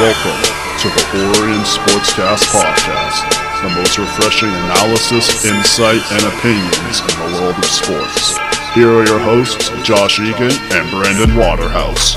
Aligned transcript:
Welcome 0.00 0.42
to 0.80 0.88
the 0.88 1.38
Orion 1.38 1.60
Sportscast 1.60 2.50
Podcast, 2.50 3.62
the 3.62 3.68
most 3.76 3.96
refreshing 3.96 4.48
analysis, 4.48 5.44
insight, 5.44 6.02
and 6.10 6.24
opinions 6.34 6.98
in 6.98 7.06
the 7.06 7.38
world 7.40 7.56
of 7.56 7.64
sports. 7.64 8.36
Here 8.74 8.90
are 8.90 9.06
your 9.06 9.20
hosts, 9.20 9.70
Josh 9.86 10.18
Egan 10.18 10.50
and 10.50 10.90
Brandon 10.90 11.36
Waterhouse. 11.36 12.16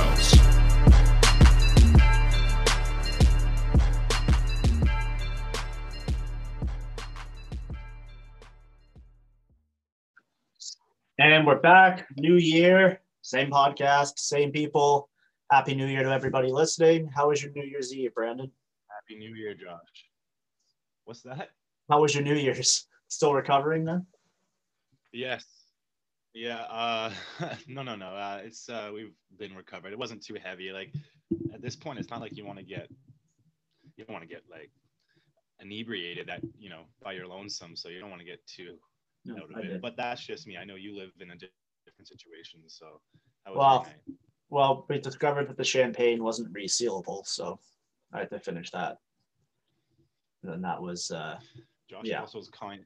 And 11.20 11.46
we're 11.46 11.60
back. 11.60 12.08
New 12.18 12.38
year, 12.38 13.02
same 13.22 13.52
podcast, 13.52 14.18
same 14.18 14.52
people. 14.52 15.10
Happy 15.52 15.76
New 15.76 15.86
Year 15.86 16.04
to 16.04 16.10
everybody 16.12 16.52
listening. 16.52 17.08
How 17.16 17.30
was 17.30 17.42
your 17.42 17.52
New 17.54 17.64
Year's 17.64 17.94
Eve, 17.94 18.14
Brandon? 18.14 18.52
Happy 18.90 19.18
New 19.18 19.34
Year, 19.34 19.54
Josh. 19.54 19.80
What's 21.06 21.22
that? 21.22 21.50
How 21.90 22.02
was 22.02 22.14
your 22.14 22.24
New 22.24 22.36
Year's? 22.36 22.86
Still 23.08 23.34
recovering 23.34 23.86
then? 23.86 24.06
Yes. 25.14 25.46
Yeah. 26.34 26.64
Uh, 26.64 27.12
no, 27.68 27.82
no, 27.82 27.96
no. 27.96 28.08
Uh, 28.08 28.42
it's 28.44 28.68
uh, 28.68 28.92
we've 28.94 29.14
been 29.40 29.56
recovered. 29.56 29.94
It 29.94 30.00
wasn't 30.00 30.22
too 30.22 30.36
heavy. 30.44 30.72
Like 30.74 30.94
at 31.54 31.62
this 31.62 31.78
point, 31.78 32.00
it's 32.00 32.10
not 32.10 32.20
like 32.20 32.36
you 32.36 32.46
want 32.46 32.60
to 32.60 32.66
get 32.66 32.90
you 33.96 34.04
don't 34.04 34.14
want 34.14 34.24
to 34.24 34.34
get 34.34 34.44
like 34.52 34.70
inebriated 35.62 36.28
that 36.28 36.42
you 36.60 36.70
know 36.70 36.82
by 37.02 37.14
your 37.14 37.28
lonesome. 37.28 37.78
So 37.78 37.88
you 37.88 38.02
don't 38.02 38.10
want 38.10 38.20
to 38.20 38.28
get 38.28 38.46
too 38.46 38.76
No, 39.24 39.36
out 39.38 39.44
of 39.52 39.56
I 39.56 39.60
it. 39.62 39.68
did. 39.68 39.82
But 39.82 39.96
that's 39.96 40.22
just 40.22 40.46
me. 40.46 40.58
I 40.58 40.66
know 40.66 40.76
you 40.76 40.98
live 40.98 41.12
in 41.22 41.32
a 41.32 41.36
different 41.36 42.08
situation. 42.10 42.60
So 42.68 43.00
how 43.46 43.54
was 43.54 43.58
Well? 43.58 43.88
Well, 44.50 44.86
we 44.88 45.00
discovered 45.00 45.50
that 45.50 45.58
the 45.58 45.64
champagne 45.64 46.24
wasn't 46.24 46.54
resealable, 46.54 47.26
so 47.26 47.60
I 48.14 48.20
had 48.20 48.30
to 48.30 48.40
finish 48.40 48.72
that. 48.72 48.98
And 50.44 50.52
then 50.52 50.62
that 50.62 50.82
was 50.82 51.12
uh 51.12 51.40
Josh 51.90 52.06
yeah. 52.06 52.22
also 52.22 52.38
was 52.38 52.50
calling, 52.50 52.86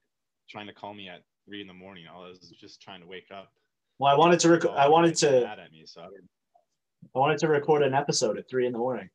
trying 0.50 0.68
to 0.68 0.74
call 0.74 0.94
me 0.94 1.10
at 1.10 1.24
three 1.46 1.62
in 1.62 1.68
the 1.68 1.74
morning. 1.74 2.06
I 2.12 2.18
was 2.18 2.54
just 2.60 2.82
trying 2.82 3.02
to 3.02 3.08
wake 3.08 3.30
up. 3.34 3.52
well 4.00 4.14
I 4.14 4.18
wanted 4.18 4.40
to 4.42 4.50
rec- 4.50 4.66
I 4.66 4.88
wanted 4.88 5.16
to 5.18 5.42
mad 5.42 5.60
at 5.60 5.72
me. 5.72 5.84
So 5.86 6.02
I 6.02 6.08
I 7.16 7.20
wanted 7.20 7.40
to 7.40 7.48
record 7.48 7.84
an 7.84 7.94
episode 7.94 8.38
at 8.38 8.48
three 8.50 8.66
in 8.66 8.74
the 8.74 8.78
morning. 8.80 9.10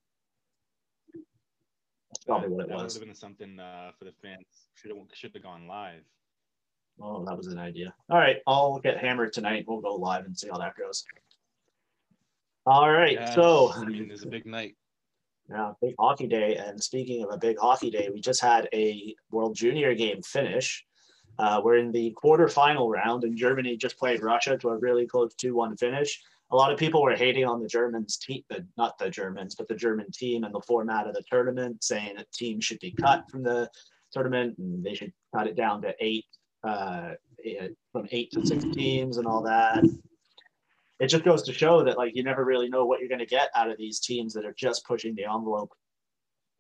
That's 2.10 2.24
probably 2.24 2.48
what 2.48 2.64
it 2.64 2.68
that 2.68 2.76
was. 2.76 2.94
would 2.94 3.02
have 3.02 3.08
been 3.08 3.14
something 3.14 3.58
uh, 3.58 3.90
for 3.98 4.04
the 4.04 4.12
fans. 4.22 4.44
Should 4.74 4.90
have 4.90 4.98
should 5.12 5.32
have 5.34 5.42
gone 5.42 5.66
live. 5.66 6.02
Oh, 7.00 7.24
that 7.24 7.36
was 7.36 7.48
an 7.48 7.58
idea. 7.58 7.94
All 8.08 8.18
right, 8.18 8.38
I'll 8.46 8.78
get 8.78 8.98
hammered 8.98 9.32
tonight. 9.32 9.66
We'll 9.68 9.80
go 9.80 9.94
live 9.96 10.24
and 10.24 10.36
see 10.36 10.48
how 10.48 10.58
that 10.58 10.76
goes. 10.76 11.04
All 12.66 12.90
right, 12.90 13.12
Yes, 13.12 13.36
so 13.36 13.72
I 13.72 13.84
mean, 13.84 14.10
it's 14.10 14.24
a 14.24 14.28
big 14.28 14.44
night. 14.44 14.74
Yeah, 15.48 15.72
big 15.80 15.94
hockey 16.00 16.26
day. 16.26 16.56
And 16.56 16.82
speaking 16.82 17.22
of 17.22 17.30
a 17.30 17.38
big 17.38 17.56
hockey 17.60 17.90
day, 17.90 18.10
we 18.12 18.20
just 18.20 18.40
had 18.40 18.68
a 18.74 19.14
World 19.30 19.54
Junior 19.54 19.94
game 19.94 20.20
finish. 20.22 20.84
Uh, 21.38 21.60
we're 21.62 21.76
in 21.76 21.92
the 21.92 22.12
quarterfinal 22.20 22.90
round, 22.90 23.22
and 23.22 23.36
Germany 23.36 23.76
just 23.76 23.96
played 23.96 24.20
Russia 24.20 24.58
to 24.58 24.70
a 24.70 24.78
really 24.78 25.06
close 25.06 25.32
2 25.34 25.54
1 25.54 25.76
finish. 25.76 26.20
A 26.50 26.56
lot 26.56 26.72
of 26.72 26.78
people 26.78 27.02
were 27.02 27.14
hating 27.14 27.44
on 27.44 27.62
the 27.62 27.68
Germans, 27.68 28.16
team, 28.16 28.42
the, 28.50 28.66
not 28.76 28.98
the 28.98 29.10
Germans, 29.10 29.54
but 29.54 29.68
the 29.68 29.74
German 29.76 30.10
team 30.10 30.42
and 30.42 30.52
the 30.52 30.60
format 30.60 31.06
of 31.06 31.14
the 31.14 31.22
tournament, 31.30 31.84
saying 31.84 32.16
that 32.16 32.32
teams 32.32 32.64
should 32.64 32.80
be 32.80 32.90
cut 32.90 33.30
from 33.30 33.44
the 33.44 33.70
tournament 34.12 34.58
and 34.58 34.82
they 34.82 34.94
should 34.94 35.12
cut 35.32 35.46
it 35.46 35.54
down 35.54 35.82
to 35.82 35.94
eight, 36.00 36.24
uh, 36.64 37.10
eh, 37.44 37.68
from 37.92 38.08
eight 38.10 38.32
to 38.32 38.44
six 38.44 38.64
teams 38.74 39.18
and 39.18 39.26
all 39.26 39.42
that 39.42 39.84
it 40.98 41.08
just 41.08 41.24
goes 41.24 41.42
to 41.42 41.52
show 41.52 41.84
that 41.84 41.98
like 41.98 42.14
you 42.14 42.22
never 42.22 42.44
really 42.44 42.68
know 42.68 42.86
what 42.86 43.00
you're 43.00 43.08
going 43.08 43.18
to 43.18 43.26
get 43.26 43.50
out 43.54 43.70
of 43.70 43.76
these 43.76 44.00
teams 44.00 44.32
that 44.34 44.46
are 44.46 44.54
just 44.56 44.86
pushing 44.86 45.14
the 45.14 45.24
envelope 45.24 45.72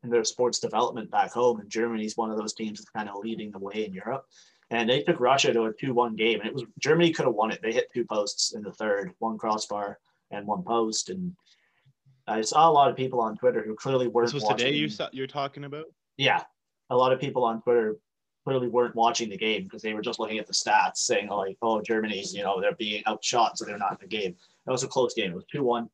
in 0.02 0.10
their 0.10 0.24
sports 0.24 0.58
development 0.58 1.10
back 1.10 1.32
home. 1.32 1.60
And 1.60 1.70
Germany's 1.70 2.16
one 2.16 2.30
of 2.30 2.36
those 2.36 2.54
teams 2.54 2.78
that's 2.78 2.90
kind 2.90 3.08
of 3.08 3.16
leading 3.16 3.50
the 3.50 3.58
way 3.58 3.84
in 3.86 3.92
Europe. 3.92 4.24
And 4.70 4.90
they 4.90 5.02
took 5.02 5.20
Russia 5.20 5.52
to 5.52 5.64
a 5.64 5.72
2-1 5.72 6.16
game. 6.16 6.40
And 6.40 6.48
it 6.48 6.54
was 6.54 6.64
Germany 6.78 7.12
could 7.12 7.26
have 7.26 7.34
won 7.34 7.50
it. 7.50 7.60
They 7.62 7.72
hit 7.72 7.92
two 7.94 8.04
posts 8.04 8.54
in 8.54 8.62
the 8.62 8.72
third, 8.72 9.12
one 9.18 9.38
crossbar 9.38 9.98
and 10.30 10.46
one 10.46 10.62
post. 10.62 11.08
And 11.08 11.32
I 12.26 12.40
saw 12.42 12.68
a 12.68 12.72
lot 12.72 12.90
of 12.90 12.96
people 12.96 13.20
on 13.20 13.36
Twitter 13.36 13.62
who 13.64 13.74
clearly 13.74 14.08
weren't 14.08 14.26
This 14.26 14.34
was 14.34 14.42
watching. 14.42 14.66
today 14.66 14.76
you 14.76 14.88
saw, 14.88 15.08
you're 15.12 15.26
talking 15.26 15.64
about. 15.64 15.86
Yeah. 16.16 16.42
A 16.90 16.96
lot 16.96 17.12
of 17.12 17.20
people 17.20 17.44
on 17.44 17.62
Twitter 17.62 17.96
clearly 18.46 18.68
weren't 18.68 18.94
watching 18.94 19.28
the 19.28 19.36
game 19.36 19.64
because 19.64 19.82
they 19.82 19.92
were 19.92 20.00
just 20.00 20.20
looking 20.20 20.38
at 20.38 20.46
the 20.46 20.52
stats 20.52 20.98
saying 20.98 21.28
like, 21.28 21.56
oh, 21.62 21.82
Germany's, 21.82 22.32
you 22.32 22.44
know, 22.44 22.60
they're 22.60 22.76
being 22.76 23.02
outshot, 23.08 23.58
so 23.58 23.64
they're 23.64 23.76
not 23.76 23.92
in 23.92 23.98
the 24.00 24.06
game. 24.06 24.36
That 24.64 24.72
was 24.72 24.84
a 24.84 24.88
close 24.88 25.14
game. 25.14 25.32
It 25.32 25.34
was 25.34 25.46
2 25.50 25.64
1. 25.64 25.90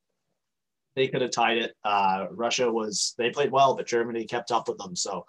They 0.95 1.09
could 1.09 1.23
have 1.23 1.31
tied 1.31 1.57
it. 1.57 1.73
Uh, 1.83 2.27
Russia 2.31 2.71
was, 2.71 3.15
they 3.17 3.31
played 3.31 3.51
well, 3.51 3.75
but 3.75 3.87
Germany 3.87 4.27
kept 4.27 4.51
up 4.51 4.69
with 4.69 4.77
them. 4.77 4.95
So 4.95 5.25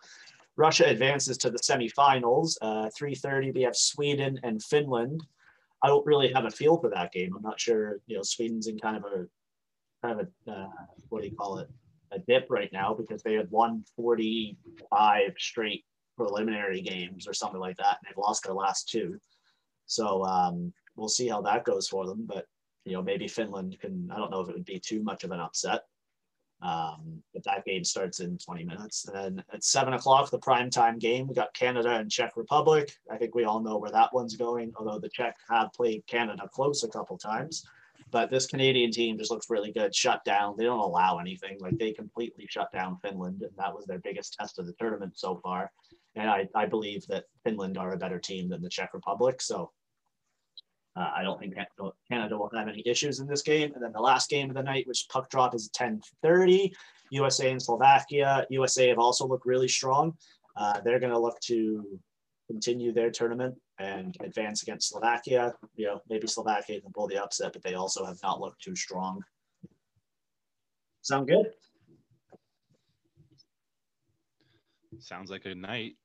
Russia 0.57 0.85
advances 0.85 1.37
to 1.37 1.49
the 1.49 1.59
semifinals. 1.59 2.57
Uh, 2.61 2.89
3.30, 2.99 3.53
we 3.53 3.61
have 3.61 3.77
Sweden 3.77 4.37
and 4.43 4.61
Finland. 4.61 5.25
I 5.81 5.87
don't 5.87 6.05
really 6.05 6.33
have 6.33 6.43
a 6.43 6.51
feel 6.51 6.77
for 6.77 6.89
that 6.89 7.13
game. 7.13 7.33
I'm 7.37 7.41
not 7.41 7.57
sure, 7.57 8.01
you 8.05 8.17
know, 8.17 8.23
Sweden's 8.23 8.67
in 8.67 8.77
kind 8.79 8.97
of 8.97 9.05
a, 9.05 9.25
kind 10.05 10.19
of 10.19 10.27
a, 10.47 10.51
uh, 10.51 10.67
what 11.07 11.21
do 11.21 11.29
you 11.29 11.35
call 11.37 11.59
it? 11.59 11.69
A 12.11 12.19
dip 12.19 12.47
right 12.49 12.71
now 12.73 12.93
because 12.93 13.23
they 13.23 13.33
had 13.33 13.49
won 13.49 13.85
45 13.95 15.35
straight 15.37 15.85
preliminary 16.15 16.81
games 16.81 17.27
or 17.27 17.33
something 17.33 17.59
like 17.59 17.77
that, 17.77 17.97
and 17.99 18.07
they've 18.07 18.17
lost 18.17 18.43
their 18.43 18.53
last 18.53 18.89
two. 18.89 19.19
So 19.85 20.23
um, 20.25 20.73
we'll 20.95 21.09
see 21.09 21.27
how 21.27 21.41
that 21.41 21.65
goes 21.65 21.87
for 21.87 22.05
them. 22.05 22.25
But 22.25 22.45
you 22.85 22.93
know, 22.93 23.01
maybe 23.01 23.27
Finland 23.27 23.77
can. 23.79 24.09
I 24.11 24.17
don't 24.17 24.31
know 24.31 24.41
if 24.41 24.49
it 24.49 24.55
would 24.55 24.65
be 24.65 24.79
too 24.79 25.03
much 25.03 25.23
of 25.23 25.31
an 25.31 25.39
upset. 25.39 25.83
Um, 26.63 27.21
but 27.33 27.43
that 27.43 27.65
game 27.65 27.83
starts 27.83 28.21
in 28.21 28.37
20 28.37 28.63
minutes. 28.63 29.05
And 29.05 29.15
then 29.15 29.43
at 29.53 29.65
seven 29.65 29.93
o'clock, 29.93 30.31
the 30.31 30.39
prime 30.39 30.69
time 30.69 30.97
game, 30.97 31.27
we 31.27 31.35
got 31.35 31.53
Canada 31.53 31.89
and 31.89 32.09
Czech 32.09 32.37
Republic. 32.37 32.95
I 33.11 33.17
think 33.17 33.35
we 33.35 33.43
all 33.43 33.59
know 33.59 33.77
where 33.77 33.91
that 33.91 34.13
one's 34.13 34.37
going, 34.37 34.71
although 34.77 34.97
the 34.97 35.09
Czech 35.09 35.35
have 35.49 35.73
played 35.73 36.07
Canada 36.07 36.47
close 36.53 36.83
a 36.83 36.87
couple 36.87 37.17
times. 37.17 37.65
But 38.11 38.29
this 38.29 38.47
Canadian 38.47 38.91
team 38.91 39.17
just 39.17 39.29
looks 39.29 39.49
really 39.49 39.73
good. 39.73 39.93
Shut 39.93 40.23
down. 40.23 40.55
They 40.57 40.63
don't 40.63 40.79
allow 40.79 41.17
anything. 41.17 41.57
Like 41.59 41.77
they 41.77 41.91
completely 41.91 42.47
shut 42.49 42.71
down 42.71 42.97
Finland, 43.01 43.41
and 43.41 43.51
that 43.57 43.75
was 43.75 43.85
their 43.85 43.99
biggest 43.99 44.35
test 44.39 44.57
of 44.57 44.65
the 44.65 44.73
tournament 44.79 45.13
so 45.17 45.41
far. 45.43 45.71
And 46.15 46.29
I, 46.29 46.47
I 46.55 46.65
believe 46.65 47.07
that 47.07 47.25
Finland 47.43 47.77
are 47.77 47.93
a 47.93 47.97
better 47.97 48.19
team 48.19 48.49
than 48.49 48.61
the 48.61 48.69
Czech 48.69 48.93
Republic. 48.93 49.41
So 49.41 49.71
uh, 50.95 51.09
I 51.15 51.23
don't 51.23 51.39
think 51.39 51.55
Canada 52.09 52.37
will 52.37 52.51
have 52.55 52.67
any 52.67 52.83
issues 52.85 53.19
in 53.19 53.27
this 53.27 53.41
game. 53.41 53.71
And 53.73 53.83
then 53.83 53.91
the 53.93 54.01
last 54.01 54.29
game 54.29 54.49
of 54.49 54.55
the 54.55 54.63
night, 54.63 54.87
which 54.87 55.07
puck 55.09 55.29
drop 55.29 55.55
is 55.55 55.69
10:30, 55.69 56.71
USA 57.11 57.51
and 57.51 57.61
Slovakia. 57.61 58.45
USA 58.49 58.89
have 58.89 58.99
also 58.99 59.27
looked 59.27 59.45
really 59.45 59.67
strong. 59.67 60.15
Uh, 60.55 60.81
they're 60.81 60.99
going 60.99 61.11
to 61.11 61.19
look 61.19 61.39
to 61.41 61.99
continue 62.47 62.93
their 62.93 63.09
tournament 63.09 63.55
and 63.79 64.15
advance 64.21 64.61
against 64.61 64.89
Slovakia. 64.89 65.53
You 65.75 65.87
know, 65.87 66.01
maybe 66.09 66.27
Slovakia 66.27 66.79
can 66.79 66.91
pull 66.91 67.07
the 67.07 67.21
upset, 67.21 67.53
but 67.53 67.63
they 67.63 67.73
also 67.73 68.05
have 68.05 68.19
not 68.21 68.39
looked 68.39 68.61
too 68.61 68.75
strong. 68.75 69.23
Sound 71.01 71.27
good? 71.27 71.47
Sounds 74.99 75.31
like 75.31 75.45
a 75.45 75.55
night. 75.55 75.95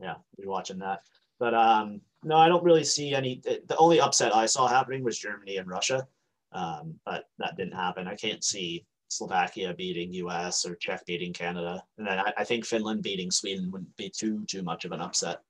Yeah, 0.00 0.14
be 0.38 0.46
watching 0.46 0.78
that. 0.78 1.00
But 1.38 1.54
um, 1.54 2.00
no, 2.22 2.36
I 2.36 2.48
don't 2.48 2.64
really 2.64 2.84
see 2.84 3.14
any. 3.14 3.40
The 3.44 3.76
only 3.76 4.00
upset 4.00 4.34
I 4.34 4.46
saw 4.46 4.66
happening 4.66 5.04
was 5.04 5.18
Germany 5.18 5.56
and 5.56 5.68
Russia, 5.68 6.06
um, 6.52 6.94
but 7.04 7.28
that 7.38 7.56
didn't 7.56 7.74
happen. 7.74 8.06
I 8.06 8.14
can't 8.14 8.44
see 8.44 8.86
Slovakia 9.08 9.74
beating 9.74 10.12
U.S. 10.14 10.64
or 10.64 10.76
Czech 10.76 11.04
beating 11.06 11.32
Canada, 11.32 11.82
and 11.98 12.06
then 12.06 12.18
I, 12.18 12.32
I 12.38 12.44
think 12.44 12.64
Finland 12.64 13.02
beating 13.02 13.30
Sweden 13.30 13.70
wouldn't 13.70 13.96
be 13.96 14.10
too 14.10 14.44
too 14.46 14.62
much 14.62 14.84
of 14.84 14.92
an 14.92 15.00
upset 15.00 15.40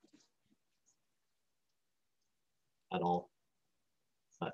at 2.93 3.01
all. 3.01 3.29
But 4.39 4.53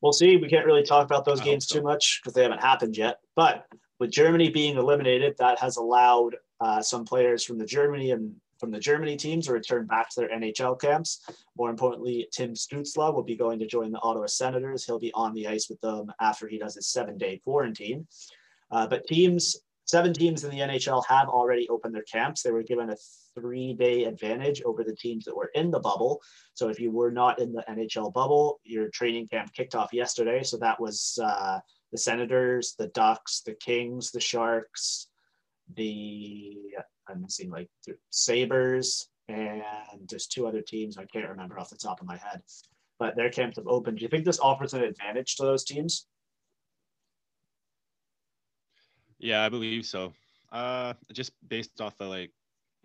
we'll 0.00 0.12
see. 0.12 0.36
We 0.36 0.48
can't 0.48 0.66
really 0.66 0.84
talk 0.84 1.04
about 1.04 1.24
those 1.24 1.40
I 1.40 1.44
games 1.44 1.68
so. 1.68 1.76
too 1.76 1.82
much 1.82 2.20
because 2.22 2.34
they 2.34 2.42
haven't 2.42 2.62
happened 2.62 2.96
yet. 2.96 3.18
But 3.34 3.66
with 3.98 4.10
Germany 4.10 4.50
being 4.50 4.76
eliminated, 4.76 5.36
that 5.38 5.58
has 5.58 5.76
allowed 5.76 6.36
uh, 6.60 6.82
some 6.82 7.04
players 7.04 7.44
from 7.44 7.58
the 7.58 7.66
Germany 7.66 8.10
and 8.10 8.34
from 8.58 8.70
the 8.70 8.80
Germany 8.80 9.16
teams 9.16 9.46
to 9.46 9.52
return 9.52 9.86
back 9.86 10.10
to 10.10 10.20
their 10.20 10.30
NHL 10.30 10.80
camps. 10.80 11.20
More 11.56 11.70
importantly, 11.70 12.28
Tim 12.32 12.54
Stützle 12.54 13.14
will 13.14 13.22
be 13.22 13.36
going 13.36 13.58
to 13.58 13.66
join 13.66 13.92
the 13.92 14.00
Ottawa 14.00 14.26
Senators. 14.26 14.84
He'll 14.84 14.98
be 14.98 15.12
on 15.12 15.34
the 15.34 15.46
ice 15.46 15.68
with 15.68 15.80
them 15.80 16.12
after 16.20 16.48
he 16.48 16.58
does 16.58 16.74
his 16.74 16.88
seven-day 16.88 17.40
quarantine. 17.44 18.06
Uh, 18.70 18.86
but 18.86 19.06
teams, 19.06 19.56
seven 19.84 20.12
teams 20.12 20.44
in 20.44 20.50
the 20.50 20.58
NHL 20.58 21.04
have 21.08 21.28
already 21.28 21.68
opened 21.68 21.94
their 21.94 22.02
camps. 22.02 22.42
They 22.42 22.50
were 22.50 22.62
given 22.62 22.90
a 22.90 22.96
three-day 23.34 24.04
advantage 24.04 24.62
over 24.62 24.82
the 24.82 24.96
teams 24.96 25.24
that 25.24 25.36
were 25.36 25.50
in 25.54 25.70
the 25.70 25.80
bubble. 25.80 26.20
So 26.54 26.68
if 26.68 26.80
you 26.80 26.90
were 26.90 27.10
not 27.10 27.38
in 27.38 27.52
the 27.52 27.64
NHL 27.68 28.12
bubble, 28.12 28.60
your 28.64 28.88
training 28.88 29.28
camp 29.28 29.52
kicked 29.52 29.74
off 29.74 29.92
yesterday. 29.92 30.42
So 30.42 30.56
that 30.58 30.80
was 30.80 31.18
uh, 31.22 31.60
the 31.92 31.98
Senators, 31.98 32.74
the 32.78 32.88
Ducks, 32.88 33.42
the 33.42 33.54
Kings, 33.54 34.10
the 34.10 34.20
Sharks, 34.20 35.08
the 35.74 36.56
I'm 37.08 37.22
missing 37.22 37.50
like 37.50 37.68
Sabres, 38.10 39.08
and 39.28 39.62
there's 40.08 40.26
two 40.26 40.46
other 40.46 40.62
teams 40.62 40.96
I 40.96 41.04
can't 41.04 41.28
remember 41.28 41.58
off 41.58 41.70
the 41.70 41.76
top 41.76 42.00
of 42.00 42.06
my 42.06 42.16
head. 42.16 42.42
But 42.98 43.16
their 43.16 43.30
camps 43.30 43.56
have 43.56 43.66
opened. 43.66 43.98
Do 43.98 44.02
you 44.02 44.08
think 44.08 44.24
this 44.24 44.40
offers 44.40 44.72
an 44.72 44.82
advantage 44.82 45.36
to 45.36 45.42
those 45.42 45.64
teams? 45.64 46.06
Yeah, 49.18 49.44
I 49.44 49.48
believe 49.48 49.84
so. 49.84 50.12
Uh, 50.52 50.94
just 51.12 51.32
based 51.48 51.80
off 51.80 51.94
of 52.00 52.08
like 52.08 52.32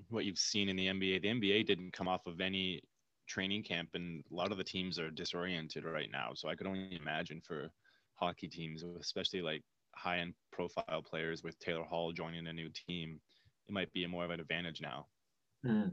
what 0.10 0.26
you've 0.26 0.38
seen 0.38 0.70
in 0.70 0.76
the 0.76 0.88
NBA, 0.88 1.22
the 1.22 1.28
NBA 1.30 1.66
didn't 1.66 1.94
come 1.94 2.08
off 2.08 2.26
of 2.26 2.42
any 2.42 2.82
training 3.28 3.64
camp, 3.64 3.90
and 3.94 4.24
a 4.32 4.36
lot 4.36 4.52
of 4.52 4.58
the 4.58 4.64
teams 4.64 5.00
are 5.00 5.10
disoriented 5.10 5.86
right 5.86 6.10
now. 6.12 6.32
So 6.34 6.50
I 6.50 6.56
could 6.56 6.68
only 6.68 6.98
imagine 7.00 7.42
for 7.42 7.70
hockey 8.16 8.48
teams, 8.48 8.84
especially 9.00 9.42
like 9.42 9.64
high-end 9.96 10.34
profile 10.52 11.02
players 11.02 11.44
with 11.44 11.58
Taylor 11.60 11.84
Hall 11.84 12.12
joining 12.12 12.48
a 12.48 12.54
new 12.54 12.70
team, 12.88 13.20
it 13.68 13.72
might 13.72 13.92
be 13.94 14.06
more 14.08 14.26
of 14.26 14.32
an 14.32 14.40
advantage 14.40 14.82
now. 14.82 15.08
Hmm. 15.66 15.90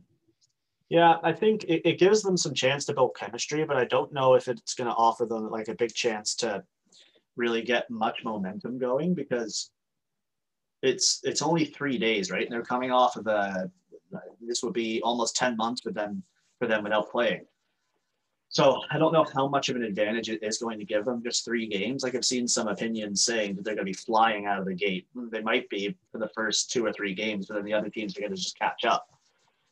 Yeah, 0.88 1.16
I 1.22 1.32
think 1.32 1.64
it, 1.64 1.82
it 1.84 1.98
gives 1.98 2.22
them 2.22 2.36
some 2.36 2.54
chance 2.54 2.86
to 2.86 2.94
build 2.94 3.14
chemistry, 3.14 3.64
but 3.64 3.76
I 3.76 3.84
don't 3.84 4.12
know 4.12 4.34
if 4.34 4.48
it's 4.48 4.74
going 4.74 4.88
to 4.88 4.96
offer 4.96 5.26
them 5.26 5.50
like 5.50 5.68
a 5.68 5.74
big 5.74 5.92
chance 5.92 6.34
to 6.36 6.64
really 7.36 7.62
get 7.62 7.90
much 7.90 8.24
momentum 8.24 8.78
going 8.78 9.14
because 9.14 9.70
it's 10.82 11.20
it's 11.24 11.42
only 11.42 11.64
three 11.64 11.98
days, 11.98 12.30
right? 12.30 12.44
And 12.44 12.52
they're 12.52 12.62
coming 12.62 12.90
off 12.90 13.16
of 13.16 13.26
a 13.26 13.70
this 14.40 14.62
would 14.62 14.72
be 14.72 15.02
almost 15.02 15.36
ten 15.36 15.56
months 15.56 15.82
for 15.82 15.92
them 15.92 16.22
for 16.58 16.66
them 16.66 16.82
without 16.82 17.10
playing. 17.10 17.44
So 18.50 18.80
I 18.90 18.98
don't 18.98 19.12
know 19.12 19.26
how 19.34 19.46
much 19.46 19.68
of 19.68 19.76
an 19.76 19.82
advantage 19.82 20.30
it 20.30 20.42
is 20.42 20.58
going 20.58 20.78
to 20.78 20.84
give 20.84 21.04
them 21.04 21.22
just 21.22 21.44
three 21.44 21.66
games. 21.66 22.02
Like 22.02 22.14
I've 22.14 22.24
seen 22.24 22.48
some 22.48 22.68
opinions 22.68 23.24
saying 23.24 23.56
that 23.56 23.64
they're 23.64 23.74
going 23.74 23.86
to 23.86 23.92
be 23.92 23.96
flying 23.96 24.46
out 24.46 24.58
of 24.58 24.64
the 24.64 24.74
gate. 24.74 25.06
They 25.14 25.42
might 25.42 25.68
be 25.68 25.94
for 26.10 26.18
the 26.18 26.30
first 26.34 26.70
two 26.70 26.84
or 26.84 26.92
three 26.92 27.14
games, 27.14 27.46
but 27.46 27.54
then 27.54 27.64
the 27.64 27.74
other 27.74 27.90
teams 27.90 28.16
are 28.16 28.20
going 28.20 28.34
to 28.34 28.40
just 28.40 28.58
catch 28.58 28.84
up. 28.84 29.06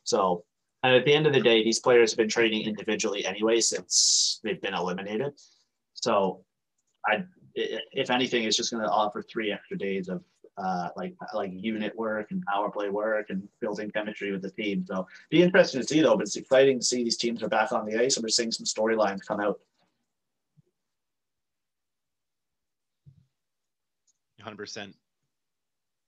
So 0.03 0.43
and 0.83 0.95
at 0.95 1.05
the 1.05 1.13
end 1.13 1.25
of 1.25 1.33
the 1.33 1.41
day, 1.41 1.63
these 1.63 1.79
players 1.79 2.11
have 2.11 2.17
been 2.17 2.29
training 2.29 2.67
individually 2.67 3.25
anyway 3.25 3.59
since 3.61 4.39
they've 4.43 4.61
been 4.61 4.75
eliminated. 4.75 5.33
So 5.93 6.45
I 7.05 7.23
if 7.55 8.11
anything, 8.11 8.43
it's 8.43 8.55
just 8.55 8.71
going 8.71 8.83
to 8.83 8.89
offer 8.89 9.23
three 9.23 9.51
extra 9.51 9.77
days 9.77 10.09
of 10.09 10.23
uh, 10.57 10.89
like 10.95 11.13
like 11.33 11.51
unit 11.53 11.95
work 11.95 12.31
and 12.31 12.43
power 12.45 12.69
play 12.69 12.89
work 12.89 13.27
and 13.29 13.47
building 13.61 13.91
chemistry 13.91 14.31
with 14.31 14.41
the 14.41 14.51
team. 14.51 14.85
So 14.87 15.07
be 15.29 15.43
interesting 15.43 15.81
to 15.81 15.87
see 15.87 16.01
though, 16.01 16.15
but 16.15 16.23
it's 16.23 16.35
exciting 16.35 16.79
to 16.79 16.85
see 16.85 17.03
these 17.03 17.17
teams 17.17 17.43
are 17.43 17.49
back 17.49 17.71
on 17.71 17.85
the 17.85 17.97
ice 17.99 18.17
and 18.17 18.23
we're 18.23 18.29
seeing 18.29 18.51
some 18.51 18.65
storylines 18.65 19.25
come 19.25 19.39
out. 19.39 19.59
100%. 24.43 24.93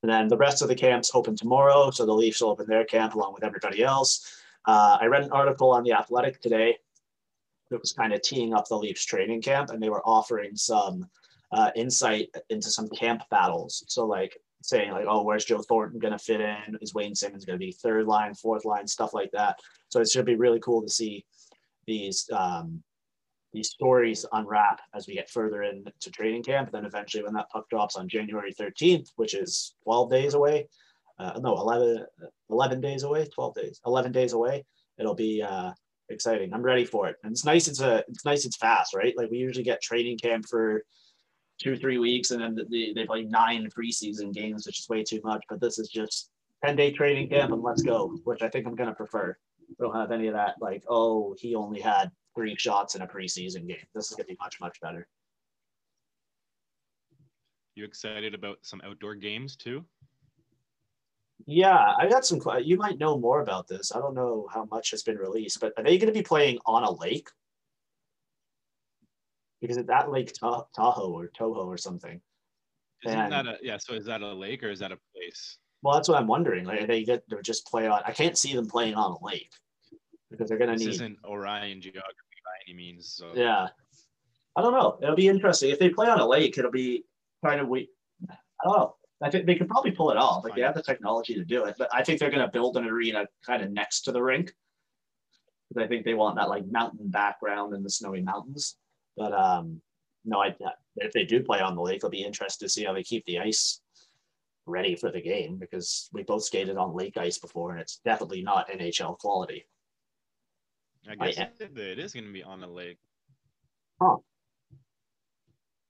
And 0.01 0.09
then 0.09 0.27
the 0.29 0.37
rest 0.37 0.61
of 0.61 0.69
the 0.69 0.75
camps 0.75 1.11
open 1.13 1.35
tomorrow. 1.35 1.91
So 1.91 2.05
the 2.05 2.13
Leafs 2.13 2.41
will 2.41 2.49
open 2.49 2.67
their 2.67 2.85
camp 2.85 3.15
along 3.15 3.33
with 3.33 3.43
everybody 3.43 3.83
else. 3.83 4.41
Uh, 4.65 4.97
I 5.01 5.05
read 5.05 5.23
an 5.23 5.31
article 5.31 5.71
on 5.71 5.83
The 5.83 5.93
Athletic 5.93 6.41
today 6.41 6.77
that 7.69 7.81
was 7.81 7.93
kind 7.93 8.13
of 8.13 8.21
teeing 8.21 8.53
up 8.53 8.67
the 8.67 8.77
Leafs 8.77 9.05
training 9.05 9.41
camp, 9.41 9.69
and 9.69 9.81
they 9.81 9.89
were 9.89 10.07
offering 10.07 10.55
some 10.55 11.07
uh, 11.51 11.71
insight 11.75 12.29
into 12.49 12.69
some 12.69 12.87
camp 12.89 13.23
battles. 13.31 13.83
So 13.87 14.05
like 14.05 14.37
saying 14.61 14.91
like, 14.91 15.05
oh, 15.07 15.23
where's 15.23 15.45
Joe 15.45 15.61
Thornton 15.61 15.99
going 15.99 16.11
to 16.11 16.19
fit 16.19 16.41
in? 16.41 16.77
Is 16.81 16.93
Wayne 16.93 17.15
Simmonds 17.15 17.45
going 17.45 17.59
to 17.59 17.65
be 17.65 17.71
third 17.71 18.07
line, 18.07 18.33
fourth 18.33 18.65
line, 18.65 18.87
stuff 18.87 19.13
like 19.13 19.31
that. 19.31 19.59
So 19.89 19.99
it 19.99 20.09
should 20.09 20.25
be 20.25 20.35
really 20.35 20.59
cool 20.59 20.81
to 20.81 20.89
see 20.89 21.25
these 21.87 22.29
um, 22.31 22.83
these 23.51 23.69
stories 23.69 24.25
unwrap 24.31 24.79
as 24.93 25.07
we 25.07 25.15
get 25.15 25.29
further 25.29 25.63
into 25.63 26.11
training 26.11 26.43
camp. 26.43 26.71
Then 26.71 26.85
eventually 26.85 27.23
when 27.23 27.33
that 27.33 27.49
puck 27.49 27.67
drops 27.69 27.95
on 27.95 28.07
January 28.07 28.53
13th, 28.53 29.07
which 29.15 29.33
is 29.33 29.75
12 29.83 30.11
days 30.11 30.33
away, 30.35 30.67
uh, 31.17 31.39
no, 31.41 31.57
11, 31.57 32.05
11 32.49 32.81
days 32.81 33.03
away, 33.03 33.25
12 33.25 33.55
days, 33.55 33.81
11 33.85 34.11
days 34.11 34.33
away, 34.33 34.65
it'll 34.99 35.15
be 35.15 35.41
uh, 35.41 35.71
exciting. 36.09 36.53
I'm 36.53 36.61
ready 36.61 36.85
for 36.85 37.07
it. 37.07 37.15
And 37.23 37.31
it's 37.31 37.43
nice. 37.43 37.67
It's 37.67 37.81
a, 37.81 38.03
it's 38.07 38.23
nice. 38.23 38.45
It's 38.45 38.57
fast, 38.57 38.93
right? 38.93 39.15
Like 39.17 39.31
we 39.31 39.37
usually 39.37 39.63
get 39.63 39.81
training 39.81 40.19
camp 40.19 40.45
for 40.47 40.83
two, 41.59 41.75
three 41.75 41.97
weeks, 41.97 42.31
and 42.31 42.41
then 42.41 42.57
they, 42.69 42.93
they 42.93 43.05
play 43.05 43.23
nine 43.23 43.69
preseason 43.69 44.33
games, 44.33 44.65
which 44.65 44.79
is 44.79 44.89
way 44.89 45.03
too 45.03 45.21
much. 45.23 45.43
But 45.49 45.61
this 45.61 45.77
is 45.77 45.89
just 45.89 46.29
10 46.65 46.75
day 46.75 46.91
training 46.91 47.29
camp 47.29 47.51
and 47.51 47.61
let's 47.61 47.81
go, 47.81 48.17
which 48.23 48.41
I 48.41 48.49
think 48.49 48.65
I'm 48.65 48.75
going 48.75 48.89
to 48.89 48.95
prefer. 48.95 49.37
We 49.67 49.85
don't 49.85 49.95
have 49.95 50.11
any 50.11 50.27
of 50.27 50.33
that, 50.33 50.55
like, 50.59 50.83
oh, 50.89 51.35
he 51.37 51.55
only 51.55 51.79
had 51.79 52.11
three 52.35 52.55
shots 52.57 52.95
in 52.95 53.01
a 53.01 53.07
preseason 53.07 53.67
game. 53.67 53.77
This 53.93 54.09
is 54.09 54.15
going 54.15 54.25
to 54.25 54.33
be 54.33 54.37
much, 54.41 54.59
much 54.59 54.79
better. 54.81 55.07
You 57.75 57.85
excited 57.85 58.33
about 58.33 58.57
some 58.61 58.81
outdoor 58.83 59.15
games 59.15 59.55
too? 59.55 59.85
Yeah, 61.45 61.93
I 61.97 62.09
got 62.09 62.25
some. 62.25 62.41
You 62.61 62.77
might 62.77 62.99
know 62.99 63.17
more 63.17 63.41
about 63.41 63.67
this. 63.67 63.93
I 63.95 63.99
don't 63.99 64.13
know 64.13 64.47
how 64.53 64.65
much 64.65 64.91
has 64.91 65.03
been 65.03 65.17
released, 65.17 65.61
but 65.61 65.73
are 65.77 65.83
they 65.83 65.97
going 65.97 66.11
to 66.11 66.19
be 66.19 66.23
playing 66.23 66.59
on 66.65 66.83
a 66.83 66.91
lake? 66.91 67.29
Because 69.61 69.77
it's 69.77 69.89
at 69.89 70.11
Lake 70.11 70.33
Tahoe 70.33 71.11
or 71.11 71.29
Toho 71.37 71.65
or 71.65 71.77
something. 71.77 72.21
Isn't 73.05 73.17
and, 73.17 73.31
that 73.31 73.45
a 73.45 73.57
yeah? 73.61 73.77
So 73.77 73.93
is 73.93 74.05
that 74.05 74.21
a 74.21 74.33
lake 74.33 74.63
or 74.63 74.69
is 74.69 74.79
that 74.79 74.91
a 74.91 74.97
place? 75.13 75.57
Well, 75.81 75.93
that's 75.93 76.09
what 76.09 76.19
I'm 76.19 76.27
wondering. 76.27 76.65
Like 76.65 76.87
they 76.87 77.03
get 77.03 77.23
they're 77.29 77.41
just 77.41 77.65
play 77.67 77.87
on. 77.87 78.01
I 78.05 78.11
can't 78.11 78.37
see 78.37 78.53
them 78.53 78.67
playing 78.67 78.95
on 78.95 79.11
a 79.11 79.25
lake 79.25 79.51
because 80.29 80.49
they're 80.49 80.57
gonna 80.57 80.73
this 80.73 80.81
need. 80.81 80.89
isn't 80.89 81.17
Orion 81.23 81.81
geography 81.81 82.03
by 82.43 82.51
any 82.67 82.75
means. 82.75 83.13
So 83.15 83.31
yeah, 83.33 83.67
I 84.55 84.61
don't 84.61 84.73
know. 84.73 84.99
It'll 85.01 85.15
be 85.15 85.29
interesting 85.29 85.69
if 85.69 85.79
they 85.79 85.89
play 85.89 86.07
on 86.07 86.19
a 86.19 86.27
lake. 86.27 86.57
It'll 86.57 86.71
be 86.71 87.05
kind 87.45 87.61
of 87.61 87.69
we. 87.69 87.89
I 88.29 88.35
don't 88.65 88.77
know. 88.77 88.95
I 89.21 89.29
think 89.29 89.45
they 89.45 89.55
could 89.55 89.67
probably 89.67 89.91
pull 89.91 90.11
it 90.11 90.17
off. 90.17 90.43
Like 90.43 90.55
they 90.55 90.61
have 90.61 90.75
the 90.75 90.81
technology 90.81 91.35
to 91.35 91.43
do 91.43 91.65
it, 91.65 91.75
but 91.77 91.89
I 91.93 92.03
think 92.03 92.19
they're 92.19 92.29
going 92.29 92.45
to 92.45 92.51
build 92.51 92.77
an 92.77 92.85
arena 92.85 93.25
kind 93.45 93.61
of 93.61 93.69
next 93.69 94.01
to 94.01 94.13
the 94.13 94.21
rink 94.21 94.53
because 95.69 95.83
I 95.83 95.87
think 95.87 96.05
they 96.05 96.13
want 96.13 96.37
that 96.37 96.49
like 96.49 96.65
mountain 96.67 97.09
background 97.09 97.73
in 97.73 97.83
the 97.83 97.89
snowy 97.89 98.21
mountains. 98.21 98.77
But 99.19 99.33
um, 99.33 99.81
no, 100.23 100.39
I, 100.39 100.55
if 100.95 101.11
they 101.11 101.25
do 101.25 101.43
play 101.43 101.59
on 101.59 101.75
the 101.75 101.81
lake, 101.81 102.03
I'll 102.03 102.09
be 102.09 102.23
interested 102.23 102.65
to 102.65 102.69
see 102.69 102.85
how 102.85 102.93
they 102.93 103.03
keep 103.03 103.25
the 103.25 103.39
ice 103.39 103.81
ready 104.65 104.95
for 104.95 105.11
the 105.11 105.21
game 105.21 105.57
because 105.57 106.09
we 106.13 106.23
both 106.23 106.43
skated 106.43 106.77
on 106.77 106.95
lake 106.95 107.17
ice 107.17 107.37
before, 107.37 107.71
and 107.71 107.81
it's 107.81 107.99
definitely 108.05 108.41
not 108.41 108.69
NHL 108.69 109.17
quality. 109.19 109.65
I 111.07 111.15
guess 111.15 111.37
I, 111.37 111.49
it 111.59 111.99
is 111.99 112.13
going 112.13 112.25
to 112.25 112.31
be 112.31 112.43
on 112.43 112.61
the 112.61 112.67
lake. 112.67 112.97
Huh. 114.01 114.17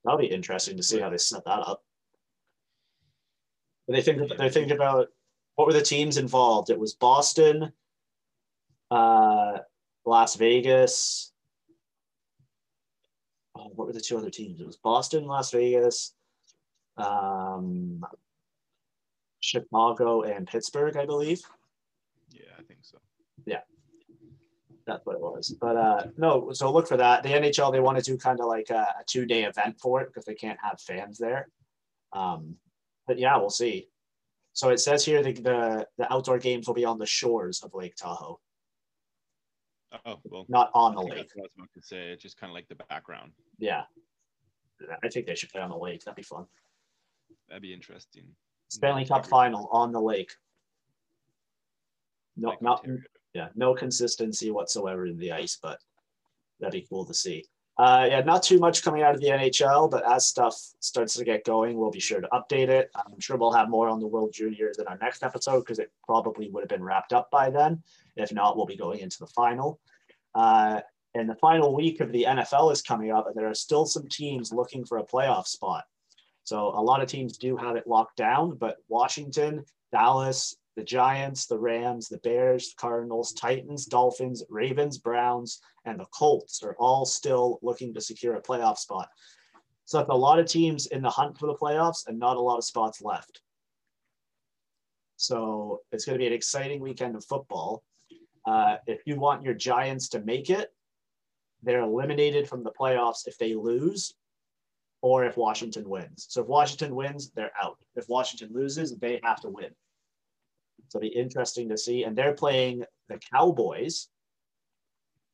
That'll 0.04 0.20
be 0.20 0.26
interesting 0.26 0.78
to 0.78 0.84
see 0.84 1.00
how 1.00 1.12
they 1.12 1.18
set 1.18 1.46
that 1.46 1.60
up. 1.60 1.84
But 3.88 3.96
they 3.96 4.02
think 4.02 4.38
they 4.38 4.50
think 4.50 4.72
about 4.72 5.10
what 5.56 5.68
were 5.68 5.74
the 5.74 5.82
teams 5.82 6.18
involved. 6.18 6.72
It 6.72 6.80
was 6.80 6.96
Boston, 6.96 7.72
uh, 8.90 9.58
Las 10.06 10.36
Vegas, 10.36 11.29
oh, 13.60 13.72
what 13.76 13.88
were 13.88 13.94
the 13.94 14.02
two 14.02 14.18
other 14.18 14.30
teams? 14.30 14.60
It 14.60 14.68
was 14.68 14.78
Boston, 14.78 15.26
Las 15.26 15.52
Vegas, 15.52 16.14
um, 16.98 18.06
Chicago, 19.40 20.24
and 20.24 20.48
Pittsburgh, 20.48 20.98
I 20.98 21.06
believe. 21.06 21.42
Yeah, 22.32 22.42
I 22.58 22.64
think 22.64 22.80
so. 22.84 22.98
Yeah, 23.46 23.62
that's 24.86 25.06
what 25.06 25.16
it 25.16 25.22
was. 25.22 25.56
But 25.60 25.78
uh, 25.78 26.04
no, 26.18 26.52
so 26.54 26.72
look 26.72 26.88
for 26.88 26.98
that. 26.98 27.24
The 27.24 27.30
NHL 27.30 27.72
they 27.72 27.80
want 27.80 27.98
to 27.98 28.04
do 28.04 28.18
kind 28.18 28.40
of 28.40 28.48
like 28.48 28.70
a, 28.70 28.96
a 29.00 29.04
two 29.08 29.26
day 29.26 29.44
event 29.44 29.80
for 29.80 30.02
it 30.02 30.08
because 30.08 30.26
they 30.26 30.36
can't 30.36 30.60
have 30.62 30.80
fans 30.82 31.18
there. 31.18 31.50
Um, 32.14 32.56
but 33.08 33.20
yeah, 33.20 33.38
we'll 33.38 33.50
see. 33.50 33.90
So 34.54 34.70
it 34.70 34.80
says 34.80 35.06
here 35.06 35.24
the, 35.24 35.34
the 35.34 35.88
the 35.98 36.12
outdoor 36.14 36.40
games 36.40 36.68
will 36.68 36.74
be 36.74 36.86
on 36.86 36.98
the 36.98 37.06
shores 37.06 37.62
of 37.64 37.74
Lake 37.74 37.96
Tahoe. 37.96 38.40
Oh, 40.06 40.20
well, 40.26 40.46
not 40.50 40.70
on 40.74 40.94
the 40.94 41.02
lake. 41.02 41.18
That's 41.18 41.36
what 41.36 41.44
I 41.44 41.44
was 41.44 41.52
about 41.58 41.70
to 41.74 41.82
say. 41.82 42.10
It's 42.10 42.22
just 42.22 42.40
kind 42.40 42.52
of 42.52 42.56
like 42.56 42.68
the 42.68 42.76
background. 42.76 43.32
Yeah. 43.58 43.84
I 45.04 45.10
think 45.10 45.26
they 45.26 45.36
should 45.36 45.50
play 45.50 45.62
on 45.62 45.70
the 45.70 45.78
lake. 45.78 46.04
That'd 46.04 46.16
be 46.16 46.24
fun. 46.24 46.46
That'd 47.48 47.64
be 47.64 47.74
interesting. 47.74 48.26
Stanley 48.70 49.06
Cup 49.06 49.26
final 49.26 49.68
on 49.72 49.92
the 49.92 50.02
lake. 50.02 50.32
No, 52.38 52.50
like 52.50 52.62
not 52.62 52.86
yeah, 53.34 53.50
no 53.56 53.74
consistency 53.74 54.52
whatsoever 54.52 55.06
in 55.06 55.18
the 55.18 55.32
ice, 55.32 55.58
but 55.62 55.80
that'd 56.60 56.80
be 56.80 56.88
cool 56.88 57.06
to 57.06 57.14
see. 57.14 57.44
Uh, 57.80 58.08
yeah, 58.10 58.20
not 58.20 58.44
too 58.44 58.60
much 58.60 58.84
coming 58.84 59.04
out 59.04 59.16
of 59.16 59.22
the 59.22 59.28
NHL, 59.28 59.90
but 59.90 60.06
as 60.06 60.26
stuff 60.28 60.54
starts 60.82 61.14
to 61.14 61.24
get 61.24 61.46
going, 61.46 61.78
we'll 61.78 61.90
be 61.90 62.00
sure 62.02 62.20
to 62.20 62.28
update 62.34 62.68
it. 62.68 62.92
I'm 62.94 63.22
sure 63.22 63.38
we'll 63.38 63.54
have 63.54 63.70
more 63.70 63.88
on 63.88 64.02
the 64.02 64.06
World 64.06 64.34
Juniors 64.34 64.80
in 64.80 64.88
our 64.88 64.98
next 64.98 65.24
episode 65.24 65.62
because 65.62 65.80
it 65.80 65.90
probably 66.06 66.50
would 66.50 66.62
have 66.62 66.70
been 66.70 66.84
wrapped 66.84 67.14
up 67.14 67.32
by 67.32 67.50
then. 67.50 67.82
If 68.18 68.34
not, 68.34 68.58
we'll 68.58 68.66
be 68.66 68.76
going 68.76 69.00
into 69.00 69.20
the 69.20 69.28
final. 69.28 69.80
Uh, 70.36 70.82
and 71.16 71.30
the 71.30 71.36
final 71.36 71.74
week 71.74 72.02
of 72.02 72.12
the 72.12 72.26
NFL 72.28 72.74
is 72.74 72.82
coming 72.82 73.12
up, 73.12 73.28
and 73.28 73.36
there 73.36 73.50
are 73.50 73.56
still 73.56 73.86
some 73.86 74.10
teams 74.10 74.52
looking 74.52 74.84
for 74.84 74.98
a 74.98 75.06
playoff 75.06 75.48
spot. 75.48 75.86
So 76.44 76.68
a 76.78 76.84
lot 76.84 77.02
of 77.02 77.08
teams 77.08 77.38
do 77.38 77.56
have 77.56 77.78
it 77.78 77.88
locked 77.88 78.18
down, 78.18 78.58
but 78.58 78.76
Washington, 78.90 79.64
Dallas, 79.94 80.54
the 80.80 80.86
Giants, 80.86 81.46
the 81.46 81.60
Rams, 81.60 82.08
the 82.08 82.20
Bears, 82.20 82.70
the 82.70 82.76
Cardinals, 82.80 83.34
Titans, 83.34 83.86
Dolphins, 83.86 84.46
Ravens, 84.50 84.98
Browns, 84.98 85.60
and 85.84 86.00
the 86.00 86.06
Colts 86.18 86.64
are 86.64 86.74
all 86.80 87.06
still 87.06 87.60
looking 87.62 87.94
to 87.94 88.00
secure 88.00 88.36
a 88.36 88.42
playoff 88.42 88.78
spot. 88.78 89.10
So 89.84 89.98
that's 89.98 90.10
a 90.10 90.16
lot 90.16 90.40
of 90.40 90.46
teams 90.46 90.88
in 90.88 91.02
the 91.02 91.10
hunt 91.10 91.38
for 91.38 91.48
the 91.48 91.56
playoffs 91.56 92.08
and 92.08 92.18
not 92.18 92.38
a 92.38 92.40
lot 92.40 92.56
of 92.56 92.64
spots 92.64 93.02
left. 93.02 93.42
So 95.18 95.82
it's 95.92 96.06
going 96.06 96.18
to 96.18 96.24
be 96.24 96.28
an 96.28 96.32
exciting 96.32 96.80
weekend 96.80 97.18
of 97.18 97.26
football. 97.26 97.84
Uh, 98.48 98.78
if 98.88 99.02
you 99.06 99.20
want 99.20 99.44
your 99.44 99.56
Giants 99.56 100.08
to 100.10 100.22
make 100.22 100.50
it, 100.50 100.70
they're 101.62 101.82
eliminated 101.82 102.48
from 102.48 102.64
the 102.64 102.72
playoffs 102.72 103.28
if 103.28 103.38
they 103.38 103.54
lose 103.54 104.14
or 105.02 105.26
if 105.26 105.36
Washington 105.36 105.90
wins. 105.90 106.28
So 106.30 106.42
if 106.42 106.48
Washington 106.48 106.96
wins, 106.96 107.32
they're 107.32 107.52
out. 107.62 107.80
If 107.98 108.08
Washington 108.08 108.52
loses, 108.54 108.98
they 108.98 109.20
have 109.26 109.42
to 109.42 109.50
win. 109.50 109.72
So 110.88 111.00
it'll 111.00 111.10
be 111.10 111.16
interesting 111.16 111.70
to 111.70 111.78
see. 111.78 112.04
And 112.04 112.16
they're 112.18 112.34
playing 112.34 112.84
the 113.08 113.20
Cowboys, 113.34 114.08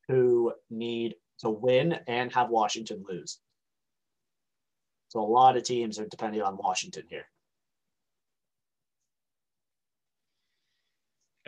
who 0.07 0.53
need 0.69 1.15
to 1.39 1.49
win 1.49 1.99
and 2.07 2.33
have 2.33 2.49
Washington 2.49 3.03
lose. 3.07 3.39
So 5.09 5.19
a 5.19 5.21
lot 5.21 5.57
of 5.57 5.63
teams 5.63 5.99
are 5.99 6.07
depending 6.07 6.41
on 6.41 6.57
Washington 6.57 7.03
here. 7.09 7.25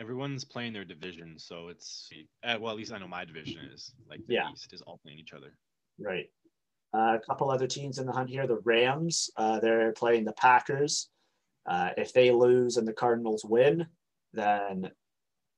Everyone's 0.00 0.44
playing 0.44 0.72
their 0.72 0.84
division, 0.84 1.38
so 1.38 1.68
it's 1.68 2.08
uh, 2.44 2.56
well. 2.60 2.70
At 2.70 2.78
least 2.78 2.92
I 2.92 2.98
know 2.98 3.08
my 3.08 3.24
division 3.24 3.68
is 3.74 3.92
like 4.08 4.20
the 4.26 4.34
Yeah. 4.34 4.52
East 4.52 4.72
is 4.72 4.80
all 4.82 5.00
playing 5.02 5.18
each 5.18 5.32
other. 5.32 5.52
Right. 5.98 6.30
Uh, 6.94 7.16
a 7.16 7.20
couple 7.26 7.50
other 7.50 7.66
teams 7.66 7.98
in 7.98 8.06
the 8.06 8.12
hunt 8.12 8.30
here. 8.30 8.46
The 8.46 8.60
Rams, 8.64 9.28
uh, 9.36 9.58
they're 9.58 9.92
playing 9.92 10.24
the 10.24 10.32
Packers. 10.34 11.10
Uh, 11.68 11.90
if 11.96 12.12
they 12.12 12.30
lose 12.30 12.76
and 12.76 12.88
the 12.88 12.92
Cardinals 12.92 13.44
win, 13.44 13.86
then 14.32 14.90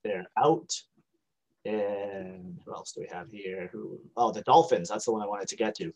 they're 0.03 0.27
out. 0.37 0.73
And 1.63 2.59
who 2.65 2.73
else 2.73 2.91
do 2.91 3.01
we 3.01 3.07
have 3.11 3.31
here? 3.31 3.69
Who? 3.71 3.99
Oh, 4.17 4.31
the 4.31 4.41
Dolphins. 4.41 4.89
That's 4.89 5.05
the 5.05 5.11
one 5.11 5.21
I 5.21 5.27
wanted 5.27 5.47
to 5.49 5.55
get 5.55 5.75
to. 5.75 5.93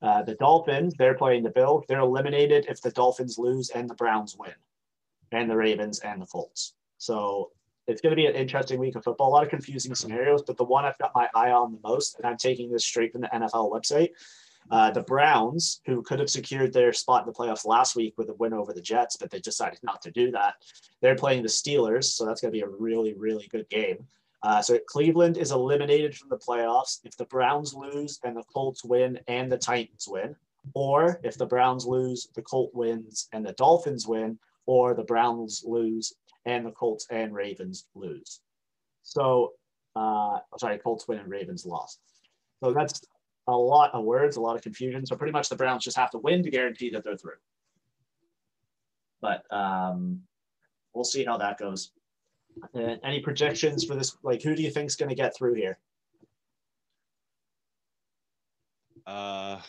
Uh, 0.00 0.22
the 0.22 0.34
Dolphins, 0.36 0.94
they're 0.96 1.14
playing 1.14 1.42
the 1.42 1.50
Bills. 1.50 1.84
They're 1.88 2.00
eliminated 2.00 2.66
if 2.68 2.80
the 2.80 2.90
Dolphins 2.90 3.36
lose 3.38 3.70
and 3.70 3.90
the 3.90 3.94
Browns 3.94 4.36
win, 4.38 4.52
and 5.32 5.50
the 5.50 5.56
Ravens 5.56 5.98
and 6.00 6.22
the 6.22 6.26
Colts. 6.26 6.74
So 6.98 7.50
it's 7.88 8.00
going 8.00 8.12
to 8.12 8.16
be 8.16 8.26
an 8.26 8.34
interesting 8.34 8.78
week 8.78 8.94
of 8.94 9.02
football. 9.02 9.30
A 9.30 9.30
lot 9.30 9.42
of 9.42 9.48
confusing 9.48 9.94
scenarios, 9.94 10.42
but 10.42 10.56
the 10.56 10.64
one 10.64 10.84
I've 10.84 10.98
got 10.98 11.12
my 11.14 11.28
eye 11.34 11.50
on 11.50 11.72
the 11.72 11.80
most, 11.82 12.16
and 12.16 12.26
I'm 12.26 12.36
taking 12.36 12.70
this 12.70 12.84
straight 12.84 13.12
from 13.12 13.22
the 13.22 13.28
NFL 13.28 13.72
website, 13.72 14.10
uh, 14.70 14.90
the 14.90 15.02
Browns, 15.02 15.80
who 15.86 16.02
could 16.02 16.18
have 16.18 16.30
secured 16.30 16.72
their 16.72 16.92
spot 16.92 17.22
in 17.22 17.26
the 17.26 17.32
playoffs 17.32 17.66
last 17.66 17.96
week 17.96 18.14
with 18.16 18.28
a 18.28 18.34
win 18.34 18.52
over 18.52 18.72
the 18.72 18.80
Jets, 18.80 19.16
but 19.16 19.30
they 19.30 19.40
decided 19.40 19.78
not 19.82 20.02
to 20.02 20.10
do 20.10 20.30
that. 20.32 20.54
They're 21.00 21.14
playing 21.14 21.42
the 21.42 21.48
Steelers, 21.48 22.04
so 22.04 22.24
that's 22.24 22.40
going 22.40 22.52
to 22.52 22.56
be 22.56 22.62
a 22.62 22.68
really, 22.68 23.14
really 23.14 23.48
good 23.48 23.68
game. 23.68 24.06
Uh, 24.42 24.62
so 24.62 24.78
Cleveland 24.86 25.36
is 25.36 25.50
eliminated 25.50 26.16
from 26.16 26.28
the 26.28 26.38
playoffs 26.38 27.00
if 27.04 27.16
the 27.16 27.24
Browns 27.24 27.74
lose 27.74 28.20
and 28.24 28.36
the 28.36 28.44
Colts 28.54 28.84
win 28.84 29.18
and 29.26 29.50
the 29.50 29.58
Titans 29.58 30.06
win, 30.08 30.36
or 30.74 31.20
if 31.24 31.36
the 31.36 31.46
Browns 31.46 31.86
lose, 31.86 32.28
the 32.34 32.42
Colt 32.42 32.70
wins 32.72 33.28
and 33.32 33.44
the 33.44 33.52
Dolphins 33.54 34.06
win, 34.06 34.38
or 34.66 34.94
the 34.94 35.02
Browns 35.02 35.64
lose 35.66 36.12
and 36.44 36.64
the 36.64 36.70
Colts 36.70 37.06
and 37.10 37.34
Ravens 37.34 37.86
lose. 37.94 38.40
So, 39.02 39.54
uh, 39.96 40.38
sorry, 40.58 40.78
Colts 40.78 41.08
win 41.08 41.18
and 41.18 41.30
Ravens 41.30 41.66
lost. 41.66 42.00
So 42.62 42.72
that's 42.72 43.00
a 43.48 43.56
lot 43.56 43.92
of 43.94 44.04
words, 44.04 44.36
a 44.36 44.40
lot 44.40 44.56
of 44.56 44.62
confusion. 44.62 45.04
So 45.06 45.16
pretty 45.16 45.32
much 45.32 45.48
the 45.48 45.56
Browns 45.56 45.82
just 45.82 45.96
have 45.96 46.10
to 46.10 46.18
win 46.18 46.42
to 46.42 46.50
guarantee 46.50 46.90
that 46.90 47.02
they're 47.02 47.16
through. 47.16 47.40
But 49.20 49.42
um, 49.50 50.20
we'll 50.94 51.04
see 51.04 51.24
how 51.24 51.38
that 51.38 51.58
goes. 51.58 51.92
Uh, 52.74 52.96
any 53.02 53.20
projections 53.20 53.84
for 53.84 53.94
this? 53.94 54.16
Like, 54.22 54.42
who 54.42 54.54
do 54.54 54.62
you 54.62 54.70
think 54.70 54.88
is 54.88 54.96
going 54.96 55.08
to 55.08 55.14
get 55.14 55.34
through 55.34 55.54
here? 55.54 55.78
Uh, 59.06 59.60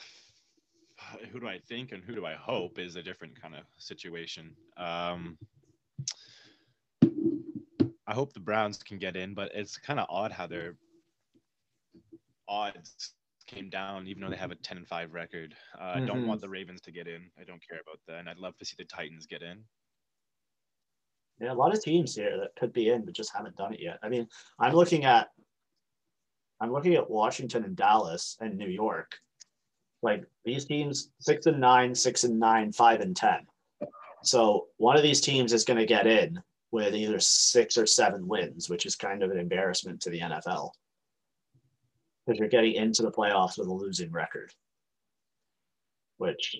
who 1.31 1.39
do 1.39 1.47
I 1.47 1.59
think 1.59 1.93
and 1.93 2.03
who 2.03 2.13
do 2.13 2.25
I 2.25 2.33
hope 2.33 2.77
is 2.77 2.97
a 2.97 3.01
different 3.01 3.41
kind 3.41 3.55
of 3.55 3.63
situation. 3.77 4.53
Um, 4.75 5.37
I 8.05 8.13
hope 8.13 8.33
the 8.33 8.41
Browns 8.41 8.83
can 8.83 8.97
get 8.97 9.15
in, 9.15 9.33
but 9.33 9.51
it's 9.53 9.77
kind 9.77 9.99
of 9.99 10.07
odd 10.09 10.31
how 10.33 10.47
their 10.47 10.75
odds 12.49 13.13
came 13.49 13.69
down, 13.69 14.07
even 14.07 14.21
though 14.21 14.29
they 14.29 14.37
have 14.37 14.51
a 14.51 14.55
10 14.55 14.77
and 14.77 14.87
5 14.87 15.13
record. 15.13 15.55
Uh, 15.79 15.93
I 15.95 15.99
don't 16.01 16.27
want 16.27 16.41
the 16.41 16.49
Ravens 16.49 16.81
to 16.81 16.91
get 16.91 17.07
in. 17.07 17.29
I 17.39 17.43
don't 17.43 17.61
care 17.67 17.79
about 17.81 17.99
that. 18.07 18.19
And 18.19 18.29
I'd 18.29 18.37
love 18.37 18.55
to 18.57 18.65
see 18.65 18.75
the 18.77 18.85
Titans 18.85 19.25
get 19.25 19.41
in. 19.41 19.63
Yeah, 21.41 21.53
a 21.53 21.55
lot 21.55 21.73
of 21.73 21.81
teams 21.81 22.15
here 22.15 22.37
that 22.37 22.55
could 22.59 22.73
be 22.73 22.89
in, 22.89 23.05
but 23.05 23.15
just 23.15 23.33
haven't 23.35 23.55
done 23.55 23.73
it 23.73 23.79
yet. 23.81 23.97
I 24.03 24.09
mean, 24.09 24.27
I'm 24.59 24.73
looking 24.73 25.05
at, 25.05 25.29
I'm 26.61 26.71
looking 26.71 26.95
at 26.95 27.09
Washington 27.09 27.63
and 27.63 27.75
Dallas 27.75 28.37
and 28.39 28.57
New 28.57 28.67
York. 28.67 29.15
Like 30.01 30.25
these 30.45 30.65
teams, 30.65 31.09
six 31.19 31.45
and 31.45 31.59
nine, 31.59 31.95
six 31.95 32.23
and 32.23 32.39
nine, 32.39 32.71
five 32.71 33.01
and 33.01 33.15
ten. 33.15 33.47
So 34.23 34.67
one 34.77 34.97
of 34.97 35.03
these 35.03 35.21
teams 35.21 35.53
is 35.53 35.63
going 35.63 35.79
to 35.79 35.85
get 35.85 36.05
in 36.05 36.41
with 36.71 36.93
either 36.93 37.19
six 37.19 37.77
or 37.77 37.85
seven 37.85 38.27
wins, 38.27 38.69
which 38.69 38.85
is 38.85 38.95
kind 38.95 39.23
of 39.23 39.31
an 39.31 39.39
embarrassment 39.39 40.01
to 40.01 40.09
the 40.09 40.19
NFL 40.19 40.71
because 42.29 42.39
you're 42.39 42.47
getting 42.47 42.73
into 42.73 43.01
the 43.01 43.11
playoffs 43.11 43.57
with 43.57 43.67
a 43.67 43.73
losing 43.73 44.11
record. 44.11 44.53
Which 46.17 46.55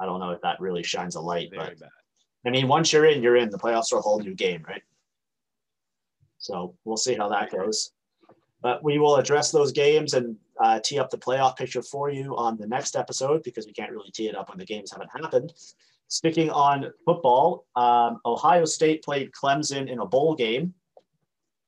I 0.00 0.06
don't 0.06 0.18
know 0.18 0.30
if 0.30 0.40
that 0.40 0.60
really 0.60 0.82
shines 0.82 1.14
a 1.14 1.20
light, 1.20 1.50
but 1.54 1.78
bad. 1.78 1.88
I 2.44 2.50
mean, 2.50 2.66
once 2.66 2.92
you're 2.92 3.06
in, 3.06 3.22
you're 3.22 3.36
in. 3.36 3.50
The 3.50 3.58
playoffs 3.58 3.92
are 3.92 3.98
a 3.98 4.02
whole 4.02 4.18
new 4.18 4.34
game, 4.34 4.64
right? 4.66 4.82
So 6.38 6.74
we'll 6.84 6.96
see 6.96 7.14
how 7.14 7.28
that 7.28 7.52
goes. 7.52 7.92
But 8.62 8.82
we 8.82 8.98
will 8.98 9.16
address 9.16 9.52
those 9.52 9.70
games 9.70 10.14
and 10.14 10.36
uh, 10.58 10.80
tee 10.82 10.98
up 10.98 11.10
the 11.10 11.18
playoff 11.18 11.56
picture 11.56 11.82
for 11.82 12.10
you 12.10 12.36
on 12.36 12.56
the 12.56 12.66
next 12.66 12.96
episode 12.96 13.44
because 13.44 13.66
we 13.66 13.72
can't 13.72 13.92
really 13.92 14.10
tee 14.10 14.28
it 14.28 14.36
up 14.36 14.48
when 14.48 14.58
the 14.58 14.64
games 14.64 14.90
haven't 14.90 15.10
happened. 15.10 15.52
Sticking 16.08 16.50
on 16.50 16.92
football, 17.04 17.64
um, 17.76 18.20
Ohio 18.26 18.64
State 18.64 19.04
played 19.04 19.30
Clemson 19.30 19.88
in 19.88 20.00
a 20.00 20.06
bowl 20.06 20.34
game, 20.34 20.74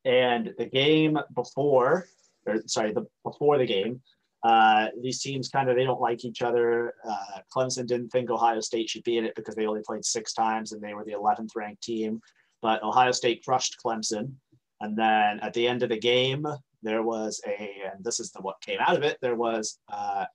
and 0.05 0.53
the 0.59 0.67
game 0.67 1.19
before, 1.35 2.07
or 2.47 2.63
sorry, 2.67 2.93
the 2.93 3.07
before 3.25 3.59
the 3.59 3.67
game, 3.67 4.01
uh, 4.45 4.89
these 5.01 5.21
teams 5.21 5.49
kind 5.49 5.71
of 5.71 5.77
they 5.77 5.85
don't 5.85 6.01
like 6.01 6.25
each 6.25 6.43
other. 6.43 6.95
Uh, 7.09 7.41
Clemson 7.55 7.87
didn't 7.87 8.11
think 8.11 8.31
Ohio 8.31 8.61
State 8.61 8.91
should 8.91 9.05
be 9.05 9.17
in 9.17 9.25
it 9.25 9.35
because 9.35 9.55
they 9.55 9.67
only 9.67 9.83
played 9.85 10.05
six 10.05 10.35
times 10.35 10.73
and 10.73 10.83
they 10.83 10.95
were 10.95 11.05
the 11.05 11.13
11th 11.13 11.51
ranked 11.57 11.83
team. 11.83 12.21
But 12.61 12.83
Ohio 12.83 13.13
State 13.13 13.45
crushed 13.45 13.77
Clemson, 13.85 14.33
and 14.81 14.97
then 14.97 15.41
at 15.41 15.53
the 15.55 15.67
end 15.67 15.83
of 15.83 15.89
the 15.89 15.99
game, 15.99 16.47
there 16.83 17.03
was 17.03 17.41
a, 17.47 17.83
and 17.93 18.05
this 18.05 18.21
is 18.21 18.31
the 18.31 18.43
what 18.43 18.61
came 18.61 18.79
out 18.81 18.97
of 18.97 19.03
it. 19.03 19.19
There 19.21 19.35
was 19.35 19.79
uh, 19.93 20.27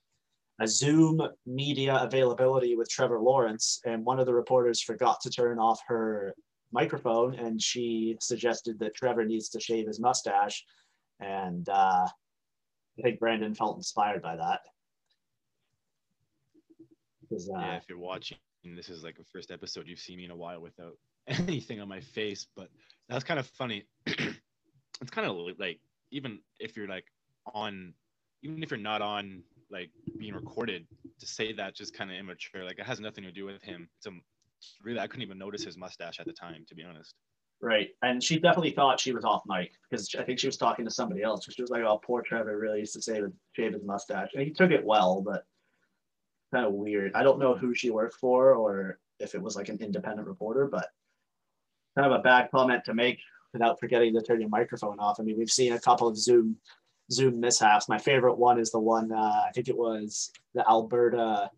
a 0.60 0.68
Zoom 0.68 1.22
media 1.46 1.96
availability 2.02 2.76
with 2.76 2.88
Trevor 2.88 3.20
Lawrence, 3.20 3.80
and 3.84 4.04
one 4.04 4.20
of 4.20 4.26
the 4.26 4.34
reporters 4.34 4.82
forgot 4.82 5.20
to 5.22 5.30
turn 5.30 5.58
off 5.58 5.80
her 5.86 6.34
microphone, 6.72 7.34
and 7.34 7.60
she 7.60 8.16
suggested 8.20 8.78
that 8.78 8.94
Trevor 8.94 9.24
needs 9.24 9.48
to 9.50 9.60
shave 9.60 9.86
his 9.86 10.00
mustache, 10.00 10.64
and 11.20 11.68
uh, 11.68 12.06
I 12.98 13.02
think 13.02 13.20
Brandon 13.20 13.54
felt 13.54 13.76
inspired 13.76 14.22
by 14.22 14.36
that. 14.36 14.60
uh, 17.32 17.60
yeah, 17.60 17.76
if 17.76 17.84
you're 17.88 17.98
watching, 17.98 18.38
this 18.64 18.88
is 18.88 19.04
like 19.04 19.16
the 19.16 19.24
first 19.32 19.50
episode 19.50 19.86
you've 19.86 20.00
seen 20.00 20.16
me 20.16 20.24
in 20.24 20.30
a 20.30 20.36
while 20.36 20.60
without 20.60 20.94
anything 21.26 21.80
on 21.80 21.88
my 21.88 22.00
face, 22.00 22.46
but 22.56 22.68
that's 23.08 23.24
kind 23.24 23.38
of 23.38 23.46
funny. 23.46 23.84
it's 24.06 25.10
kind 25.10 25.26
of 25.26 25.36
like 25.58 25.80
even 26.10 26.40
if 26.58 26.76
you're 26.76 26.88
like 26.88 27.04
on, 27.54 27.94
even 28.42 28.62
if 28.62 28.70
you're 28.70 28.80
not 28.80 29.02
on 29.02 29.42
like 29.70 29.90
being 30.18 30.34
recorded, 30.34 30.86
to 31.20 31.26
say 31.26 31.52
that 31.52 31.74
just 31.74 31.94
kind 31.94 32.10
of 32.10 32.16
immature. 32.16 32.64
Like 32.64 32.78
it 32.78 32.86
has 32.86 33.00
nothing 33.00 33.24
to 33.24 33.32
do 33.32 33.44
with 33.44 33.62
him. 33.62 33.88
A 34.06 34.10
really 34.82 34.98
I 34.98 35.06
couldn't 35.06 35.22
even 35.22 35.38
notice 35.38 35.64
his 35.64 35.76
mustache 35.76 36.18
at 36.20 36.26
the 36.26 36.32
time, 36.32 36.64
to 36.68 36.74
be 36.74 36.82
honest. 36.82 37.14
Right. 37.62 37.90
And 38.02 38.22
she 38.22 38.38
definitely 38.38 38.70
thought 38.70 38.98
she 38.98 39.12
was 39.12 39.24
off 39.24 39.42
mic 39.46 39.72
because 39.90 40.14
I 40.18 40.22
think 40.22 40.38
she 40.38 40.46
was 40.46 40.56
talking 40.56 40.84
to 40.86 40.90
somebody 40.90 41.22
else. 41.22 41.46
She 41.50 41.60
was 41.60 41.70
like, 41.70 41.82
oh, 41.82 42.00
poor 42.02 42.22
Trevor 42.22 42.58
really 42.58 42.80
used 42.80 42.94
to 42.94 43.02
say 43.02 43.20
to 43.20 43.30
shave 43.52 43.74
his 43.74 43.84
mustache. 43.84 44.30
And 44.34 44.42
he 44.42 44.50
took 44.50 44.70
it 44.70 44.84
well, 44.84 45.20
but 45.20 45.44
kind 46.52 46.66
of 46.66 46.72
weird. 46.72 47.12
I 47.14 47.22
don't 47.22 47.38
know 47.38 47.54
who 47.54 47.74
she 47.74 47.90
worked 47.90 48.14
for 48.14 48.54
or 48.54 48.98
if 49.18 49.34
it 49.34 49.42
was 49.42 49.56
like 49.56 49.68
an 49.68 49.78
independent 49.80 50.26
reporter, 50.26 50.66
but 50.66 50.88
kind 51.96 52.10
of 52.10 52.18
a 52.18 52.22
bad 52.22 52.50
comment 52.50 52.84
to 52.86 52.94
make 52.94 53.18
without 53.52 53.78
forgetting 53.78 54.14
to 54.14 54.22
turn 54.22 54.40
your 54.40 54.48
microphone 54.48 54.98
off. 54.98 55.20
I 55.20 55.22
mean, 55.22 55.36
we've 55.36 55.50
seen 55.50 55.74
a 55.74 55.80
couple 55.80 56.08
of 56.08 56.16
Zoom 56.16 56.56
Zoom 57.12 57.40
mishaps. 57.40 57.88
My 57.88 57.98
favorite 57.98 58.38
one 58.38 58.58
is 58.58 58.70
the 58.70 58.78
one, 58.78 59.12
uh, 59.12 59.42
I 59.46 59.50
think 59.52 59.68
it 59.68 59.76
was 59.76 60.30
the 60.54 60.66
Alberta 60.68 61.50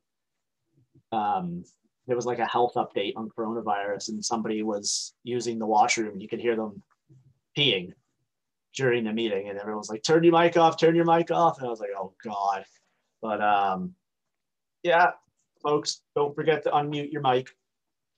um, 1.12 1.64
there 2.06 2.16
was 2.16 2.26
like 2.26 2.38
a 2.38 2.46
health 2.46 2.74
update 2.74 3.14
on 3.16 3.30
coronavirus 3.30 4.08
and 4.08 4.24
somebody 4.24 4.62
was 4.62 5.14
using 5.22 5.58
the 5.58 5.66
washroom. 5.66 6.18
You 6.18 6.28
could 6.28 6.40
hear 6.40 6.56
them 6.56 6.82
peeing 7.56 7.92
during 8.74 9.04
the 9.04 9.12
meeting 9.12 9.48
and 9.48 9.58
everyone 9.58 9.78
was 9.78 9.90
like 9.90 10.02
turn 10.02 10.24
your 10.24 10.32
mic 10.32 10.56
off 10.56 10.78
turn 10.78 10.96
your 10.96 11.04
mic 11.04 11.30
off. 11.30 11.58
And 11.58 11.66
i 11.66 11.70
was 11.70 11.80
like 11.80 11.90
oh 11.96 12.12
god. 12.24 12.64
But 13.20 13.40
um 13.40 13.94
yeah 14.82 15.12
folks 15.62 16.00
don't 16.16 16.34
forget 16.34 16.64
to 16.64 16.70
unmute 16.70 17.12
your 17.12 17.22
mic 17.22 17.48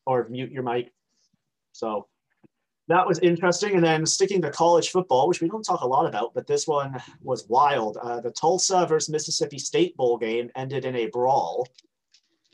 or 0.06 0.28
mute 0.28 0.50
your 0.50 0.62
mic. 0.62 0.92
So 1.72 2.06
that 2.88 3.06
was 3.06 3.18
interesting. 3.18 3.74
And 3.74 3.84
then 3.84 4.06
sticking 4.06 4.40
to 4.42 4.50
college 4.50 4.90
football 4.90 5.28
which 5.28 5.42
we 5.42 5.48
don't 5.48 5.62
talk 5.62 5.82
a 5.82 5.86
lot 5.86 6.06
about 6.06 6.32
but 6.32 6.46
this 6.46 6.66
one 6.66 7.02
was 7.20 7.46
wild. 7.48 7.98
Uh, 7.98 8.20
the 8.20 8.30
tulsa 8.30 8.86
versus 8.86 9.10
mississippi 9.10 9.58
state 9.58 9.94
bowl 9.96 10.16
game 10.16 10.50
ended 10.56 10.86
in 10.86 10.96
a 10.96 11.06
brawl 11.08 11.66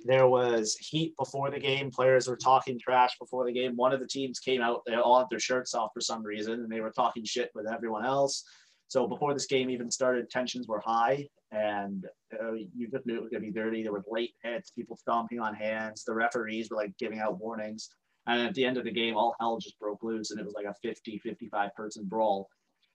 there 0.04 0.26
was 0.26 0.76
heat 0.76 1.14
before 1.18 1.50
the 1.50 1.58
game. 1.58 1.90
Players 1.90 2.28
were 2.28 2.36
talking 2.36 2.78
trash 2.78 3.16
before 3.18 3.44
the 3.44 3.52
game. 3.52 3.76
One 3.76 3.92
of 3.92 4.00
the 4.00 4.06
teams 4.06 4.38
came 4.38 4.62
out, 4.62 4.82
they 4.86 4.94
all 4.94 5.18
had 5.18 5.28
their 5.30 5.40
shirts 5.40 5.74
off 5.74 5.90
for 5.94 6.00
some 6.00 6.22
reason, 6.22 6.54
and 6.54 6.70
they 6.70 6.80
were 6.80 6.90
talking 6.90 7.24
shit 7.24 7.50
with 7.54 7.66
everyone 7.70 8.04
else. 8.04 8.44
So 8.88 9.06
before 9.06 9.32
this 9.34 9.46
game 9.46 9.70
even 9.70 9.90
started, 9.90 10.30
tensions 10.30 10.66
were 10.66 10.80
high, 10.80 11.28
and 11.52 12.06
uh, 12.32 12.52
you 12.52 12.88
just 12.90 13.06
knew 13.06 13.16
it 13.16 13.22
was 13.22 13.30
going 13.30 13.42
to 13.42 13.46
be 13.46 13.52
dirty. 13.52 13.82
There 13.82 13.92
were 13.92 14.04
late 14.08 14.34
hits, 14.42 14.70
people 14.70 14.96
stomping 14.96 15.38
on 15.38 15.54
hands. 15.54 16.04
The 16.04 16.14
referees 16.14 16.70
were 16.70 16.76
like 16.76 16.96
giving 16.98 17.20
out 17.20 17.38
warnings. 17.38 17.90
And 18.26 18.46
at 18.46 18.54
the 18.54 18.64
end 18.64 18.76
of 18.76 18.84
the 18.84 18.92
game, 18.92 19.16
all 19.16 19.34
hell 19.40 19.58
just 19.58 19.78
broke 19.78 20.02
loose 20.02 20.30
and 20.30 20.38
it 20.38 20.44
was 20.44 20.54
like 20.54 20.66
a 20.66 20.74
50, 20.82 21.18
55 21.18 21.74
person 21.74 22.04
brawl. 22.04 22.48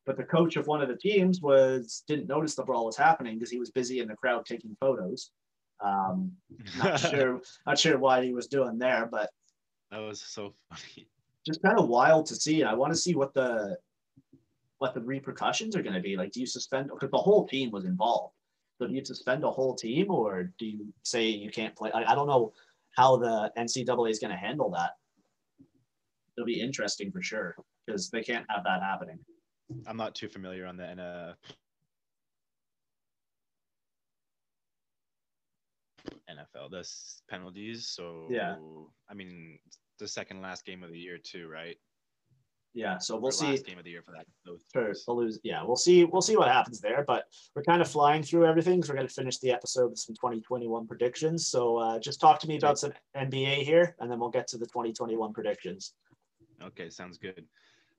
But 0.06 0.18
the 0.18 0.24
coach 0.24 0.56
of 0.56 0.68
one 0.68 0.82
of 0.82 0.88
the 0.88 0.98
teams 0.98 1.42
was 1.42 2.04
didn't 2.08 2.28
notice 2.28 2.56
the 2.56 2.64
brawl 2.64 2.86
was 2.86 2.98
happening 2.98 3.36
because 3.36 3.50
he 3.50 3.60
was 3.60 3.72
busy 3.72 4.00
in 4.00 4.08
the 4.08 4.16
crowd 4.16 4.46
taking 4.46 4.78
photos. 4.80 5.32
Um, 5.84 6.32
not 6.78 7.00
sure, 7.12 7.42
not 7.66 7.80
sure 7.80 7.98
what 7.98 8.24
he 8.24 8.34
was 8.34 8.48
doing 8.48 8.78
there, 8.78 9.08
but 9.12 9.30
that 9.92 10.00
was 10.00 10.22
so 10.22 10.54
funny. 10.70 11.08
Just 11.46 11.62
kind 11.62 11.78
of 11.78 11.88
wild 11.88 12.26
to 12.28 12.36
see. 12.36 12.64
I 12.64 12.74
want 12.74 12.92
to 12.94 13.00
see 13.00 13.16
what 13.16 13.34
the 13.34 13.78
what 14.80 14.94
the 14.94 15.02
repercussions 15.02 15.76
are 15.76 15.82
going 15.82 15.96
to 15.96 16.02
be. 16.02 16.18
Like, 16.18 16.32
do 16.32 16.40
you 16.40 16.46
suspend? 16.46 16.90
Because 16.94 17.12
the 17.12 17.18
whole 17.18 17.48
team 17.48 17.72
was 17.72 17.86
involved. 17.86 18.34
So 18.78 18.88
do 18.88 18.94
you 18.94 19.06
suspend 19.06 19.44
a 19.44 19.52
whole 19.52 19.76
team, 19.76 20.12
or 20.12 20.52
do 20.60 20.66
you 20.66 20.94
say 21.04 21.28
you 21.28 21.50
can't 21.50 21.76
play? 21.76 21.92
I, 21.94 22.12
I 22.12 22.16
don't 22.16 22.28
know 22.28 22.52
how 22.98 23.18
the 23.18 23.52
NCAA 23.58 24.10
is 24.10 24.20
going 24.20 24.32
to 24.32 24.38
handle 24.38 24.70
that. 24.72 24.92
It'll 26.38 26.46
be 26.46 26.60
interesting 26.60 27.12
for 27.12 27.22
sure 27.22 27.56
because 27.86 28.10
they 28.10 28.22
can't 28.22 28.46
have 28.50 28.64
that 28.66 28.82
happening. 28.82 29.20
I'm 29.88 29.98
not 29.98 30.14
too 30.14 30.28
familiar 30.28 30.66
on 30.66 30.78
the 30.78 31.36
NFL. 36.30 36.72
The 36.72 36.88
penalties. 37.30 37.88
So 37.88 38.28
yeah, 38.30 38.56
I 39.10 39.14
mean, 39.14 39.60
the 40.00 40.08
second 40.08 40.42
last 40.42 40.66
game 40.66 40.84
of 40.84 40.92
the 40.92 41.00
year 41.00 41.18
too, 41.18 41.48
right? 41.48 41.78
Yeah, 42.76 42.98
so 42.98 43.18
we'll 43.18 43.32
see. 43.32 43.58
game 43.60 43.78
of 43.78 43.86
the 43.86 43.92
year 43.92 44.02
for 44.02 44.12
that. 44.12 44.26
For 44.74 45.14
lose, 45.14 45.40
yeah, 45.44 45.64
we'll 45.64 45.78
see. 45.78 46.04
We'll 46.04 46.22
see 46.22 46.36
what 46.36 46.50
happens 46.50 46.82
there. 46.82 47.06
But 47.08 47.24
we're 47.56 47.64
kind 47.64 47.82
of 47.82 47.88
flying 47.88 48.22
through 48.22 48.46
everything 48.46 48.76
because 48.76 48.90
we're 48.90 48.98
going 48.98 49.08
to 49.08 49.14
finish 49.14 49.38
the 49.40 49.52
episode 49.52 49.92
with 49.92 50.00
some 50.00 50.14
2021 50.16 50.86
predictions. 50.86 51.48
So 51.48 51.78
uh, 51.78 52.00
just 52.00 52.20
talk 52.20 52.38
to 52.42 52.48
me 52.48 52.58
about 52.58 52.78
some 52.78 52.92
NBA 53.16 53.64
here, 53.64 53.96
and 54.00 54.12
then 54.12 54.20
we'll 54.20 54.30
get 54.30 54.48
to 54.50 54.58
the 54.58 54.66
2021 54.66 55.32
predictions. 55.32 55.94
Okay, 56.62 56.90
sounds 56.90 57.18
good. 57.18 57.46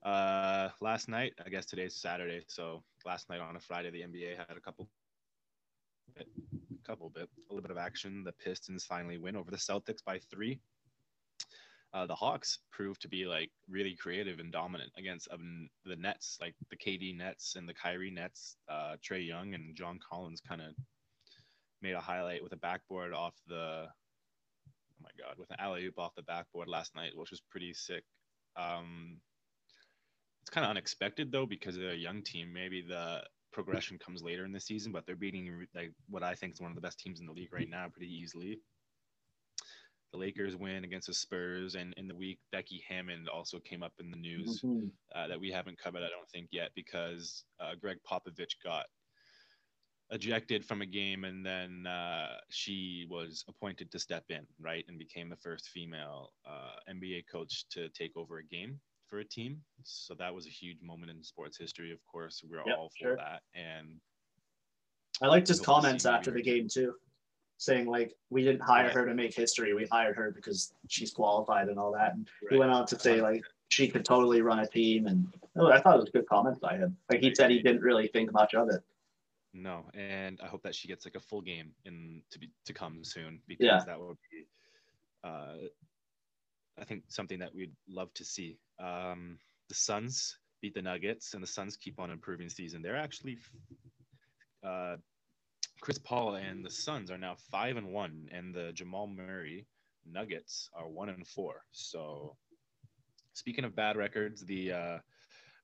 Uh, 0.03 0.69
last 0.79 1.09
night, 1.09 1.33
I 1.43 1.49
guess 1.49 1.65
today's 1.65 1.95
Saturday, 1.95 2.43
so 2.47 2.83
last 3.03 3.29
night 3.29 3.41
on 3.41 3.55
a 3.55 3.59
Friday, 3.59 3.89
the 3.89 4.01
NBA 4.01 4.37
had 4.37 4.55
a 4.55 4.61
couple, 4.61 4.87
bit, 6.15 6.27
a 6.71 6.87
couple 6.87 7.09
bit, 7.09 7.29
a 7.49 7.53
little 7.53 7.61
bit 7.61 7.71
of 7.71 7.77
action. 7.77 8.23
The 8.23 8.33
Pistons 8.33 8.85
finally 8.85 9.17
win 9.17 9.35
over 9.35 9.51
the 9.51 9.57
Celtics 9.57 10.03
by 10.03 10.19
three 10.19 10.59
uh, 11.93 12.05
the 12.05 12.15
Hawks 12.15 12.59
proved 12.71 13.01
to 13.01 13.07
be 13.07 13.25
like 13.25 13.49
really 13.69 13.95
creative 13.95 14.39
and 14.39 14.51
dominant 14.51 14.91
against 14.97 15.27
um, 15.31 15.69
the 15.85 15.95
Nets, 15.95 16.37
like 16.41 16.53
the 16.69 16.77
KD 16.77 17.17
Nets 17.17 17.55
and 17.55 17.67
the 17.67 17.73
Kyrie 17.73 18.11
Nets. 18.11 18.57
Uh, 18.69 18.95
Trae 19.03 19.25
Young 19.25 19.53
and 19.53 19.75
John 19.75 19.99
Collins 20.07 20.41
kind 20.47 20.61
of 20.61 20.73
made 21.81 21.93
a 21.93 22.01
highlight 22.01 22.43
with 22.43 22.53
a 22.53 22.57
backboard 22.57 23.13
off 23.13 23.35
the 23.47 23.85
oh 23.87 25.01
my 25.01 25.09
god 25.17 25.37
with 25.37 25.49
an 25.51 25.57
alley 25.59 25.85
oop 25.85 25.97
off 25.97 26.15
the 26.15 26.23
backboard 26.23 26.67
last 26.67 26.95
night, 26.95 27.11
which 27.15 27.31
was 27.31 27.41
pretty 27.49 27.73
sick. 27.73 28.03
Um, 28.57 29.17
it's 30.41 30.49
kind 30.49 30.65
of 30.65 30.71
unexpected 30.71 31.31
though 31.31 31.45
because 31.45 31.77
they're 31.77 31.91
a 31.91 31.95
young 31.95 32.21
team. 32.21 32.51
Maybe 32.53 32.83
the 32.87 33.21
progression 33.51 33.97
comes 33.97 34.21
later 34.21 34.45
in 34.45 34.51
the 34.51 34.59
season, 34.59 34.91
but 34.91 35.05
they're 35.05 35.15
beating 35.15 35.67
like 35.75 35.91
what 36.09 36.23
I 36.23 36.35
think 36.35 36.53
is 36.53 36.61
one 36.61 36.71
of 36.71 36.75
the 36.75 36.81
best 36.81 36.99
teams 36.99 37.19
in 37.19 37.25
the 37.25 37.33
league 37.33 37.53
right 37.53 37.69
now 37.69 37.87
pretty 37.89 38.13
easily 38.13 38.59
the 40.11 40.17
Lakers 40.17 40.55
win 40.55 40.83
against 40.83 41.07
the 41.07 41.13
Spurs, 41.13 41.75
and 41.75 41.93
in 41.97 42.07
the 42.07 42.15
week, 42.15 42.39
Becky 42.51 42.83
Hammon 42.87 43.27
also 43.33 43.59
came 43.59 43.83
up 43.83 43.93
in 43.99 44.09
the 44.09 44.17
news 44.17 44.61
mm-hmm. 44.61 44.87
uh, 45.15 45.27
that 45.27 45.39
we 45.39 45.51
haven't 45.51 45.79
covered, 45.79 46.03
I 46.03 46.09
don't 46.09 46.29
think 46.31 46.49
yet, 46.51 46.71
because 46.75 47.43
uh, 47.59 47.75
Gregg 47.79 47.97
Popovich 48.09 48.55
got 48.63 48.85
ejected 50.11 50.63
from 50.63 50.81
a 50.81 50.85
game, 50.85 51.25
and 51.25 51.45
then 51.45 51.85
uh, 51.85 52.37
she 52.49 53.05
was 53.09 53.43
appointed 53.49 53.91
to 53.91 53.99
step 53.99 54.23
in, 54.29 54.47
right, 54.61 54.85
and 54.87 54.97
became 54.97 55.29
the 55.29 55.35
first 55.35 55.69
female 55.69 56.31
uh, 56.47 56.75
NBA 56.89 57.23
coach 57.29 57.65
to 57.71 57.89
take 57.89 58.15
over 58.15 58.37
a 58.37 58.45
game 58.45 58.79
for 59.09 59.19
a 59.19 59.25
team. 59.25 59.61
So 59.83 60.13
that 60.15 60.33
was 60.33 60.45
a 60.45 60.49
huge 60.49 60.81
moment 60.81 61.11
in 61.11 61.23
sports 61.23 61.57
history. 61.57 61.91
Of 61.91 62.05
course, 62.05 62.43
we're 62.49 62.61
yep, 62.65 62.77
all 62.77 62.89
for 62.89 63.07
sure. 63.07 63.15
that, 63.17 63.41
and 63.53 63.99
I 65.21 65.27
liked 65.27 65.47
his 65.47 65.59
comments 65.59 66.05
after 66.05 66.31
the 66.31 66.41
game 66.41 66.67
too 66.67 66.93
saying 67.57 67.87
like 67.87 68.13
we 68.29 68.43
didn't 68.43 68.61
hire 68.61 68.85
right. 68.85 68.93
her 68.93 69.05
to 69.05 69.13
make 69.13 69.33
history 69.33 69.73
we 69.73 69.85
hired 69.91 70.15
her 70.15 70.31
because 70.31 70.73
she's 70.87 71.11
qualified 71.11 71.67
and 71.69 71.79
all 71.79 71.91
that 71.91 72.13
and 72.13 72.27
right. 72.43 72.53
he 72.53 72.57
went 72.57 72.71
on 72.71 72.85
to 72.85 72.97
say 72.99 73.21
like 73.21 73.41
she 73.69 73.87
could 73.87 74.05
totally 74.05 74.41
run 74.41 74.59
a 74.59 74.67
team 74.67 75.07
and 75.07 75.27
oh, 75.57 75.71
i 75.71 75.79
thought 75.79 75.95
it 75.97 76.01
was 76.01 76.09
good 76.09 76.27
comment 76.27 76.59
by 76.61 76.77
him 76.77 76.95
like 77.09 77.19
he 77.19 77.33
said 77.33 77.49
he 77.49 77.61
didn't 77.61 77.81
really 77.81 78.07
think 78.07 78.31
much 78.31 78.53
of 78.53 78.69
it 78.69 78.81
no 79.53 79.83
and 79.95 80.39
i 80.43 80.47
hope 80.47 80.61
that 80.61 80.75
she 80.75 80.87
gets 80.87 81.05
like 81.05 81.15
a 81.15 81.19
full 81.19 81.41
game 81.41 81.71
in 81.85 82.21
to 82.29 82.39
be 82.39 82.49
to 82.65 82.73
come 82.73 83.03
soon 83.03 83.39
because 83.47 83.65
yeah. 83.65 83.81
that 83.85 83.99
would 83.99 84.17
be 84.31 84.45
uh 85.23 85.67
i 86.79 86.83
think 86.83 87.03
something 87.07 87.39
that 87.39 87.53
we'd 87.53 87.73
love 87.87 88.13
to 88.13 88.23
see 88.23 88.57
um 88.79 89.37
the 89.69 89.75
suns 89.75 90.37
beat 90.61 90.73
the 90.73 90.81
nuggets 90.81 91.33
and 91.33 91.43
the 91.43 91.47
suns 91.47 91.77
keep 91.77 91.99
on 91.99 92.09
improving 92.11 92.49
season 92.49 92.81
they're 92.81 92.97
actually 92.97 93.37
uh 94.65 94.95
Chris 95.81 95.99
Paul 95.99 96.35
and 96.35 96.65
the 96.65 96.69
Suns 96.69 97.11
are 97.11 97.17
now 97.17 97.35
five 97.51 97.77
and 97.77 97.87
one, 97.87 98.27
and 98.31 98.53
the 98.53 98.71
Jamal 98.73 99.07
Murray 99.07 99.65
Nuggets 100.05 100.69
are 100.73 100.87
one 100.87 101.09
and 101.09 101.27
four. 101.27 101.63
So, 101.71 102.35
speaking 103.33 103.63
of 103.63 103.75
bad 103.75 103.95
records, 103.95 104.43
the 104.43 104.71
uh, 104.71 104.97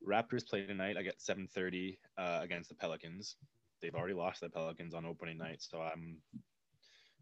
Raptors 0.08 0.48
play 0.48 0.66
tonight. 0.66 0.98
I 0.98 1.02
get 1.02 1.22
seven 1.22 1.48
thirty 1.48 1.98
uh, 2.18 2.40
against 2.42 2.70
the 2.70 2.76
Pelicans. 2.76 3.38
They've 3.82 3.96
already 3.96 4.14
lost 4.14 4.42
the 4.42 4.50
Pelicans 4.50 4.94
on 4.94 5.06
opening 5.06 5.38
night, 5.38 5.62
so 5.62 5.82
I'm 5.82 6.18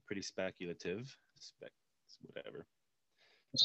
pretty 0.05 0.21
speculative. 0.21 1.15
Spec, 1.39 1.71
whatever. 2.21 2.65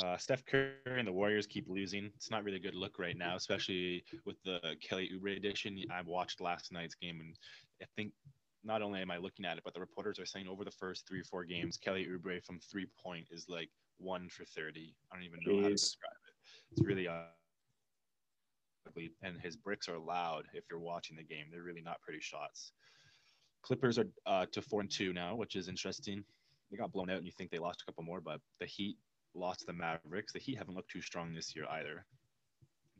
Uh, 0.02 0.16
Steph 0.16 0.44
Curry 0.46 0.72
and 0.86 1.06
the 1.06 1.12
Warriors 1.12 1.46
keep 1.46 1.68
losing. 1.68 2.10
It's 2.16 2.30
not 2.30 2.42
really 2.42 2.56
a 2.56 2.60
good 2.60 2.74
look 2.74 2.98
right 2.98 3.16
now, 3.16 3.36
especially 3.36 4.02
with 4.24 4.36
the 4.44 4.58
Kelly 4.80 5.10
Oubre 5.14 5.36
edition. 5.36 5.80
I 5.92 6.02
watched 6.02 6.40
last 6.40 6.72
night's 6.72 6.96
game, 6.96 7.20
and 7.20 7.36
I 7.80 7.86
think 7.94 8.12
not 8.64 8.82
only 8.82 9.00
am 9.00 9.12
I 9.12 9.18
looking 9.18 9.44
at 9.44 9.58
it, 9.58 9.62
but 9.64 9.74
the 9.74 9.80
reporters 9.80 10.18
are 10.18 10.26
saying 10.26 10.48
over 10.48 10.64
the 10.64 10.72
first 10.72 11.06
three, 11.06 11.20
or 11.20 11.24
four 11.24 11.44
games, 11.44 11.76
Kelly 11.76 12.06
Oubre 12.06 12.44
from 12.44 12.58
three 12.58 12.86
point 13.00 13.28
is 13.30 13.46
like 13.48 13.70
one 13.98 14.28
for 14.28 14.44
30. 14.44 14.92
I 15.10 15.16
don't 15.16 15.24
even 15.24 15.38
know 15.46 15.62
how 15.62 15.68
to 15.68 15.74
describe 15.74 16.10
it. 16.26 16.34
It's 16.72 16.84
really 16.84 17.06
ugly. 17.06 17.22
And 19.22 19.40
his 19.40 19.56
bricks 19.56 19.88
are 19.88 19.98
loud 19.98 20.46
if 20.52 20.64
you're 20.68 20.80
watching 20.80 21.16
the 21.16 21.22
game. 21.22 21.46
They're 21.50 21.62
really 21.62 21.80
not 21.80 22.02
pretty 22.02 22.20
shots. 22.20 22.72
Clippers 23.62 23.98
are 23.98 24.08
uh, 24.26 24.46
to 24.52 24.62
four 24.62 24.80
and 24.80 24.90
two 24.90 25.12
now, 25.12 25.36
which 25.36 25.54
is 25.54 25.68
interesting. 25.68 26.24
They 26.70 26.76
got 26.76 26.92
blown 26.92 27.08
out, 27.08 27.18
and 27.18 27.26
you 27.26 27.32
think 27.38 27.50
they 27.50 27.58
lost 27.58 27.82
a 27.82 27.86
couple 27.86 28.02
more, 28.02 28.20
but 28.20 28.40
the 28.58 28.66
Heat 28.66 28.96
lost 29.36 29.60
to 29.60 29.66
the 29.66 29.72
Mavericks. 29.72 30.32
The 30.32 30.38
Heat 30.38 30.58
haven't 30.58 30.74
looked 30.74 30.90
too 30.90 31.02
strong 31.02 31.34
this 31.34 31.54
year 31.54 31.66
either. 31.70 32.04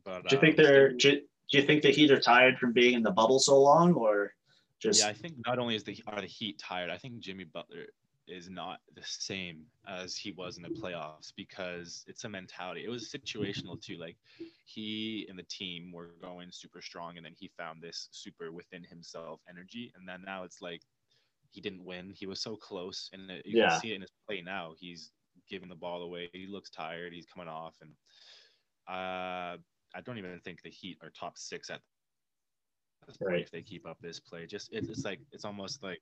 But 0.05 0.29
do 0.29 0.37
you 0.37 0.40
think 0.40 0.59
um, 0.59 0.64
they're? 0.64 0.92
Do 0.92 1.09
you, 1.09 1.20
do 1.51 1.59
you 1.59 1.62
think 1.62 1.83
the 1.83 1.90
Heat 1.90 2.11
are 2.11 2.20
tired 2.20 2.59
from 2.59 2.72
being 2.72 2.94
in 2.94 3.03
the 3.03 3.11
bubble 3.11 3.38
so 3.38 3.61
long, 3.61 3.94
or? 3.94 4.33
Just 4.79 5.03
yeah, 5.03 5.09
I 5.09 5.14
think 5.14 5.35
not 5.46 5.59
only 5.59 5.75
is 5.75 5.85
the 5.85 5.99
are 6.07 6.20
the 6.20 6.27
Heat 6.27 6.59
tired, 6.59 6.90
I 6.90 6.99
think 6.99 7.18
Jimmy 7.20 7.44
Butler 7.44 7.87
is 8.29 8.51
not 8.51 8.81
the 8.94 9.03
same 9.05 9.62
as 9.87 10.16
he 10.16 10.33
was 10.33 10.57
in 10.57 10.62
the 10.62 10.68
playoffs 10.68 11.33
because 11.37 12.05
it's 12.09 12.25
a 12.25 12.29
mentality. 12.29 12.85
It 12.85 12.90
was 12.90 13.11
situational 13.11 13.81
too. 13.81 13.96
Like 13.96 14.16
he 14.64 15.27
and 15.29 15.38
the 15.38 15.44
team 15.44 15.92
were 15.92 16.11
going 16.20 16.49
super 16.51 16.83
strong, 16.83 17.16
and 17.16 17.25
then 17.25 17.33
he 17.38 17.51
found 17.57 17.81
this 17.81 18.09
super 18.11 18.53
within 18.53 18.85
himself 18.85 19.40
energy, 19.49 19.92
and 19.96 20.09
then 20.09 20.22
now 20.27 20.42
it's 20.42 20.61
like 20.61 20.83
he 21.51 21.61
didn't 21.61 21.85
win. 21.85 22.11
He 22.11 22.27
was 22.27 22.40
so 22.40 22.57
close, 22.57 23.09
and 23.12 23.31
you 23.44 23.61
yeah. 23.61 23.70
can 23.70 23.81
see 23.81 23.92
it 23.92 23.96
in 23.96 24.01
his 24.03 24.12
play 24.27 24.42
now. 24.42 24.75
He's 24.79 25.12
giving 25.48 25.68
the 25.68 25.74
ball 25.74 26.02
away. 26.02 26.28
He 26.32 26.46
looks 26.46 26.70
tired. 26.70 27.12
He's 27.12 27.26
coming 27.26 27.48
off, 27.48 27.76
and 27.80 27.90
uh, 28.88 29.56
I 29.94 30.00
don't 30.04 30.18
even 30.18 30.38
think 30.40 30.62
the 30.62 30.70
Heat 30.70 30.98
are 31.02 31.11
top 31.11 31.38
six 31.38 31.70
at 31.70 31.80
this 33.06 33.16
right. 33.20 33.40
if 33.40 33.50
they 33.50 33.62
keep 33.62 33.87
up 33.87 33.98
this 34.00 34.20
play. 34.20 34.46
Just 34.46 34.72
it, 34.72 34.88
it's 34.88 35.04
like 35.04 35.20
it's 35.32 35.44
almost 35.44 35.82
like 35.82 36.00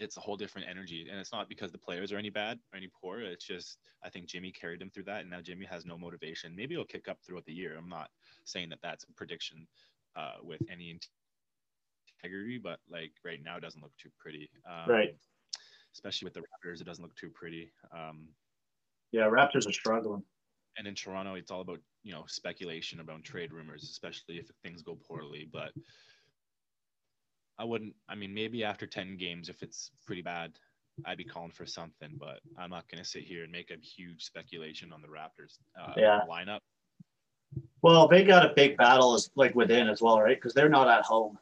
it's 0.00 0.16
a 0.16 0.20
whole 0.20 0.36
different 0.36 0.68
energy, 0.68 1.06
and 1.10 1.18
it's 1.18 1.32
not 1.32 1.48
because 1.48 1.72
the 1.72 1.78
players 1.78 2.12
are 2.12 2.18
any 2.18 2.30
bad 2.30 2.58
or 2.72 2.76
any 2.76 2.90
poor. 3.00 3.20
It's 3.20 3.46
just 3.46 3.78
I 4.04 4.10
think 4.10 4.26
Jimmy 4.26 4.52
carried 4.52 4.80
them 4.80 4.90
through 4.90 5.04
that, 5.04 5.22
and 5.22 5.30
now 5.30 5.40
Jimmy 5.40 5.66
has 5.66 5.84
no 5.84 5.98
motivation. 5.98 6.54
Maybe 6.54 6.74
he'll 6.74 6.84
kick 6.84 7.08
up 7.08 7.18
throughout 7.24 7.44
the 7.46 7.52
year. 7.52 7.76
I'm 7.76 7.88
not 7.88 8.08
saying 8.44 8.68
that 8.70 8.78
that's 8.82 9.04
a 9.04 9.12
prediction 9.12 9.66
uh, 10.16 10.36
with 10.42 10.60
any 10.70 10.98
integrity, 12.22 12.58
but 12.58 12.78
like 12.90 13.12
right 13.24 13.40
now, 13.42 13.56
it 13.56 13.60
doesn't 13.60 13.82
look 13.82 13.96
too 13.96 14.10
pretty. 14.18 14.50
Um, 14.66 14.90
right. 14.90 15.16
Especially 15.98 16.26
with 16.26 16.34
the 16.34 16.40
Raptors, 16.40 16.80
it 16.80 16.84
doesn't 16.84 17.02
look 17.02 17.16
too 17.16 17.30
pretty. 17.30 17.72
Um, 17.92 18.28
yeah, 19.10 19.22
Raptors 19.22 19.68
are 19.68 19.72
struggling 19.72 20.22
and 20.78 20.86
in 20.86 20.94
Toronto, 20.94 21.34
it's 21.34 21.50
all 21.50 21.60
about 21.60 21.80
you 22.04 22.12
know 22.12 22.24
speculation 22.26 23.00
about 23.00 23.24
trade 23.24 23.52
rumors, 23.52 23.82
especially 23.82 24.36
if 24.36 24.48
things 24.62 24.82
go 24.82 24.96
poorly. 25.06 25.48
But 25.52 25.72
I 27.58 27.64
wouldn't. 27.64 27.94
I 28.08 28.14
mean, 28.14 28.32
maybe 28.32 28.64
after 28.64 28.86
ten 28.86 29.16
games, 29.16 29.48
if 29.48 29.62
it's 29.62 29.90
pretty 30.06 30.22
bad, 30.22 30.52
I'd 31.04 31.18
be 31.18 31.24
calling 31.24 31.50
for 31.50 31.66
something. 31.66 32.12
But 32.18 32.40
I'm 32.56 32.70
not 32.70 32.88
going 32.88 33.02
to 33.02 33.08
sit 33.08 33.24
here 33.24 33.42
and 33.42 33.52
make 33.52 33.70
a 33.70 33.76
huge 33.84 34.24
speculation 34.24 34.92
on 34.92 35.02
the 35.02 35.08
Raptors 35.08 35.58
uh, 35.78 35.92
yeah. 35.96 36.20
lineup. 36.30 36.60
Well, 37.82 38.06
they 38.06 38.24
got 38.24 38.46
a 38.46 38.54
big 38.54 38.76
battle 38.76 39.14
as 39.14 39.30
like 39.34 39.54
within 39.54 39.88
as 39.88 40.00
well, 40.00 40.20
right? 40.20 40.36
Because 40.36 40.54
they're 40.54 40.68
not 40.68 40.88
at 40.88 41.04
home. 41.04 41.38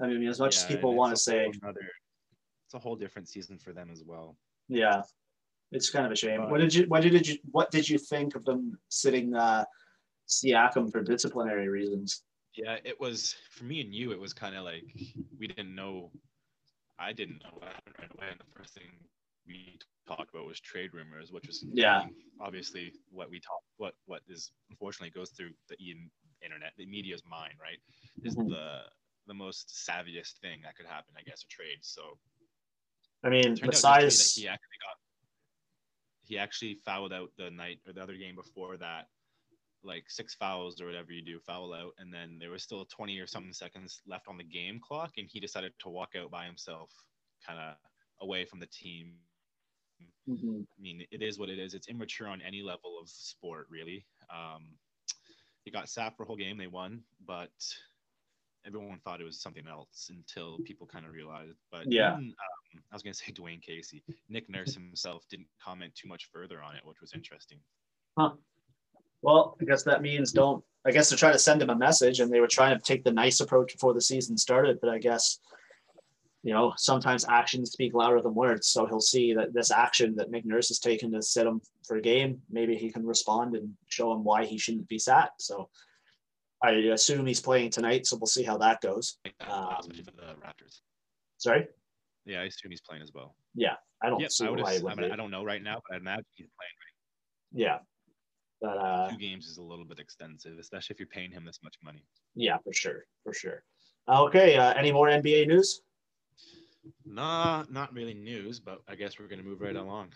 I 0.00 0.06
mean, 0.06 0.26
as 0.26 0.40
much 0.40 0.56
yeah, 0.56 0.62
as 0.62 0.66
people 0.66 0.94
want 0.94 1.14
to 1.14 1.20
say, 1.20 1.52
another, 1.62 1.86
it's 2.70 2.74
a 2.76 2.78
whole 2.78 2.94
different 2.94 3.28
season 3.28 3.58
for 3.58 3.72
them 3.72 3.88
as 3.90 4.04
well. 4.06 4.36
Yeah, 4.68 5.02
It's 5.72 5.90
kind 5.90 6.06
of 6.06 6.12
a 6.12 6.16
shame. 6.16 6.48
What 6.48 6.60
did 6.60 6.72
you 6.72 6.84
what 6.86 7.02
did 7.02 7.26
you 7.26 7.36
what 7.50 7.72
did 7.72 7.88
you 7.88 7.98
think 7.98 8.36
of 8.36 8.44
them 8.44 8.78
sitting 8.88 9.34
uh 9.34 9.64
Siakam 10.28 10.92
for 10.92 11.02
disciplinary 11.02 11.68
reasons? 11.68 12.22
Yeah, 12.54 12.76
it 12.84 13.00
was 13.00 13.34
for 13.50 13.64
me 13.64 13.80
and 13.80 13.92
you. 13.92 14.12
It 14.12 14.20
was 14.20 14.32
kind 14.32 14.54
of 14.54 14.62
like 14.62 14.84
we 15.36 15.48
didn't 15.48 15.74
know. 15.74 16.12
I 16.96 17.12
didn't 17.12 17.42
know 17.42 17.58
right 17.60 18.10
away. 18.16 18.28
And 18.30 18.38
the 18.38 18.56
first 18.56 18.74
thing 18.74 18.90
we 19.44 19.76
talked 20.06 20.32
about 20.32 20.46
was 20.46 20.60
trade 20.60 20.90
rumors, 20.94 21.32
which 21.32 21.48
was 21.48 21.64
yeah, 21.72 22.04
obviously 22.40 22.92
what 23.10 23.30
we 23.30 23.40
talk, 23.40 23.62
what 23.78 23.94
what 24.06 24.20
is 24.28 24.52
unfortunately 24.70 25.10
goes 25.10 25.30
through 25.30 25.50
the 25.68 25.76
internet, 26.40 26.70
the 26.78 26.86
media's 26.86 27.24
mind, 27.28 27.54
right? 27.60 27.78
Is 28.22 28.36
mm-hmm. 28.36 28.48
the 28.48 28.82
the 29.26 29.34
most 29.34 29.68
savviest 29.88 30.38
thing 30.38 30.60
that 30.64 30.76
could 30.76 30.86
happen, 30.86 31.14
I 31.18 31.22
guess, 31.22 31.42
a 31.42 31.46
trade. 31.46 31.78
So, 31.82 32.18
I 33.22 33.28
mean, 33.28 33.56
besides 33.60 34.34
he 34.34 34.48
actually 34.48 34.78
got, 34.80 34.96
he 36.24 36.38
actually 36.38 36.78
fouled 36.84 37.12
out 37.12 37.30
the 37.36 37.50
night 37.50 37.80
or 37.86 37.92
the 37.92 38.02
other 38.02 38.16
game 38.16 38.34
before 38.34 38.76
that 38.78 39.06
like 39.82 40.04
six 40.08 40.34
fouls 40.34 40.80
or 40.80 40.86
whatever 40.86 41.12
you 41.12 41.22
do, 41.22 41.38
foul 41.40 41.72
out, 41.72 41.92
and 41.98 42.12
then 42.12 42.36
there 42.38 42.50
was 42.50 42.62
still 42.62 42.84
20 42.84 43.18
or 43.18 43.26
something 43.26 43.52
seconds 43.52 44.02
left 44.06 44.28
on 44.28 44.36
the 44.36 44.44
game 44.44 44.80
clock, 44.80 45.12
and 45.16 45.28
he 45.30 45.40
decided 45.40 45.72
to 45.78 45.88
walk 45.88 46.10
out 46.20 46.30
by 46.30 46.44
himself, 46.44 46.90
kind 47.46 47.58
of 47.58 47.74
away 48.20 48.44
from 48.44 48.60
the 48.60 48.66
team. 48.66 49.14
Mm-hmm. 50.28 50.60
I 50.60 50.82
mean, 50.82 51.04
it 51.10 51.22
is 51.22 51.38
what 51.38 51.48
it 51.48 51.58
is. 51.58 51.74
It's 51.74 51.88
immature 51.88 52.28
on 52.28 52.42
any 52.42 52.62
level 52.62 52.98
of 53.00 53.08
sport, 53.08 53.66
really. 53.70 54.04
Um, 54.30 54.64
he 55.64 55.70
got 55.70 55.88
sacked 55.88 56.16
for 56.16 56.24
a 56.24 56.26
whole 56.26 56.36
game. 56.36 56.58
They 56.58 56.66
won, 56.66 57.02
but 57.26 57.50
everyone 58.66 59.00
thought 59.02 59.20
it 59.20 59.24
was 59.24 59.40
something 59.40 59.66
else 59.66 60.10
until 60.10 60.58
people 60.64 60.86
kind 60.86 61.06
of 61.06 61.12
realized. 61.12 61.58
But 61.70 61.90
yeah, 61.90 62.12
even, 62.12 62.28
um, 62.28 62.34
I 62.90 62.94
was 62.94 63.02
going 63.02 63.12
to 63.14 63.18
say 63.18 63.32
Dwane 63.32 63.62
Casey. 63.62 64.02
Nick 64.28 64.48
Nurse 64.48 64.74
himself 64.74 65.24
didn't 65.30 65.48
comment 65.62 65.94
too 65.94 66.08
much 66.08 66.28
further 66.32 66.62
on 66.62 66.76
it, 66.76 66.82
which 66.84 67.00
was 67.00 67.12
interesting. 67.14 67.58
Huh. 68.18 68.32
Well, 69.22 69.56
I 69.60 69.64
guess 69.64 69.82
that 69.84 70.02
means 70.02 70.32
don't. 70.32 70.64
I 70.86 70.92
guess 70.92 71.10
they're 71.10 71.18
trying 71.18 71.34
to 71.34 71.38
send 71.38 71.60
him 71.60 71.68
a 71.68 71.76
message, 71.76 72.20
and 72.20 72.32
they 72.32 72.40
were 72.40 72.46
trying 72.46 72.76
to 72.76 72.82
take 72.82 73.04
the 73.04 73.12
nice 73.12 73.40
approach 73.40 73.72
before 73.74 73.92
the 73.92 74.00
season 74.00 74.38
started. 74.38 74.78
But 74.80 74.88
I 74.88 74.98
guess, 74.98 75.40
you 76.42 76.54
know, 76.54 76.72
sometimes 76.78 77.26
actions 77.28 77.72
speak 77.72 77.92
louder 77.92 78.22
than 78.22 78.34
words. 78.34 78.68
So 78.68 78.86
he'll 78.86 79.00
see 79.00 79.34
that 79.34 79.52
this 79.52 79.70
action 79.70 80.16
that 80.16 80.30
Nick 80.30 80.46
Nurse 80.46 80.68
has 80.68 80.78
taken 80.78 81.12
to 81.12 81.20
sit 81.20 81.46
him 81.46 81.60
for 81.86 81.98
a 81.98 82.02
game, 82.02 82.40
maybe 82.50 82.76
he 82.76 82.90
can 82.90 83.06
respond 83.06 83.56
and 83.56 83.74
show 83.88 84.12
him 84.12 84.24
why 84.24 84.46
he 84.46 84.56
shouldn't 84.56 84.88
be 84.88 84.98
sat. 84.98 85.32
So 85.38 85.68
I 86.62 86.70
assume 86.70 87.26
he's 87.26 87.40
playing 87.40 87.70
tonight. 87.70 88.06
So 88.06 88.16
we'll 88.16 88.26
see 88.26 88.44
how 88.44 88.56
that 88.58 88.80
goes. 88.80 89.18
Um, 89.40 89.76
the 89.88 90.36
Raptors. 90.42 90.80
Sorry. 91.36 91.66
Yeah, 92.30 92.42
I 92.42 92.44
assume 92.44 92.70
he's 92.70 92.80
playing 92.80 93.02
as 93.02 93.10
well. 93.12 93.34
Yeah, 93.54 93.74
I 94.02 94.08
don't. 94.08 94.20
Yep, 94.20 94.30
I, 94.42 94.50
would 94.50 94.60
I, 94.64 94.94
mean, 94.94 95.10
I 95.10 95.16
don't 95.16 95.30
know 95.30 95.44
right 95.44 95.62
now, 95.62 95.82
but 95.88 95.96
I 95.96 95.98
imagine 95.98 96.24
he's 96.36 96.46
playing. 96.56 96.70
Right. 96.78 97.62
Yeah, 97.62 97.78
but 98.60 98.78
uh, 98.78 99.10
two 99.10 99.16
games 99.16 99.46
is 99.46 99.56
a 99.56 99.62
little 99.62 99.84
bit 99.84 99.98
extensive, 99.98 100.58
especially 100.58 100.94
if 100.94 101.00
you're 101.00 101.08
paying 101.08 101.32
him 101.32 101.44
this 101.44 101.58
much 101.64 101.74
money. 101.82 102.04
Yeah, 102.36 102.58
for 102.62 102.72
sure, 102.72 103.04
for 103.24 103.32
sure. 103.32 103.64
Okay, 104.08 104.56
uh, 104.56 104.72
any 104.74 104.92
more 104.92 105.08
NBA 105.08 105.48
news? 105.48 105.82
Nah, 107.04 107.64
not 107.68 107.92
really 107.92 108.14
news, 108.14 108.60
but 108.60 108.80
I 108.88 108.94
guess 108.94 109.18
we're 109.18 109.28
gonna 109.28 109.42
move 109.42 109.60
right 109.60 109.76
along. 109.76 110.10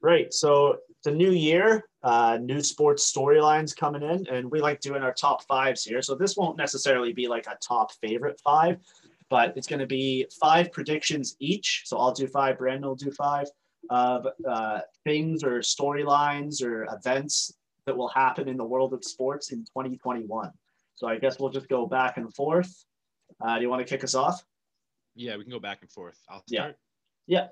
Right. 0.00 0.32
So 0.32 0.78
it's 0.90 1.06
a 1.06 1.10
new 1.10 1.32
year, 1.32 1.84
uh, 2.02 2.38
new 2.40 2.62
sports 2.62 3.12
storylines 3.12 3.76
coming 3.76 4.02
in, 4.02 4.26
and 4.28 4.50
we 4.50 4.60
like 4.60 4.80
doing 4.80 5.02
our 5.02 5.12
top 5.12 5.44
fives 5.44 5.82
here. 5.82 6.02
So 6.02 6.14
this 6.14 6.36
won't 6.36 6.56
necessarily 6.56 7.12
be 7.12 7.26
like 7.26 7.46
a 7.46 7.58
top 7.60 7.90
favorite 8.00 8.40
five, 8.44 8.78
but 9.30 9.56
it's 9.56 9.66
going 9.66 9.80
to 9.80 9.86
be 9.86 10.26
five 10.40 10.72
predictions 10.72 11.36
each. 11.40 11.82
So 11.84 11.98
I'll 11.98 12.12
do 12.12 12.26
five, 12.26 12.58
Brandon 12.58 12.88
will 12.88 12.96
do 12.96 13.10
five 13.10 13.46
of 13.90 14.26
uh, 14.48 14.80
things 15.04 15.42
or 15.42 15.60
storylines 15.60 16.62
or 16.62 16.86
events 16.92 17.52
that 17.86 17.96
will 17.96 18.08
happen 18.08 18.48
in 18.48 18.56
the 18.56 18.64
world 18.64 18.92
of 18.92 19.04
sports 19.04 19.52
in 19.52 19.60
2021. 19.60 20.50
So 20.94 21.06
I 21.06 21.16
guess 21.18 21.38
we'll 21.38 21.50
just 21.50 21.68
go 21.68 21.86
back 21.86 22.16
and 22.16 22.34
forth. 22.34 22.84
Uh, 23.40 23.56
do 23.56 23.62
you 23.62 23.70
want 23.70 23.86
to 23.86 23.88
kick 23.88 24.04
us 24.04 24.14
off? 24.14 24.42
Yeah, 25.14 25.36
we 25.36 25.44
can 25.44 25.50
go 25.50 25.60
back 25.60 25.78
and 25.80 25.90
forth. 25.90 26.18
I'll 26.28 26.42
start. 26.46 26.76
Yeah. 27.26 27.38
yeah. 27.40 27.48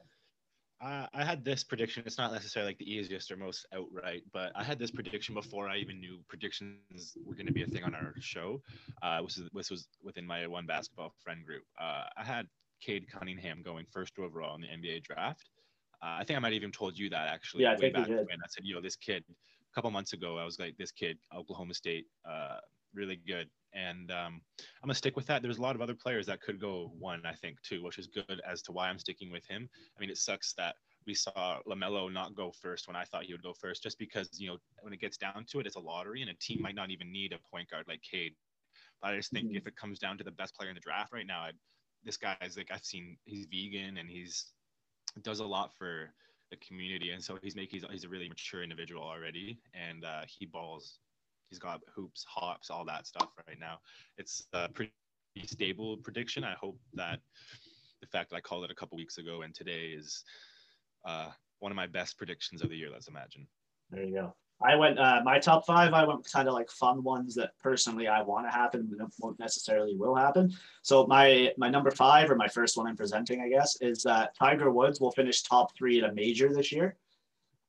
I 0.80 1.24
had 1.24 1.44
this 1.44 1.64
prediction. 1.64 2.02
It's 2.06 2.18
not 2.18 2.32
necessarily 2.32 2.70
like 2.70 2.78
the 2.78 2.90
easiest 2.90 3.30
or 3.30 3.36
most 3.36 3.66
outright, 3.74 4.22
but 4.32 4.52
I 4.54 4.62
had 4.62 4.78
this 4.78 4.90
prediction 4.90 5.34
before 5.34 5.68
I 5.68 5.78
even 5.78 6.00
knew 6.00 6.18
predictions 6.28 7.16
were 7.24 7.34
going 7.34 7.46
to 7.46 7.52
be 7.52 7.62
a 7.62 7.66
thing 7.66 7.82
on 7.82 7.94
our 7.94 8.14
show. 8.20 8.60
Uh, 9.02 9.22
this, 9.22 9.38
was, 9.38 9.48
this 9.54 9.70
was 9.70 9.88
within 10.02 10.26
my 10.26 10.46
one 10.46 10.66
basketball 10.66 11.14
friend 11.24 11.44
group. 11.44 11.62
Uh, 11.80 12.04
I 12.16 12.24
had 12.24 12.46
Cade 12.82 13.06
Cunningham 13.10 13.62
going 13.62 13.86
first 13.90 14.18
overall 14.18 14.54
in 14.54 14.60
the 14.60 14.68
NBA 14.68 15.02
draft. 15.04 15.48
Uh, 16.02 16.18
I 16.20 16.24
think 16.24 16.36
I 16.36 16.40
might 16.40 16.48
have 16.48 16.56
even 16.56 16.72
told 16.72 16.98
you 16.98 17.08
that 17.10 17.28
actually. 17.28 17.62
Yeah, 17.62 17.72
I 17.72 17.76
way 17.76 17.90
back 17.90 18.08
when 18.08 18.20
I 18.20 18.48
said, 18.48 18.64
you 18.64 18.74
know, 18.74 18.82
this 18.82 18.96
kid 18.96 19.24
A 19.28 19.74
couple 19.74 19.90
months 19.90 20.12
ago, 20.12 20.36
I 20.36 20.44
was 20.44 20.58
like, 20.58 20.76
this 20.76 20.92
kid, 20.92 21.18
Oklahoma 21.34 21.72
State, 21.72 22.06
uh, 22.28 22.58
really 22.96 23.20
good. 23.26 23.48
And 23.72 24.10
um, 24.10 24.40
I'm 24.82 24.86
gonna 24.86 24.94
stick 24.94 25.16
with 25.16 25.26
that. 25.26 25.42
There's 25.42 25.58
a 25.58 25.62
lot 25.62 25.76
of 25.76 25.82
other 25.82 25.94
players 25.94 26.26
that 26.26 26.40
could 26.40 26.60
go 26.60 26.92
one, 26.98 27.22
I 27.26 27.34
think, 27.34 27.60
too, 27.62 27.82
which 27.84 27.98
is 27.98 28.06
good 28.06 28.40
as 28.48 28.62
to 28.62 28.72
why 28.72 28.88
I'm 28.88 28.98
sticking 28.98 29.30
with 29.30 29.46
him. 29.46 29.68
I 29.96 30.00
mean, 30.00 30.10
it 30.10 30.16
sucks 30.16 30.54
that 30.54 30.76
we 31.06 31.14
saw 31.14 31.60
Lamelo 31.68 32.12
not 32.12 32.34
go 32.34 32.50
first 32.50 32.88
when 32.88 32.96
I 32.96 33.04
thought 33.04 33.24
he 33.24 33.32
would 33.32 33.42
go 33.42 33.52
first, 33.52 33.82
just 33.82 33.98
because 33.98 34.28
you 34.40 34.48
know 34.48 34.56
when 34.80 34.92
it 34.92 35.00
gets 35.00 35.16
down 35.16 35.44
to 35.50 35.60
it, 35.60 35.66
it's 35.66 35.76
a 35.76 35.80
lottery, 35.80 36.22
and 36.22 36.30
a 36.30 36.34
team 36.34 36.62
might 36.62 36.74
not 36.74 36.90
even 36.90 37.12
need 37.12 37.32
a 37.32 37.50
point 37.50 37.70
guard 37.70 37.84
like 37.86 38.00
Cade. 38.02 38.34
But 39.02 39.12
I 39.12 39.16
just 39.16 39.30
think 39.30 39.48
mm-hmm. 39.48 39.56
if 39.56 39.66
it 39.66 39.76
comes 39.76 39.98
down 39.98 40.16
to 40.18 40.24
the 40.24 40.30
best 40.30 40.56
player 40.56 40.70
in 40.70 40.74
the 40.74 40.80
draft 40.80 41.12
right 41.12 41.26
now, 41.26 41.40
I, 41.40 41.50
this 42.04 42.18
is 42.42 42.56
like 42.56 42.70
I've 42.72 42.84
seen 42.84 43.16
he's 43.24 43.46
vegan 43.46 43.98
and 43.98 44.08
he's 44.08 44.52
does 45.22 45.40
a 45.40 45.46
lot 45.46 45.72
for 45.76 46.10
the 46.50 46.56
community, 46.56 47.10
and 47.10 47.22
so 47.22 47.38
he's 47.42 47.56
making 47.56 47.80
he's, 47.80 47.90
he's 47.90 48.04
a 48.04 48.08
really 48.08 48.28
mature 48.28 48.62
individual 48.62 49.02
already, 49.02 49.58
and 49.74 50.04
uh, 50.04 50.22
he 50.26 50.46
balls. 50.46 50.98
He's 51.50 51.58
got 51.58 51.80
hoops, 51.94 52.24
hops, 52.28 52.70
all 52.70 52.84
that 52.86 53.06
stuff 53.06 53.28
right 53.46 53.58
now. 53.58 53.78
It's 54.18 54.46
a 54.52 54.68
pretty 54.68 54.92
stable 55.44 55.96
prediction. 55.98 56.44
I 56.44 56.54
hope 56.54 56.78
that 56.94 57.20
the 58.00 58.06
fact 58.06 58.30
that 58.30 58.36
I 58.36 58.40
called 58.40 58.64
it 58.64 58.70
a 58.70 58.74
couple 58.74 58.96
weeks 58.96 59.18
ago 59.18 59.42
and 59.42 59.54
today 59.54 59.94
is 59.96 60.24
uh, 61.04 61.30
one 61.60 61.72
of 61.72 61.76
my 61.76 61.86
best 61.86 62.18
predictions 62.18 62.62
of 62.62 62.70
the 62.70 62.76
year. 62.76 62.90
Let's 62.92 63.08
imagine. 63.08 63.46
There 63.90 64.04
you 64.04 64.14
go. 64.14 64.34
I 64.62 64.74
went 64.74 64.98
uh, 64.98 65.20
my 65.22 65.38
top 65.38 65.66
five. 65.66 65.92
I 65.92 66.04
went 66.04 66.26
kind 66.30 66.48
of 66.48 66.54
like 66.54 66.70
fun 66.70 67.02
ones 67.02 67.34
that 67.34 67.50
personally 67.62 68.08
I 68.08 68.22
want 68.22 68.46
to 68.46 68.50
happen, 68.50 68.88
but 68.90 69.06
won't 69.20 69.38
necessarily 69.38 69.94
will 69.94 70.14
happen. 70.14 70.54
So 70.82 71.06
my 71.06 71.52
my 71.58 71.68
number 71.68 71.90
five 71.90 72.30
or 72.30 72.36
my 72.36 72.48
first 72.48 72.76
one 72.76 72.86
I'm 72.86 72.96
presenting, 72.96 73.42
I 73.42 73.50
guess, 73.50 73.76
is 73.82 74.02
that 74.04 74.34
Tiger 74.34 74.70
Woods 74.70 74.98
will 74.98 75.10
finish 75.12 75.42
top 75.42 75.76
three 75.76 76.02
at 76.02 76.10
a 76.10 76.14
major 76.14 76.52
this 76.54 76.72
year. 76.72 76.96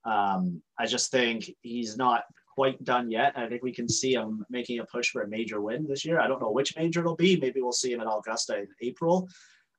Um, 0.06 0.62
I 0.80 0.86
just 0.86 1.12
think 1.12 1.52
he's 1.62 1.98
not 1.98 2.24
quite 2.58 2.84
done 2.84 3.12
yet. 3.12 3.34
I 3.36 3.48
think 3.48 3.62
we 3.62 3.72
can 3.72 3.88
see 3.88 4.16
him 4.16 4.44
making 4.50 4.80
a 4.80 4.86
push 4.86 5.12
for 5.12 5.22
a 5.22 5.28
major 5.28 5.62
win 5.62 5.86
this 5.88 6.04
year. 6.04 6.20
I 6.20 6.28
don't 6.28 6.42
know 6.42 6.50
which 6.50 6.76
major 6.76 7.02
it'll 7.02 7.16
be. 7.16 7.40
Maybe 7.40 7.62
we'll 7.62 7.72
see 7.72 7.94
him 7.94 8.02
at 8.02 8.08
Augusta 8.08 8.58
in 8.58 8.68
April, 8.82 9.30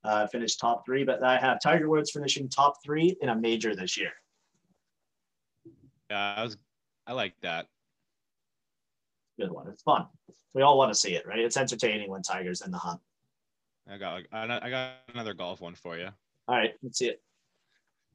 uh, 0.05 0.29
finish 0.29 0.55
top 0.55 0.87
three. 0.87 1.03
But 1.03 1.25
I 1.25 1.41
have 1.41 1.59
Tiger 1.61 1.89
Woods 1.89 2.13
finishing 2.13 2.49
top 2.49 2.75
three 2.85 3.17
in 3.21 3.31
a 3.31 3.35
major 3.35 3.75
this 3.75 3.99
year. 3.99 4.13
Yeah, 6.09 6.35
I 6.37 6.45
was 6.45 6.57
I 7.05 7.15
like 7.15 7.35
that. 7.43 7.67
Good 9.41 9.51
one. 9.51 9.67
It's 9.67 9.83
fun. 9.83 10.07
We 10.55 10.63
all 10.63 10.79
want 10.79 10.93
to 10.93 10.99
see 10.99 11.17
it, 11.17 11.27
right? 11.27 11.41
It's 11.41 11.57
entertaining 11.57 12.09
when 12.09 12.23
Tiger's 12.23 12.61
in 12.61 12.71
the 12.71 12.79
hunt. 12.79 13.01
I 13.91 13.99
got 13.99 14.23
I 14.31 14.71
got 14.71 14.93
another 15.13 15.35
golf 15.35 15.61
one 15.61 15.75
for 15.75 15.99
you. 15.99 16.11
All 16.47 16.55
right, 16.55 16.75
let's 16.85 16.99
see 17.01 17.09
it. 17.09 17.23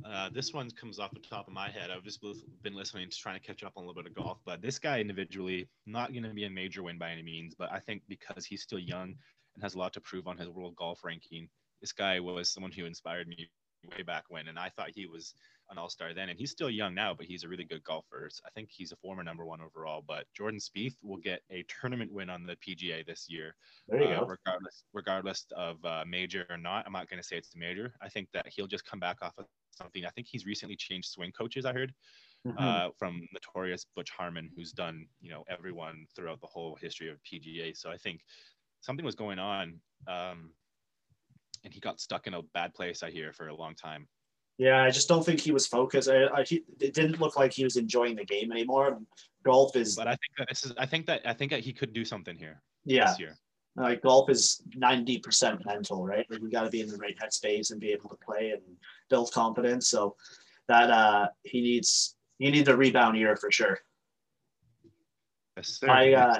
Uh, 0.05 0.29
this 0.33 0.53
one 0.53 0.69
comes 0.71 0.99
off 0.99 1.13
the 1.13 1.19
top 1.19 1.47
of 1.47 1.53
my 1.53 1.69
head. 1.69 1.89
I've 1.89 2.03
just 2.03 2.23
been 2.61 2.73
listening 2.73 3.09
to 3.09 3.17
trying 3.17 3.39
to 3.39 3.45
catch 3.45 3.63
up 3.63 3.73
on 3.75 3.83
a 3.83 3.87
little 3.87 4.01
bit 4.03 4.11
of 4.11 4.15
golf, 4.15 4.39
but 4.45 4.61
this 4.61 4.79
guy 4.79 4.99
individually, 4.99 5.69
not 5.85 6.11
going 6.11 6.23
to 6.23 6.29
be 6.33 6.45
a 6.45 6.49
major 6.49 6.83
win 6.83 6.97
by 6.97 7.11
any 7.11 7.23
means, 7.23 7.55
but 7.57 7.71
I 7.71 7.79
think 7.79 8.01
because 8.07 8.45
he's 8.45 8.63
still 8.63 8.79
young 8.79 9.15
and 9.55 9.63
has 9.63 9.75
a 9.75 9.79
lot 9.79 9.93
to 9.93 10.01
prove 10.01 10.27
on 10.27 10.37
his 10.37 10.49
world 10.49 10.75
golf 10.75 11.03
ranking, 11.03 11.47
this 11.79 11.93
guy 11.93 12.19
was 12.19 12.51
someone 12.51 12.71
who 12.71 12.85
inspired 12.85 13.27
me 13.27 13.49
way 13.95 14.03
back 14.03 14.25
when, 14.29 14.47
and 14.47 14.57
I 14.57 14.69
thought 14.69 14.91
he 14.93 15.05
was 15.05 15.33
an 15.69 15.77
all 15.77 15.89
star 15.89 16.13
then, 16.13 16.29
and 16.29 16.37
he's 16.37 16.51
still 16.51 16.69
young 16.69 16.93
now, 16.93 17.13
but 17.13 17.25
he's 17.25 17.43
a 17.43 17.47
really 17.47 17.63
good 17.63 17.83
golfer. 17.83 18.29
I 18.45 18.49
think 18.51 18.69
he's 18.71 18.91
a 18.91 18.95
former 18.97 19.23
number 19.23 19.45
one 19.45 19.61
overall. 19.61 20.03
But 20.05 20.25
Jordan 20.33 20.59
Spieth 20.59 20.95
will 21.03 21.17
get 21.17 21.41
a 21.49 21.63
tournament 21.63 22.11
win 22.11 22.29
on 22.29 22.45
the 22.45 22.55
PGA 22.55 23.05
this 23.05 23.27
year, 23.29 23.55
there 23.87 24.01
you 24.01 24.07
uh, 24.07 24.19
go. 24.19 24.25
regardless 24.25 24.83
regardless 24.93 25.45
of 25.55 25.83
uh, 25.85 26.03
major 26.07 26.45
or 26.49 26.57
not. 26.57 26.85
I'm 26.85 26.93
not 26.93 27.09
going 27.09 27.21
to 27.21 27.27
say 27.27 27.37
it's 27.37 27.55
a 27.55 27.57
major. 27.57 27.93
I 28.01 28.09
think 28.09 28.29
that 28.33 28.47
he'll 28.47 28.67
just 28.67 28.85
come 28.85 28.99
back 28.99 29.17
off 29.21 29.33
of 29.37 29.45
something. 29.71 30.05
I 30.05 30.09
think 30.09 30.27
he's 30.29 30.45
recently 30.45 30.75
changed 30.75 31.09
swing 31.09 31.31
coaches. 31.31 31.65
I 31.65 31.73
heard. 31.73 31.93
Mm-hmm. 32.45 32.57
Uh, 32.59 32.89
from 32.99 33.25
notorious 33.31 33.85
Butch 33.95 34.09
Harmon, 34.09 34.49
who's 34.53 34.73
done 34.73 35.07
you 35.21 35.31
know 35.31 35.45
everyone 35.49 36.05
throughout 36.13 36.41
the 36.41 36.47
whole 36.47 36.75
history 36.75 37.09
of 37.09 37.15
PGA. 37.23 37.75
So 37.75 37.89
I 37.89 37.95
think 37.95 38.19
something 38.81 39.05
was 39.05 39.15
going 39.15 39.39
on, 39.39 39.79
um, 40.09 40.51
and 41.63 41.73
he 41.73 41.79
got 41.79 42.01
stuck 42.01 42.27
in 42.27 42.33
a 42.33 42.41
bad 42.53 42.73
place. 42.73 43.01
I 43.01 43.11
hear 43.11 43.31
for 43.31 43.47
a 43.47 43.55
long 43.55 43.75
time. 43.75 44.09
Yeah, 44.57 44.83
I 44.83 44.91
just 44.91 45.07
don't 45.07 45.25
think 45.25 45.39
he 45.39 45.51
was 45.51 45.65
focused. 45.65 46.09
I, 46.09 46.25
I, 46.25 46.43
he, 46.43 46.63
it 46.79 46.93
didn't 46.93 47.19
look 47.19 47.35
like 47.35 47.53
he 47.53 47.63
was 47.63 47.75
enjoying 47.75 48.15
the 48.15 48.25
game 48.25 48.51
anymore. 48.51 48.99
Golf 49.43 49.75
is. 49.75 49.95
But 49.95 50.07
I 50.07 50.11
think 50.11 50.37
that 50.37 50.49
this 50.49 50.65
is. 50.65 50.73
I 50.77 50.85
think 50.85 51.05
that 51.07 51.21
I 51.25 51.33
think 51.33 51.51
that 51.51 51.61
he 51.61 51.73
could 51.73 51.93
do 51.93 52.05
something 52.05 52.37
here. 52.37 52.61
Yeah. 52.85 53.09
This 53.09 53.19
year. 53.19 53.37
Like 53.75 54.03
golf 54.03 54.29
is 54.29 54.61
ninety 54.75 55.17
percent 55.17 55.65
mental, 55.65 56.05
right? 56.05 56.25
Like 56.29 56.41
we 56.41 56.51
got 56.51 56.63
to 56.63 56.69
be 56.69 56.81
in 56.81 56.87
the 56.87 56.97
right 56.97 57.17
headspace 57.17 57.71
and 57.71 57.79
be 57.79 57.91
able 57.91 58.09
to 58.09 58.17
play 58.23 58.51
and 58.51 58.61
build 59.09 59.31
confidence. 59.31 59.87
So, 59.87 60.15
that 60.67 60.91
uh, 60.91 61.27
he 61.43 61.61
needs 61.61 62.15
he 62.37 62.51
needs 62.51 62.69
a 62.69 62.77
rebound 62.77 63.17
year 63.17 63.35
for 63.35 63.51
sure. 63.51 63.79
Yes, 65.57 65.79
sir. 65.79 65.89
I 65.89 66.13
uh, 66.13 66.35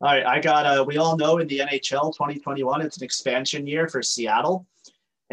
all 0.00 0.08
right, 0.08 0.26
I 0.26 0.40
got 0.40 0.66
uh, 0.66 0.84
we 0.86 0.96
all 0.96 1.16
know 1.16 1.38
in 1.38 1.48
the 1.48 1.60
NHL 1.60 2.14
2021 2.14 2.80
it's 2.80 2.96
an 2.96 3.04
expansion 3.04 3.66
year 3.66 3.88
for 3.88 4.02
Seattle. 4.02 4.66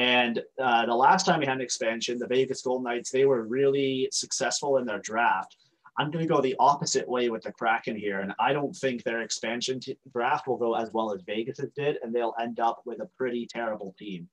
And 0.01 0.41
uh, 0.59 0.87
the 0.87 0.95
last 0.95 1.27
time 1.27 1.39
we 1.39 1.45
had 1.45 1.57
an 1.57 1.61
expansion, 1.61 2.17
the 2.17 2.25
Vegas 2.25 2.63
Golden 2.63 2.85
Knights, 2.85 3.11
they 3.11 3.25
were 3.25 3.43
really 3.43 4.09
successful 4.11 4.77
in 4.77 4.85
their 4.85 4.97
draft. 4.97 5.55
I'm 5.95 6.09
going 6.09 6.27
to 6.27 6.33
go 6.33 6.41
the 6.41 6.55
opposite 6.57 7.07
way 7.07 7.29
with 7.29 7.43
the 7.43 7.51
Kraken 7.51 7.95
here. 7.95 8.21
And 8.21 8.33
I 8.39 8.51
don't 8.51 8.75
think 8.75 9.03
their 9.03 9.21
expansion 9.21 9.79
t- 9.79 9.99
draft 10.11 10.47
will 10.47 10.57
go 10.57 10.73
as 10.73 10.89
well 10.91 11.13
as 11.13 11.21
Vegas 11.27 11.59
did, 11.75 11.99
and 12.01 12.11
they'll 12.11 12.33
end 12.41 12.59
up 12.59 12.81
with 12.83 12.99
a 12.99 13.09
pretty 13.15 13.45
terrible 13.45 13.93
team. 13.99 14.27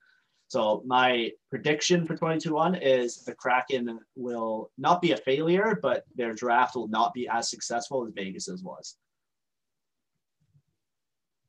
So 0.47 0.83
my 0.87 1.33
prediction 1.51 2.07
for 2.07 2.15
2021 2.15 2.77
is 2.77 3.23
the 3.25 3.35
Kraken 3.35 4.01
will 4.17 4.71
not 4.79 5.03
be 5.03 5.13
a 5.13 5.19
failure, 5.19 5.79
but 5.83 6.05
their 6.15 6.33
draft 6.33 6.77
will 6.77 6.89
not 6.89 7.13
be 7.13 7.29
as 7.29 7.51
successful 7.51 8.07
as 8.07 8.15
Vegas's 8.15 8.63
was. 8.63 8.97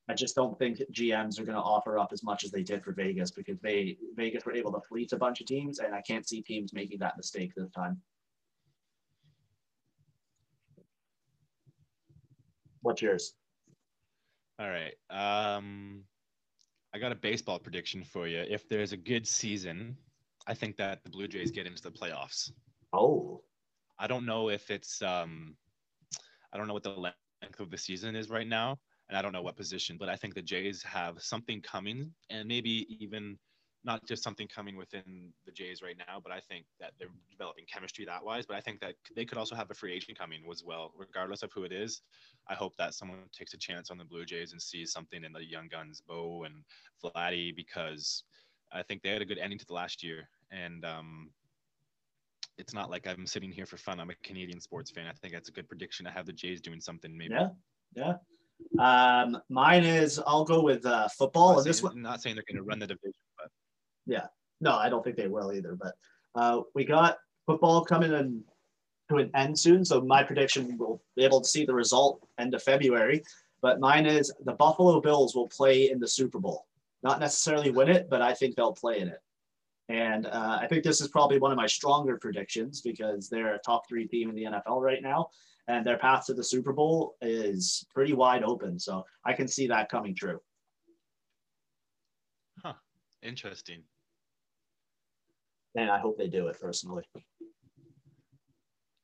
I 0.09 0.15
just 0.15 0.35
don't 0.35 0.57
think 0.57 0.81
GMs 0.91 1.39
are 1.39 1.45
going 1.45 1.55
to 1.55 1.61
offer 1.61 1.99
up 1.99 2.09
as 2.11 2.23
much 2.23 2.43
as 2.43 2.49
they 2.49 2.63
did 2.63 2.83
for 2.83 2.93
Vegas 2.93 3.29
because 3.29 3.59
they 3.59 3.95
Vegas 4.15 4.43
were 4.43 4.55
able 4.55 4.73
to 4.73 4.81
fleece 4.81 5.11
a 5.11 5.17
bunch 5.17 5.39
of 5.39 5.45
teams, 5.45 5.77
and 5.77 5.93
I 5.93 6.01
can't 6.01 6.27
see 6.27 6.41
teams 6.41 6.73
making 6.73 6.97
that 6.99 7.15
mistake 7.15 7.53
this 7.55 7.69
time. 7.69 8.01
What's 12.81 13.03
yours? 13.03 13.35
All 14.57 14.69
right. 14.69 14.93
Um, 15.11 16.01
I 16.91 16.97
got 16.97 17.11
a 17.11 17.15
baseball 17.15 17.59
prediction 17.59 18.03
for 18.03 18.27
you. 18.27 18.43
If 18.49 18.67
there's 18.67 18.93
a 18.93 18.97
good 18.97 19.27
season, 19.27 19.95
I 20.47 20.55
think 20.55 20.75
that 20.77 21.03
the 21.03 21.11
Blue 21.11 21.27
Jays 21.27 21.51
get 21.51 21.67
into 21.67 21.83
the 21.83 21.91
playoffs. 21.91 22.51
Oh, 22.93 23.43
I 23.99 24.07
don't 24.07 24.25
know 24.25 24.49
if 24.49 24.71
it's 24.71 25.03
um, 25.03 25.55
I 26.51 26.57
don't 26.57 26.67
know 26.67 26.73
what 26.73 26.81
the 26.81 26.89
length 26.89 27.59
of 27.59 27.69
the 27.69 27.77
season 27.77 28.15
is 28.15 28.31
right 28.31 28.47
now, 28.47 28.79
and 29.09 29.17
I 29.17 29.21
don't 29.21 29.33
know 29.33 29.41
what 29.41 29.55
position, 29.55 29.97
but 29.99 30.07
I 30.07 30.15
think 30.15 30.35
the 30.35 30.41
Jays 30.41 30.83
have 30.83 31.21
something 31.21 31.61
coming, 31.61 32.11
and 32.29 32.47
maybe 32.47 32.85
even 33.03 33.37
not 33.83 34.05
just 34.05 34.23
something 34.23 34.47
coming 34.47 34.75
within 34.75 35.31
the 35.45 35.51
Jays 35.51 35.81
right 35.81 35.95
now, 35.97 36.19
but 36.21 36.31
I 36.31 36.39
think 36.41 36.65
that 36.79 36.91
they're 36.99 37.07
developing 37.31 37.63
chemistry 37.71 38.05
that 38.05 38.23
wise. 38.23 38.45
But 38.45 38.57
I 38.57 38.61
think 38.61 38.81
that 38.81 38.95
they 39.15 39.25
could 39.25 39.37
also 39.37 39.55
have 39.55 39.71
a 39.71 39.73
free 39.73 39.93
agent 39.93 40.19
coming 40.19 40.41
as 40.51 40.63
well, 40.63 40.91
regardless 40.97 41.43
of 41.43 41.51
who 41.53 41.63
it 41.63 41.71
is. 41.71 42.01
I 42.47 42.55
hope 42.55 42.75
that 42.77 42.93
someone 42.93 43.19
takes 43.31 43.53
a 43.53 43.57
chance 43.57 43.89
on 43.89 43.97
the 43.97 44.03
Blue 44.03 44.25
Jays 44.25 44.51
and 44.51 44.61
sees 44.61 44.91
something 44.91 45.23
in 45.23 45.31
the 45.31 45.43
young 45.43 45.69
guns, 45.69 46.01
Bo 46.05 46.43
and 46.43 46.63
Vladdy, 47.03 47.55
because 47.55 48.23
I 48.71 48.83
think 48.83 49.01
they 49.01 49.09
had 49.09 49.21
a 49.21 49.25
good 49.25 49.39
ending 49.39 49.59
to 49.59 49.65
the 49.65 49.73
last 49.73 50.03
year. 50.03 50.29
And 50.51 50.83
um, 50.83 51.29
it's 52.57 52.73
not 52.73 52.89
like 52.91 53.07
I'm 53.07 53.25
sitting 53.25 53.51
here 53.51 53.65
for 53.65 53.77
fun. 53.77 53.99
I'm 53.99 54.09
a 54.09 54.15
Canadian 54.23 54.59
sports 54.59 54.91
fan. 54.91 55.07
I 55.07 55.13
think 55.13 55.33
that's 55.33 55.49
a 55.49 55.53
good 55.53 55.69
prediction. 55.69 56.05
I 56.05 56.11
have 56.11 56.25
the 56.25 56.33
Jays 56.33 56.59
doing 56.59 56.81
something 56.81 57.17
maybe. 57.17 57.33
yeah, 57.33 57.47
yeah. 57.95 58.13
Um, 58.77 59.41
mine 59.49 59.83
is 59.83 60.21
I'll 60.25 60.45
go 60.45 60.61
with 60.61 60.85
uh, 60.85 61.07
football, 61.17 61.57
and 61.57 61.65
this 61.65 61.83
one. 61.83 62.01
not 62.01 62.21
saying 62.21 62.35
they're 62.35 62.45
going 62.47 62.63
to 62.63 62.63
run 62.63 62.79
the 62.79 62.87
division, 62.87 63.13
but 63.37 63.49
yeah, 64.05 64.27
No, 64.61 64.75
I 64.75 64.89
don't 64.89 65.03
think 65.03 65.15
they 65.17 65.27
will 65.27 65.51
either. 65.53 65.75
But 65.75 65.95
uh, 66.35 66.61
we 66.75 66.85
got 66.85 67.17
football 67.45 67.83
coming 67.83 68.13
in 68.13 68.43
to 69.09 69.17
an 69.17 69.31
end 69.35 69.57
soon, 69.57 69.83
so 69.83 70.01
my 70.01 70.23
prediction 70.23 70.77
we'll 70.77 71.01
be 71.15 71.23
able 71.23 71.41
to 71.41 71.47
see 71.47 71.65
the 71.65 71.73
result 71.73 72.25
end 72.37 72.53
of 72.53 72.63
February. 72.63 73.23
But 73.61 73.79
mine 73.79 74.05
is 74.05 74.31
the 74.45 74.53
Buffalo 74.53 75.01
Bills 75.01 75.35
will 75.35 75.49
play 75.49 75.89
in 75.89 75.99
the 75.99 76.07
Super 76.07 76.39
Bowl. 76.39 76.65
Not 77.03 77.19
necessarily 77.19 77.71
win 77.71 77.89
it, 77.89 78.09
but 78.09 78.21
I 78.21 78.33
think 78.33 78.55
they'll 78.55 78.73
play 78.73 78.99
in 78.99 79.09
it. 79.09 79.21
And 79.89 80.27
uh, 80.27 80.59
I 80.61 80.67
think 80.67 80.83
this 80.83 81.01
is 81.01 81.07
probably 81.07 81.39
one 81.39 81.51
of 81.51 81.57
my 81.57 81.65
stronger 81.65 82.17
predictions 82.17 82.81
because 82.81 83.27
they're 83.27 83.55
a 83.55 83.59
top 83.59 83.89
three 83.89 84.07
team 84.07 84.29
in 84.29 84.35
the 84.35 84.43
NFL 84.43 84.81
right 84.81 85.01
now, 85.01 85.29
and 85.69 85.85
their 85.85 85.97
path 85.99 86.25
to 86.25 86.33
the 86.33 86.43
Super 86.43 86.73
Bowl 86.73 87.15
is 87.21 87.85
pretty 87.93 88.13
wide 88.13 88.43
open. 88.43 88.79
So 88.79 89.05
I 89.23 89.33
can 89.33 89.47
see 89.47 89.67
that 89.67 89.87
coming 89.89 90.15
true. 90.15 90.39
Huh. 92.61 92.73
Interesting. 93.21 93.83
and 95.75 95.89
I 95.91 95.99
hope 95.99 96.17
they 96.17 96.27
do 96.27 96.47
it 96.47 96.59
personally. 96.59 97.03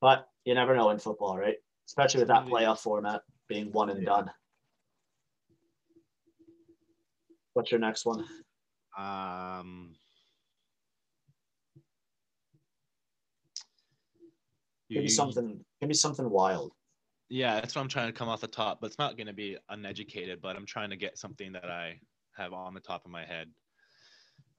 But 0.00 0.28
you 0.44 0.52
never 0.54 0.74
know 0.74 0.90
in 0.90 0.98
football, 0.98 1.38
right? 1.38 1.54
Especially 1.86 2.18
with 2.20 2.28
that 2.28 2.44
playoff 2.46 2.80
format 2.80 3.22
being 3.48 3.70
one 3.70 3.88
and 3.88 4.02
Yeah. 4.02 4.08
done. 4.08 4.30
What's 7.54 7.70
your 7.70 7.80
next 7.80 8.04
one? 8.04 8.26
Um, 8.98 9.94
Maybe 14.90 15.02
you- 15.04 15.08
something. 15.08 15.64
Give 15.80 15.88
me 15.88 15.94
something 15.94 16.28
wild. 16.28 16.72
Yeah, 17.28 17.56
that's 17.56 17.74
what 17.74 17.82
I'm 17.82 17.88
trying 17.88 18.06
to 18.06 18.12
come 18.12 18.28
off 18.28 18.40
the 18.40 18.46
top, 18.46 18.80
but 18.80 18.86
it's 18.86 18.98
not 18.98 19.16
going 19.16 19.26
to 19.26 19.32
be 19.32 19.56
uneducated. 19.68 20.40
But 20.40 20.56
I'm 20.56 20.66
trying 20.66 20.90
to 20.90 20.96
get 20.96 21.18
something 21.18 21.52
that 21.52 21.64
I 21.70 21.98
have 22.36 22.52
on 22.52 22.72
the 22.74 22.80
top 22.80 23.04
of 23.04 23.10
my 23.10 23.24
head. 23.24 23.48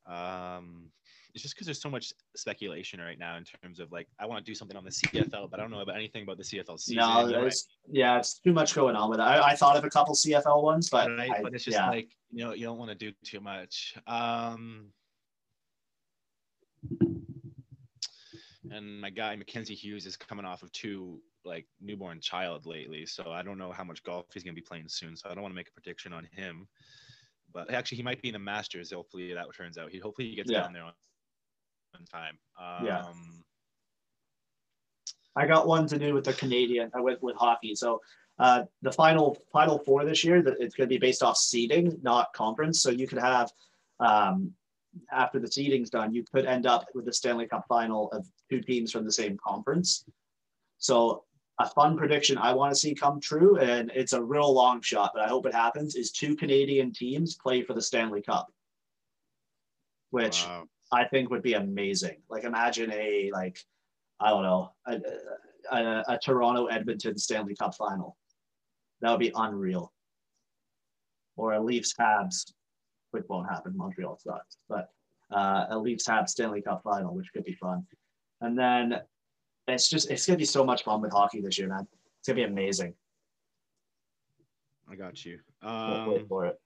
Um, 0.05 0.89
it's 1.33 1.43
just 1.43 1.55
because 1.55 1.67
there's 1.67 1.81
so 1.81 1.89
much 1.89 2.13
speculation 2.35 2.99
right 2.99 3.19
now 3.19 3.37
in 3.37 3.43
terms 3.43 3.79
of 3.79 3.91
like 3.91 4.07
I 4.19 4.25
want 4.25 4.43
to 4.43 4.49
do 4.49 4.55
something 4.55 4.75
on 4.77 4.83
the 4.83 4.89
CFL, 4.89 5.51
but 5.51 5.59
I 5.59 5.63
don't 5.63 5.71
know 5.71 5.81
about 5.81 5.95
anything 5.95 6.23
about 6.23 6.37
the 6.37 6.43
CFL 6.43 6.79
season. 6.79 6.97
no, 6.97 7.27
you 7.27 7.33
know, 7.33 7.41
there's, 7.41 7.67
yeah, 7.91 8.17
it's 8.17 8.39
too 8.39 8.53
much 8.53 8.73
going 8.73 8.95
on 8.95 9.09
with 9.09 9.19
it. 9.19 9.23
I, 9.23 9.49
I 9.51 9.55
thought 9.55 9.77
of 9.77 9.83
a 9.83 9.89
couple 9.89 10.15
CFL 10.15 10.63
ones, 10.63 10.89
but 10.89 11.09
right? 11.09 11.31
I- 11.37 11.41
but 11.43 11.53
it's 11.53 11.63
just 11.63 11.77
yeah, 11.77 11.89
like 11.89 12.09
you 12.31 12.43
know 12.45 12.53
you 12.53 12.65
don't 12.65 12.77
want 12.77 12.89
to 12.91 12.95
do 12.95 13.11
too 13.23 13.39
much. 13.39 13.95
Um, 14.07 14.87
and 18.71 19.01
my 19.01 19.09
guy 19.09 19.35
Mackenzie 19.35 19.75
Hughes 19.75 20.05
is 20.05 20.17
coming 20.17 20.45
off 20.45 20.63
of 20.63 20.71
two 20.71 21.21
like 21.45 21.65
newborn 21.81 22.19
child 22.19 22.65
lately, 22.65 23.05
so 23.05 23.31
I 23.31 23.41
don't 23.41 23.57
know 23.57 23.71
how 23.71 23.83
much 23.83 24.03
golf 24.03 24.25
he's 24.33 24.43
gonna 24.43 24.53
be 24.53 24.61
playing 24.61 24.87
soon. 24.87 25.15
So 25.15 25.29
I 25.29 25.33
don't 25.33 25.41
want 25.41 25.53
to 25.53 25.55
make 25.55 25.69
a 25.69 25.73
prediction 25.73 26.13
on 26.13 26.27
him. 26.31 26.67
But 27.53 27.73
actually, 27.73 27.97
he 27.97 28.03
might 28.03 28.21
be 28.21 28.29
in 28.29 28.33
the 28.33 28.39
Masters. 28.39 28.91
Hopefully, 28.91 29.33
that 29.33 29.45
turns 29.55 29.77
out. 29.77 29.91
He 29.91 29.99
hopefully 29.99 30.29
he 30.29 30.35
gets 30.35 30.51
Yeah. 30.51 30.61
down 30.61 30.73
there 30.73 30.83
on, 30.83 30.93
on 31.95 32.05
time. 32.05 32.37
Um, 32.59 32.85
Yeah. 32.85 33.03
I 35.35 35.45
got 35.45 35.67
one 35.67 35.87
to 35.87 35.99
do 35.99 36.13
with 36.13 36.25
the 36.25 36.33
Canadian 36.33 36.89
I 36.95 36.99
went 36.99 37.21
with 37.21 37.35
hockey. 37.35 37.75
So 37.75 38.01
uh, 38.39 38.63
the 38.81 38.91
final 38.91 39.37
final 39.51 39.79
four 39.79 40.03
this 40.03 40.23
year, 40.23 40.37
it's 40.37 40.75
going 40.75 40.87
to 40.89 40.93
be 40.93 40.97
based 40.97 41.23
off 41.23 41.37
seeding, 41.37 41.99
not 42.01 42.33
conference. 42.33 42.81
So 42.81 42.89
you 42.89 43.07
could 43.07 43.19
have 43.19 43.51
um, 43.99 44.53
after 45.11 45.39
the 45.39 45.51
seeding's 45.51 45.89
done, 45.89 46.13
you 46.13 46.23
could 46.31 46.45
end 46.45 46.65
up 46.65 46.87
with 46.93 47.05
the 47.05 47.13
Stanley 47.13 47.47
Cup 47.47 47.65
final 47.67 48.09
of 48.11 48.27
two 48.49 48.61
teams 48.61 48.91
from 48.91 49.05
the 49.05 49.11
same 49.11 49.37
conference. 49.45 50.05
So 50.77 51.23
a 51.59 51.67
fun 51.67 51.97
prediction 51.97 52.37
I 52.37 52.53
want 52.53 52.71
to 52.71 52.79
see 52.79 52.93
come 52.93 53.19
true, 53.19 53.57
and 53.57 53.91
it's 53.95 54.13
a 54.13 54.23
real 54.23 54.53
long 54.53 54.81
shot, 54.81 55.11
but 55.13 55.23
I 55.23 55.27
hope 55.27 55.45
it 55.45 55.53
happens. 55.53 55.95
Is 55.95 56.11
two 56.11 56.35
Canadian 56.35 56.93
teams 56.93 57.35
play 57.35 57.63
for 57.63 57.73
the 57.73 57.81
Stanley 57.81 58.21
Cup, 58.21 58.47
which 60.11 60.45
Wow. 60.45 60.65
I 60.91 61.05
think 61.05 61.29
would 61.29 61.41
be 61.41 61.53
amazing. 61.53 62.17
Like 62.29 62.43
imagine 62.43 62.91
a 62.91 63.31
like 63.33 63.59
I 64.19 64.29
don't 64.29 64.43
know 64.43 64.71
a, 64.85 64.99
a, 65.71 66.03
a 66.09 66.19
Toronto 66.19 66.67
Edmonton 66.67 67.17
Stanley 67.17 67.55
Cup 67.55 67.75
final. 67.75 68.17
That 69.01 69.11
would 69.11 69.19
be 69.19 69.31
unreal. 69.35 69.91
Or 71.35 71.53
a 71.53 71.59
Leafs 71.59 71.93
Habs, 71.99 72.51
which 73.11 73.23
won't 73.29 73.49
happen. 73.49 73.75
Montreal 73.75 74.17
sucks, 74.17 74.57
but 74.69 74.89
uh, 75.31 75.65
a 75.69 75.77
Leafs 75.77 76.07
Habs 76.07 76.29
Stanley 76.29 76.61
Cup 76.61 76.81
final, 76.83 77.13
which 77.15 77.31
could 77.33 77.43
be 77.43 77.53
fun. 77.53 77.85
And 78.41 78.57
then 78.57 79.01
it's 79.67 79.89
just 79.89 80.09
it's 80.09 80.25
gonna 80.25 80.37
be 80.37 80.45
so 80.45 80.63
much 80.63 80.83
fun 80.83 81.01
with 81.01 81.11
hockey 81.11 81.41
this 81.41 81.57
year, 81.57 81.67
man. 81.67 81.87
It's 82.19 82.27
gonna 82.27 82.35
be 82.37 82.43
amazing. 82.43 82.93
I 84.89 84.95
got 84.95 85.25
you. 85.25 85.39
Can't 85.61 86.09
wait 86.09 86.21
Um, 86.21 86.27
for 86.27 86.45
it. 86.45 86.59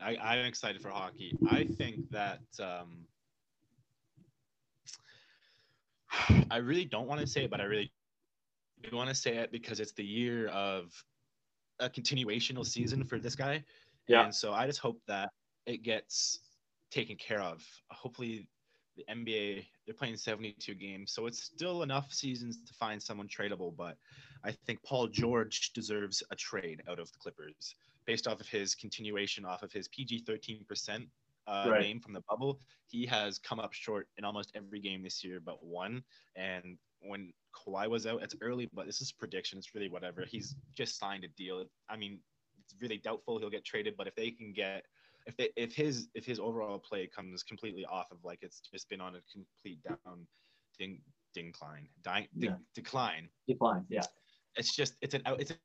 I, 0.00 0.16
I'm 0.16 0.46
excited 0.46 0.80
for 0.80 0.88
hockey. 0.88 1.36
I 1.50 1.64
think 1.64 2.10
that 2.10 2.40
um, 2.60 3.06
I 6.50 6.56
really 6.56 6.84
don't 6.84 7.06
want 7.06 7.20
to 7.20 7.26
say 7.26 7.44
it, 7.44 7.50
but 7.50 7.60
I 7.60 7.64
really 7.64 7.92
do 8.82 8.96
want 8.96 9.08
to 9.10 9.14
say 9.14 9.36
it 9.36 9.52
because 9.52 9.80
it's 9.80 9.92
the 9.92 10.04
year 10.04 10.48
of 10.48 10.90
a 11.78 11.88
continuational 11.88 12.64
season 12.64 13.04
for 13.04 13.18
this 13.18 13.34
guy. 13.34 13.62
Yeah. 14.08 14.24
And 14.24 14.34
so 14.34 14.52
I 14.52 14.66
just 14.66 14.78
hope 14.80 14.98
that 15.08 15.30
it 15.66 15.82
gets 15.82 16.40
taken 16.90 17.16
care 17.16 17.40
of. 17.40 17.64
Hopefully, 17.90 18.48
the 18.96 19.04
NBA 19.10 19.66
they're 19.86 19.94
playing 19.94 20.16
72 20.16 20.74
games, 20.74 21.12
so 21.12 21.26
it's 21.26 21.42
still 21.42 21.82
enough 21.82 22.12
seasons 22.12 22.62
to 22.64 22.74
find 22.74 23.02
someone 23.02 23.28
tradable. 23.28 23.74
But 23.74 23.96
I 24.44 24.52
think 24.66 24.82
Paul 24.82 25.08
George 25.08 25.72
deserves 25.72 26.22
a 26.30 26.36
trade 26.36 26.82
out 26.88 26.98
of 26.98 27.10
the 27.12 27.18
Clippers 27.18 27.74
based 28.06 28.26
off 28.26 28.40
of 28.40 28.48
his 28.48 28.74
continuation 28.74 29.44
off 29.44 29.62
of 29.62 29.72
his 29.72 29.88
PG 29.88 30.24
13% 30.28 31.08
uh, 31.46 31.68
Right. 31.68 31.80
name 31.80 32.00
from 32.00 32.12
the 32.12 32.22
bubble. 32.28 32.60
He 32.86 33.06
has 33.06 33.38
come 33.38 33.58
up 33.60 33.72
short 33.72 34.08
in 34.16 34.24
almost 34.24 34.52
every 34.54 34.80
game 34.80 35.02
this 35.02 35.24
year 35.24 35.40
but 35.40 35.64
one. 35.64 36.02
And 36.36 36.78
when 37.00 37.32
Kawhi 37.54 37.88
was 37.88 38.06
out, 38.06 38.22
it's 38.22 38.34
early, 38.40 38.68
but 38.72 38.86
this 38.86 39.00
is 39.00 39.12
prediction. 39.12 39.58
It's 39.58 39.74
really 39.74 39.88
whatever. 39.88 40.24
He's 40.28 40.54
just 40.74 40.98
signed 40.98 41.24
a 41.24 41.28
deal. 41.28 41.64
I 41.88 41.96
mean, 41.96 42.20
it's 42.64 42.74
really 42.80 42.98
doubtful 42.98 43.38
he'll 43.38 43.50
get 43.50 43.64
traded, 43.64 43.96
but 43.96 44.06
if 44.06 44.14
they 44.14 44.30
can 44.30 44.52
get 44.52 44.84
if 45.26 45.36
they 45.36 45.50
if 45.56 45.74
his 45.74 46.08
if 46.14 46.24
his 46.24 46.38
overall 46.38 46.78
play 46.78 47.06
comes 47.06 47.42
completely 47.42 47.84
off 47.86 48.10
of 48.10 48.18
like 48.24 48.38
it's 48.42 48.60
just 48.60 48.88
been 48.88 49.00
on 49.00 49.16
a 49.16 49.20
complete 49.32 49.80
down 49.84 50.26
ding 50.78 51.00
decline, 51.34 51.88
di- 52.02 52.28
Yeah. 52.36 52.56
decline. 52.74 53.28
Decline. 53.46 53.86
Yeah. 53.88 54.02
It's 54.56 54.74
just 54.74 54.96
it's 55.00 55.14
an 55.14 55.22
it's 55.38 55.52
a, 55.52 55.56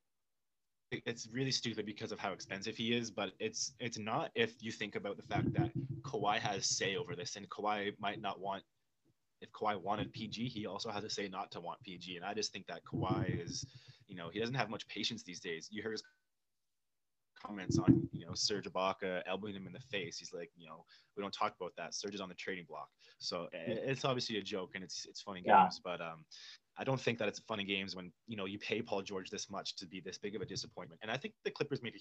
it's 0.90 1.28
really 1.30 1.50
stupid 1.50 1.84
because 1.84 2.12
of 2.12 2.18
how 2.18 2.32
expensive 2.32 2.76
he 2.76 2.94
is, 2.94 3.10
but 3.10 3.32
it's 3.38 3.72
it's 3.78 3.98
not 3.98 4.30
if 4.34 4.54
you 4.60 4.72
think 4.72 4.96
about 4.96 5.16
the 5.16 5.22
fact 5.22 5.52
that 5.54 5.70
Kawhi 6.02 6.38
has 6.38 6.66
say 6.66 6.96
over 6.96 7.14
this, 7.14 7.36
and 7.36 7.48
Kawhi 7.50 7.92
might 7.98 8.20
not 8.20 8.40
want. 8.40 8.62
If 9.40 9.52
Kawhi 9.52 9.80
wanted 9.80 10.12
PG, 10.12 10.48
he 10.48 10.66
also 10.66 10.90
has 10.90 11.04
a 11.04 11.10
say 11.10 11.28
not 11.28 11.50
to 11.52 11.60
want 11.60 11.80
PG, 11.82 12.16
and 12.16 12.24
I 12.24 12.34
just 12.34 12.52
think 12.52 12.66
that 12.66 12.80
Kawhi 12.84 13.44
is, 13.44 13.64
you 14.08 14.16
know, 14.16 14.30
he 14.32 14.40
doesn't 14.40 14.54
have 14.54 14.68
much 14.70 14.88
patience 14.88 15.22
these 15.22 15.38
days. 15.38 15.68
You 15.70 15.82
heard 15.82 15.92
his 15.92 16.02
comments 17.44 17.78
on, 17.78 18.08
you 18.12 18.26
know, 18.26 18.34
Serge 18.34 18.66
Ibaka 18.66 19.22
elbowing 19.26 19.54
him 19.54 19.66
in 19.66 19.72
the 19.72 19.80
face. 19.80 20.18
He's 20.18 20.32
like, 20.32 20.50
you 20.56 20.66
know, 20.66 20.84
we 21.16 21.22
don't 21.22 21.32
talk 21.32 21.54
about 21.60 21.72
that. 21.76 21.94
Serge 21.94 22.14
is 22.14 22.20
on 22.20 22.28
the 22.28 22.34
trading 22.34 22.66
block, 22.68 22.88
so 23.18 23.48
it's 23.52 24.04
obviously 24.04 24.38
a 24.38 24.42
joke 24.42 24.72
and 24.74 24.84
it's 24.84 25.06
it's 25.06 25.22
funny 25.22 25.42
Yeah. 25.44 25.62
games, 25.62 25.80
but 25.82 26.00
um, 26.00 26.24
I 26.76 26.84
don't 26.84 27.00
think 27.00 27.18
that 27.18 27.28
it's 27.28 27.40
funny 27.40 27.64
games 27.64 27.96
when 27.96 28.12
you 28.26 28.36
know 28.36 28.44
you 28.46 28.58
pay 28.58 28.82
Paul 28.82 29.02
George 29.02 29.30
this 29.30 29.50
much 29.50 29.76
to 29.76 29.86
be 29.86 30.00
this 30.00 30.18
big 30.18 30.36
of 30.36 30.42
a 30.42 30.46
disappointment. 30.46 31.00
And 31.02 31.10
I 31.10 31.16
think 31.16 31.34
the 31.44 31.50
Clippers 31.50 31.82
made 31.82 31.94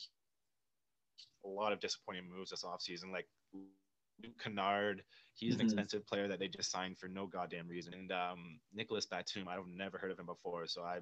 a, 1.44 1.48
a 1.48 1.50
lot 1.50 1.74
of 1.74 1.80
disappointing 1.80 2.30
moves 2.30 2.52
this 2.52 2.64
offseason, 2.64 3.12
like 3.12 3.28
Luke 3.54 4.40
Kennard. 4.40 5.04
He's 5.34 5.56
an 5.56 5.62
Mhm. 5.62 5.64
expensive 5.64 6.06
player 6.06 6.28
that 6.28 6.40
they 6.40 6.48
just 6.48 6.72
signed 6.72 6.98
for 7.00 7.08
no 7.08 7.28
goddamn 7.28 7.68
reason. 7.68 7.94
And 7.94 8.12
um, 8.12 8.60
Nicolas 8.74 9.06
Batum, 9.06 9.48
I've 9.48 9.68
never 9.68 9.98
heard 9.98 10.12
of 10.12 10.20
him 10.20 10.26
before, 10.26 10.68
so 10.68 10.84
I 10.84 11.00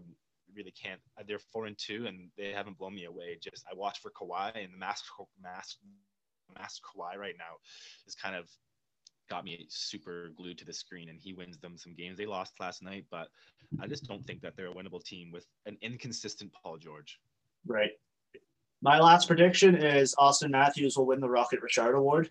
really 0.53 0.71
can't. 0.71 0.99
They're 1.27 1.39
four 1.39 1.65
and 1.65 1.77
two, 1.77 2.05
and 2.07 2.29
they 2.37 2.51
haven't 2.51 2.77
blown 2.77 2.95
me 2.95 3.05
away. 3.05 3.37
Just 3.41 3.65
I 3.71 3.75
watch 3.75 3.99
for 4.01 4.11
Kawhi, 4.11 4.51
and 4.55 4.73
the 4.73 4.77
mask 4.77 5.05
mask 5.41 5.77
mask 6.57 6.81
Kawhi 6.83 7.17
right 7.17 7.35
now 7.37 7.55
is 8.07 8.15
kind 8.15 8.35
of 8.35 8.49
got 9.29 9.43
me 9.43 9.65
super 9.69 10.29
glued 10.35 10.57
to 10.59 10.65
the 10.65 10.73
screen 10.73 11.09
and 11.09 11.19
he 11.19 11.33
wins 11.33 11.57
them 11.57 11.77
some 11.77 11.93
games. 11.95 12.17
They 12.17 12.25
lost 12.25 12.53
last 12.59 12.83
night, 12.83 13.05
but 13.09 13.29
I 13.79 13.87
just 13.87 14.07
don't 14.07 14.23
think 14.25 14.41
that 14.41 14.55
they're 14.55 14.67
a 14.67 14.73
winnable 14.73 15.03
team 15.03 15.31
with 15.31 15.47
an 15.65 15.77
inconsistent 15.81 16.51
Paul 16.53 16.77
George. 16.77 17.19
Right. 17.65 17.91
My 18.81 18.99
last 18.99 19.27
prediction 19.27 19.75
is 19.75 20.13
Auston 20.19 20.51
Matthews 20.51 20.95
will 20.95 21.07
win 21.07 21.19
the 21.19 21.29
Rocket 21.29 21.61
Richard 21.61 21.95
Award. 21.95 22.29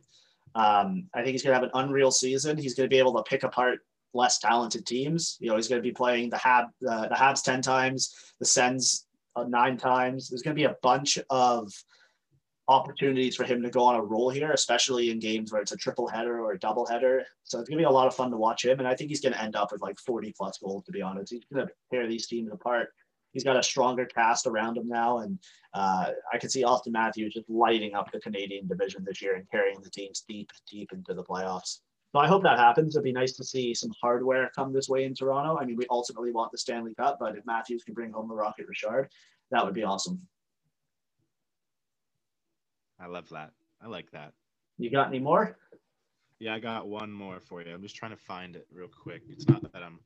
Um, 0.55 1.09
I 1.13 1.23
think 1.23 1.33
he's 1.33 1.43
going 1.43 1.53
to 1.53 1.61
have 1.61 1.65
an 1.65 1.71
unreal 1.75 2.13
season. 2.13 2.57
He's 2.57 2.75
going 2.75 2.89
to 2.89 2.95
be 2.95 2.99
able 2.99 3.15
to 3.15 3.29
pick 3.29 3.43
apart 3.43 3.81
less 4.15 4.39
talented 4.39 4.87
teams. 4.87 5.37
You 5.41 5.51
know, 5.51 5.57
he's 5.57 5.69
going 5.69 5.83
to 5.83 5.87
be 5.87 5.93
playing 5.93 6.31
the 6.31 6.39
Hab, 6.39 6.67
uh, 6.89 7.09
the 7.09 7.15
Habs 7.15 7.43
ten 7.43 7.61
times, 7.61 8.15
the 8.39 8.47
Sens 8.47 9.07
uh, 9.37 9.45
nine 9.45 9.77
times. 9.77 10.29
There's 10.29 10.43
going 10.43 10.57
to 10.57 10.61
be 10.61 10.65
a 10.65 10.77
bunch 10.83 11.19
of 11.31 11.73
opportunities 12.69 13.37
for 13.37 13.45
him 13.45 13.63
to 13.63 13.71
go 13.71 13.85
on 13.85 13.97
a 13.97 14.03
roll 14.03 14.31
here, 14.31 14.53
especially 14.53 15.11
in 15.11 15.19
games 15.19 15.53
where 15.53 15.61
it's 15.61 15.73
a 15.73 15.77
triple 15.77 16.09
header 16.09 16.41
or 16.41 16.53
a 16.53 16.59
double 16.59 16.87
header. 16.87 17.25
So 17.43 17.59
it's 17.59 17.69
going 17.69 17.79
to 17.79 17.83
be 17.83 17.89
a 17.89 17.91
lot 17.91 18.07
of 18.07 18.15
fun 18.15 18.31
to 18.31 18.37
watch 18.37 18.65
him, 18.65 18.79
and 18.79 18.89
I 18.89 18.95
think 18.95 19.11
he's 19.11 19.21
going 19.21 19.35
to 19.35 19.43
end 19.43 19.57
up 19.57 19.73
with 19.73 19.83
like 19.83 19.99
40 19.99 20.33
plus 20.37 20.59
goals. 20.59 20.85
To 20.85 20.93
be 20.93 21.03
honest, 21.03 21.33
he's 21.33 21.45
going 21.53 21.67
to 21.67 21.73
tear 21.91 22.07
these 22.09 22.27
teams 22.27 22.51
apart. 22.53 22.89
He's 23.33 23.45
got 23.45 23.57
a 23.57 23.63
stronger 23.63 24.07
cast 24.07 24.47
around 24.47 24.79
him 24.79 24.89
now, 24.89 25.19
and 25.19 25.39
uh, 25.75 26.13
I 26.33 26.39
can 26.39 26.49
see 26.49 26.63
Auston 26.63 26.93
Matthews 26.93 27.35
just 27.35 27.51
lighting 27.51 27.95
up 27.95 28.11
the 28.13 28.21
Canadian 28.21 28.69
division 28.69 29.05
this 29.05 29.21
year 29.21 29.35
and 29.35 29.51
carrying 29.51 29.81
the 29.83 29.91
teams 29.91 30.25
deep, 30.27 30.51
deep 30.71 30.93
into 30.93 31.15
the 31.15 31.25
playoffs. 31.25 31.81
So 32.15 32.21
I 32.21 32.29
hope 32.29 32.45
that 32.45 32.61
happens. 32.61 32.95
It'd 32.95 33.03
be 33.03 33.11
nice 33.11 33.33
to 33.33 33.45
see 33.45 33.75
some 33.75 33.93
hardware 34.01 34.49
come 34.55 34.73
this 34.73 34.89
way 34.89 35.05
in 35.05 35.17
Toronto. 35.17 35.59
I 35.61 35.65
mean, 35.65 35.75
we 35.75 35.85
ultimately 35.91 36.31
want 36.31 36.53
the 36.53 36.59
Stanley 36.59 36.95
Cup, 36.95 37.17
but 37.19 37.37
if 37.37 37.45
Matthews 37.45 37.83
can 37.83 37.93
bring 37.93 38.13
home 38.13 38.29
the 38.29 38.37
Rocket 38.37 38.69
Richard, 38.69 39.09
that 39.51 39.65
would 39.65 39.75
be 39.75 39.83
awesome. 39.83 40.21
I 43.01 43.07
love 43.07 43.29
that. 43.31 43.51
I 43.83 43.89
like 43.89 44.13
that. 44.13 44.33
You 44.79 44.91
got 44.91 45.09
any 45.09 45.19
more? 45.19 45.59
Yeah, 46.39 46.55
I 46.55 46.61
got 46.61 46.87
one 46.87 47.11
more 47.11 47.41
for 47.41 47.63
you. 47.63 47.75
I'm 47.75 47.83
just 47.83 47.97
trying 47.97 48.13
to 48.13 48.17
find 48.17 48.55
it 48.55 48.69
real 48.73 48.87
quick. 48.87 49.23
It's 49.29 49.49
not 49.49 49.73
that 49.73 49.83
I'm 49.83 49.99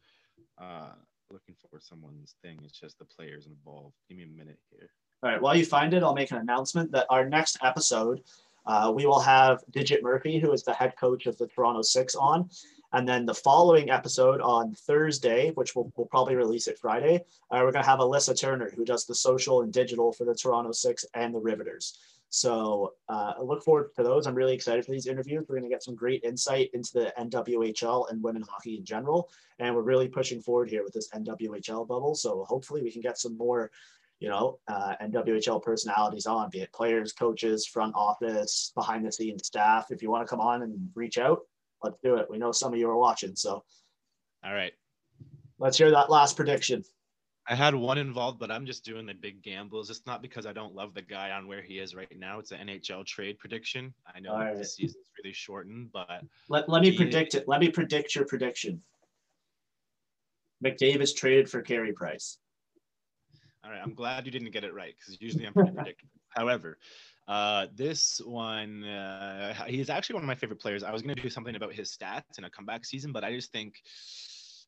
uh, 0.56 0.92
looking 1.30 1.56
for 1.70 1.78
someone's 1.78 2.36
thing. 2.40 2.58
It's 2.64 2.80
just 2.80 2.98
the 2.98 3.04
players 3.04 3.46
involved. 3.46 3.96
Give 4.08 4.16
me 4.16 4.24
a 4.24 4.28
minute 4.28 4.58
here. 4.70 4.88
All 5.22 5.30
right. 5.30 5.42
While 5.42 5.56
you 5.56 5.66
find 5.66 5.92
it, 5.92 6.02
I'll 6.02 6.14
make 6.14 6.30
an 6.30 6.38
announcement 6.38 6.90
that 6.92 7.04
our 7.10 7.28
next 7.28 7.58
episode, 7.62 8.22
uh, 8.68 8.92
we 8.94 9.06
will 9.06 9.20
have 9.20 9.64
Digit 9.70 10.02
Murphy, 10.02 10.38
who 10.38 10.52
is 10.52 10.62
the 10.62 10.74
head 10.74 10.92
coach 10.96 11.26
of 11.26 11.36
the 11.38 11.48
Toronto 11.48 11.82
Six, 11.82 12.14
on. 12.14 12.48
And 12.92 13.08
then 13.08 13.26
the 13.26 13.34
following 13.34 13.90
episode 13.90 14.40
on 14.40 14.74
Thursday, 14.74 15.50
which 15.52 15.74
we'll, 15.74 15.92
we'll 15.96 16.06
probably 16.06 16.36
release 16.36 16.68
it 16.68 16.78
Friday, 16.78 17.24
uh, 17.50 17.60
we're 17.62 17.72
going 17.72 17.84
to 17.84 17.90
have 17.90 17.98
Alyssa 17.98 18.38
Turner, 18.38 18.70
who 18.70 18.84
does 18.84 19.04
the 19.04 19.14
social 19.14 19.62
and 19.62 19.72
digital 19.72 20.12
for 20.12 20.24
the 20.24 20.34
Toronto 20.34 20.72
Six 20.72 21.04
and 21.14 21.34
the 21.34 21.40
Riveters. 21.40 21.98
So 22.30 22.92
uh, 23.08 23.34
I 23.38 23.42
look 23.42 23.62
forward 23.62 23.94
to 23.96 24.02
those. 24.02 24.26
I'm 24.26 24.34
really 24.34 24.54
excited 24.54 24.84
for 24.84 24.92
these 24.92 25.06
interviews. 25.06 25.46
We're 25.48 25.56
going 25.56 25.68
to 25.68 25.74
get 25.74 25.82
some 25.82 25.94
great 25.94 26.22
insight 26.24 26.70
into 26.74 26.92
the 26.92 27.14
NWHL 27.18 28.10
and 28.10 28.22
women 28.22 28.44
hockey 28.46 28.76
in 28.76 28.84
general. 28.84 29.30
And 29.58 29.74
we're 29.74 29.82
really 29.82 30.08
pushing 30.08 30.42
forward 30.42 30.68
here 30.68 30.84
with 30.84 30.92
this 30.92 31.08
NWHL 31.10 31.88
bubble. 31.88 32.14
So 32.14 32.44
hopefully 32.44 32.82
we 32.82 32.92
can 32.92 33.00
get 33.00 33.18
some 33.18 33.36
more 33.38 33.70
you 34.20 34.28
know, 34.28 34.58
uh, 34.68 34.94
NWHL 35.00 35.62
personalities 35.62 36.26
on, 36.26 36.50
be 36.50 36.60
it 36.60 36.72
players, 36.72 37.12
coaches, 37.12 37.66
front 37.66 37.94
office, 37.94 38.72
behind 38.74 39.06
the 39.06 39.12
scenes 39.12 39.46
staff. 39.46 39.90
If 39.90 40.02
you 40.02 40.10
want 40.10 40.26
to 40.26 40.30
come 40.30 40.40
on 40.40 40.62
and 40.62 40.90
reach 40.94 41.18
out, 41.18 41.40
let's 41.82 41.98
do 42.02 42.16
it. 42.16 42.26
We 42.28 42.38
know 42.38 42.52
some 42.52 42.72
of 42.72 42.78
you 42.78 42.90
are 42.90 42.96
watching, 42.96 43.36
so 43.36 43.62
All 44.44 44.54
right. 44.54 44.72
let's 45.58 45.78
hear 45.78 45.90
that 45.90 46.10
last 46.10 46.36
prediction. 46.36 46.82
I 47.50 47.54
had 47.54 47.74
one 47.74 47.96
involved, 47.96 48.38
but 48.38 48.50
I'm 48.50 48.66
just 48.66 48.84
doing 48.84 49.06
the 49.06 49.14
big 49.14 49.42
gambles. 49.42 49.88
It's 49.88 50.04
not 50.04 50.20
because 50.20 50.44
I 50.44 50.52
don't 50.52 50.74
love 50.74 50.92
the 50.92 51.00
guy 51.00 51.30
on 51.30 51.46
where 51.46 51.62
he 51.62 51.78
is 51.78 51.94
right 51.94 52.18
now. 52.18 52.38
It's 52.38 52.50
an 52.50 52.68
NHL 52.68 53.06
trade 53.06 53.38
prediction. 53.38 53.94
I 54.14 54.20
know 54.20 54.34
right. 54.34 54.56
the 54.56 54.64
season's 54.64 55.08
really 55.22 55.32
shortened, 55.32 55.90
but 55.92 56.24
Let, 56.50 56.68
let 56.68 56.82
me 56.82 56.94
predict 56.94 57.34
it. 57.34 57.48
Let 57.48 57.60
me 57.60 57.70
predict 57.70 58.14
your 58.14 58.26
prediction. 58.26 58.82
McDavid's 60.62 61.14
traded 61.14 61.48
for 61.48 61.62
Carey 61.62 61.92
Price. 61.92 62.38
All 63.64 63.70
right, 63.70 63.80
I'm 63.82 63.94
glad 63.94 64.24
you 64.24 64.32
didn't 64.32 64.52
get 64.52 64.64
it 64.64 64.72
right 64.72 64.94
because 64.98 65.20
usually 65.20 65.46
I'm 65.46 65.52
pretty 65.52 65.72
predictable. 65.72 66.10
However, 66.28 66.78
uh, 67.26 67.66
this 67.74 68.20
one, 68.24 68.84
uh, 68.84 69.54
he's 69.66 69.90
actually 69.90 70.14
one 70.14 70.22
of 70.22 70.28
my 70.28 70.34
favorite 70.34 70.60
players. 70.60 70.82
I 70.82 70.92
was 70.92 71.02
going 71.02 71.16
to 71.16 71.22
do 71.22 71.28
something 71.28 71.56
about 71.56 71.72
his 71.72 71.90
stats 71.90 72.38
in 72.38 72.44
a 72.44 72.50
comeback 72.50 72.84
season, 72.84 73.12
but 73.12 73.24
I 73.24 73.32
just 73.34 73.50
think 73.52 73.74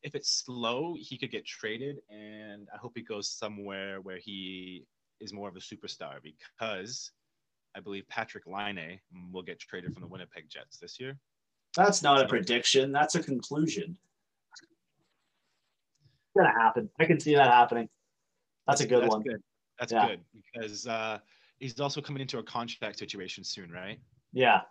if 0.03 0.15
it's 0.15 0.43
slow, 0.43 0.95
he 0.99 1.17
could 1.17 1.31
get 1.31 1.45
traded, 1.45 1.97
and 2.09 2.67
I 2.73 2.77
hope 2.77 2.93
he 2.95 3.01
goes 3.01 3.29
somewhere 3.29 4.01
where 4.01 4.17
he 4.17 4.85
is 5.19 5.31
more 5.31 5.47
of 5.47 5.55
a 5.55 5.59
superstar 5.59 6.15
because 6.21 7.11
I 7.75 7.79
believe 7.79 8.03
Patrik 8.11 8.47
Laine 8.47 8.99
will 9.31 9.43
get 9.43 9.59
traded 9.59 9.93
from 9.93 10.01
the 10.01 10.07
Winnipeg 10.07 10.49
Jets 10.49 10.77
this 10.77 10.99
year. 10.99 11.17
That's 11.75 12.03
not 12.03 12.21
a 12.21 12.27
prediction. 12.27 12.91
That's 12.91 13.15
a 13.15 13.23
conclusion. 13.23 13.97
It's 14.53 16.37
gonna 16.37 16.59
happen. 16.59 16.89
I 16.99 17.05
can 17.05 17.19
see 17.19 17.35
that 17.35 17.51
happening. 17.51 17.87
That's 18.67 18.81
a 18.81 18.87
good 18.87 19.03
That's 19.03 19.09
one. 19.15 19.23
Good. 19.23 19.41
That's 19.79 19.91
Yeah. 19.91 20.07
good 20.07 20.21
because 20.33 20.87
uh, 20.87 21.19
he's 21.59 21.79
also 21.79 22.01
coming 22.01 22.21
into 22.21 22.37
a 22.39 22.43
contract 22.43 22.99
situation 22.99 23.43
soon, 23.43 23.71
right? 23.71 23.99
Yeah. 24.31 24.61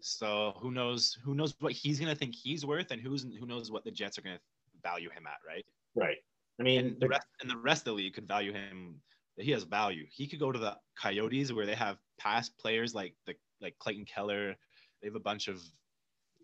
So 0.00 0.54
who 0.58 0.70
knows? 0.70 1.18
Who 1.22 1.34
knows 1.34 1.54
what 1.60 1.72
he's 1.72 1.98
gonna 2.00 2.14
think 2.14 2.34
he's 2.34 2.64
worth, 2.64 2.90
and 2.92 3.00
who's 3.00 3.24
who 3.24 3.46
knows 3.46 3.70
what 3.70 3.84
the 3.84 3.90
Jets 3.90 4.18
are 4.18 4.22
gonna 4.22 4.40
value 4.82 5.10
him 5.10 5.26
at, 5.26 5.38
right? 5.46 5.66
Right. 5.94 6.18
I 6.58 6.62
mean, 6.62 6.86
And 6.86 7.00
the 7.00 7.08
rest 7.08 7.26
and 7.40 7.50
the 7.50 7.56
rest 7.56 7.82
of 7.82 7.84
the 7.86 7.92
league 7.92 8.14
could 8.14 8.28
value 8.28 8.52
him. 8.52 9.00
He 9.36 9.50
has 9.50 9.64
value. 9.64 10.06
He 10.10 10.26
could 10.28 10.38
go 10.38 10.52
to 10.52 10.58
the 10.58 10.76
Coyotes 11.00 11.52
where 11.52 11.66
they 11.66 11.74
have 11.74 11.98
past 12.18 12.56
players 12.58 12.94
like 12.94 13.14
the 13.26 13.34
like 13.60 13.76
Clayton 13.78 14.04
Keller. 14.04 14.54
They 15.00 15.08
have 15.08 15.16
a 15.16 15.20
bunch 15.20 15.48
of 15.48 15.60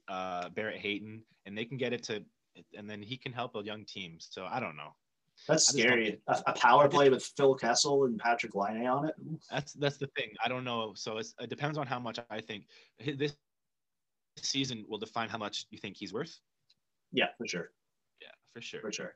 uh, 0.09 0.49
Barrett 0.51 0.81
Hayton, 0.81 1.23
and 1.47 1.57
they 1.57 1.65
can 1.65 1.77
get 1.77 1.93
it 1.93 2.03
to, 2.05 2.25
and 2.77 2.89
then 2.91 3.03
he 3.03 3.17
can 3.17 3.33
help 3.33 3.55
a 3.57 3.63
young 3.63 3.85
team. 3.85 4.17
So 4.19 4.47
I 4.47 4.59
don't 4.59 4.77
know. 4.77 4.95
That's 5.47 5.69
scary. 5.69 6.21
A, 6.27 6.43
a 6.47 6.53
power 6.53 6.89
play 6.89 7.09
with 7.09 7.25
Phil 7.37 7.55
Kessel 7.55 8.05
and 8.05 8.21
Patrik 8.21 8.55
Laine 8.55 8.87
on 8.87 9.09
it. 9.09 9.15
That's 9.51 9.73
that's 9.75 9.97
the 9.97 10.09
thing. 10.17 10.31
I 10.45 10.49
don't 10.49 10.65
know. 10.65 10.93
So 10.95 11.19
it's, 11.19 11.35
it 11.41 11.49
depends 11.49 11.79
on 11.79 11.87
how 11.87 11.99
much 11.99 12.19
I 12.31 12.41
think 12.41 12.65
this 12.99 13.35
season 14.37 14.85
will 14.89 14.99
define 14.99 15.29
how 15.29 15.39
much 15.39 15.67
you 15.71 15.79
think 15.79 15.97
he's 15.97 16.13
worth. 16.13 16.39
Yeah, 17.13 17.29
for 17.39 17.47
sure. 17.47 17.71
Yeah, 18.21 18.29
for 18.53 18.61
sure. 18.61 18.81
For 18.81 18.93
sure. 18.93 19.15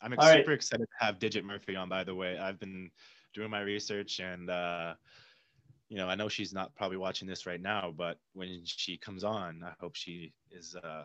I'm 0.00 0.12
right. 0.12 0.38
super 0.38 0.52
excited 0.52 0.86
to 0.86 1.04
have 1.04 1.18
Digit 1.18 1.44
Murphy 1.44 1.76
on. 1.76 1.88
By 1.88 2.04
the 2.04 2.14
way, 2.14 2.38
I've 2.38 2.58
been 2.58 2.90
doing 3.34 3.50
my 3.50 3.60
research, 3.60 4.20
and 4.20 4.48
uh, 4.48 4.94
you 5.88 5.96
know, 5.96 6.08
I 6.08 6.14
know 6.14 6.28
she's 6.28 6.52
not 6.52 6.74
probably 6.74 6.98
watching 6.98 7.26
this 7.26 7.46
right 7.46 7.60
now, 7.60 7.92
but 7.96 8.18
when 8.34 8.62
she 8.64 8.96
comes 8.96 9.24
on, 9.24 9.62
I 9.64 9.72
hope 9.80 9.96
she 9.96 10.32
is 10.50 10.76
uh, 10.76 11.02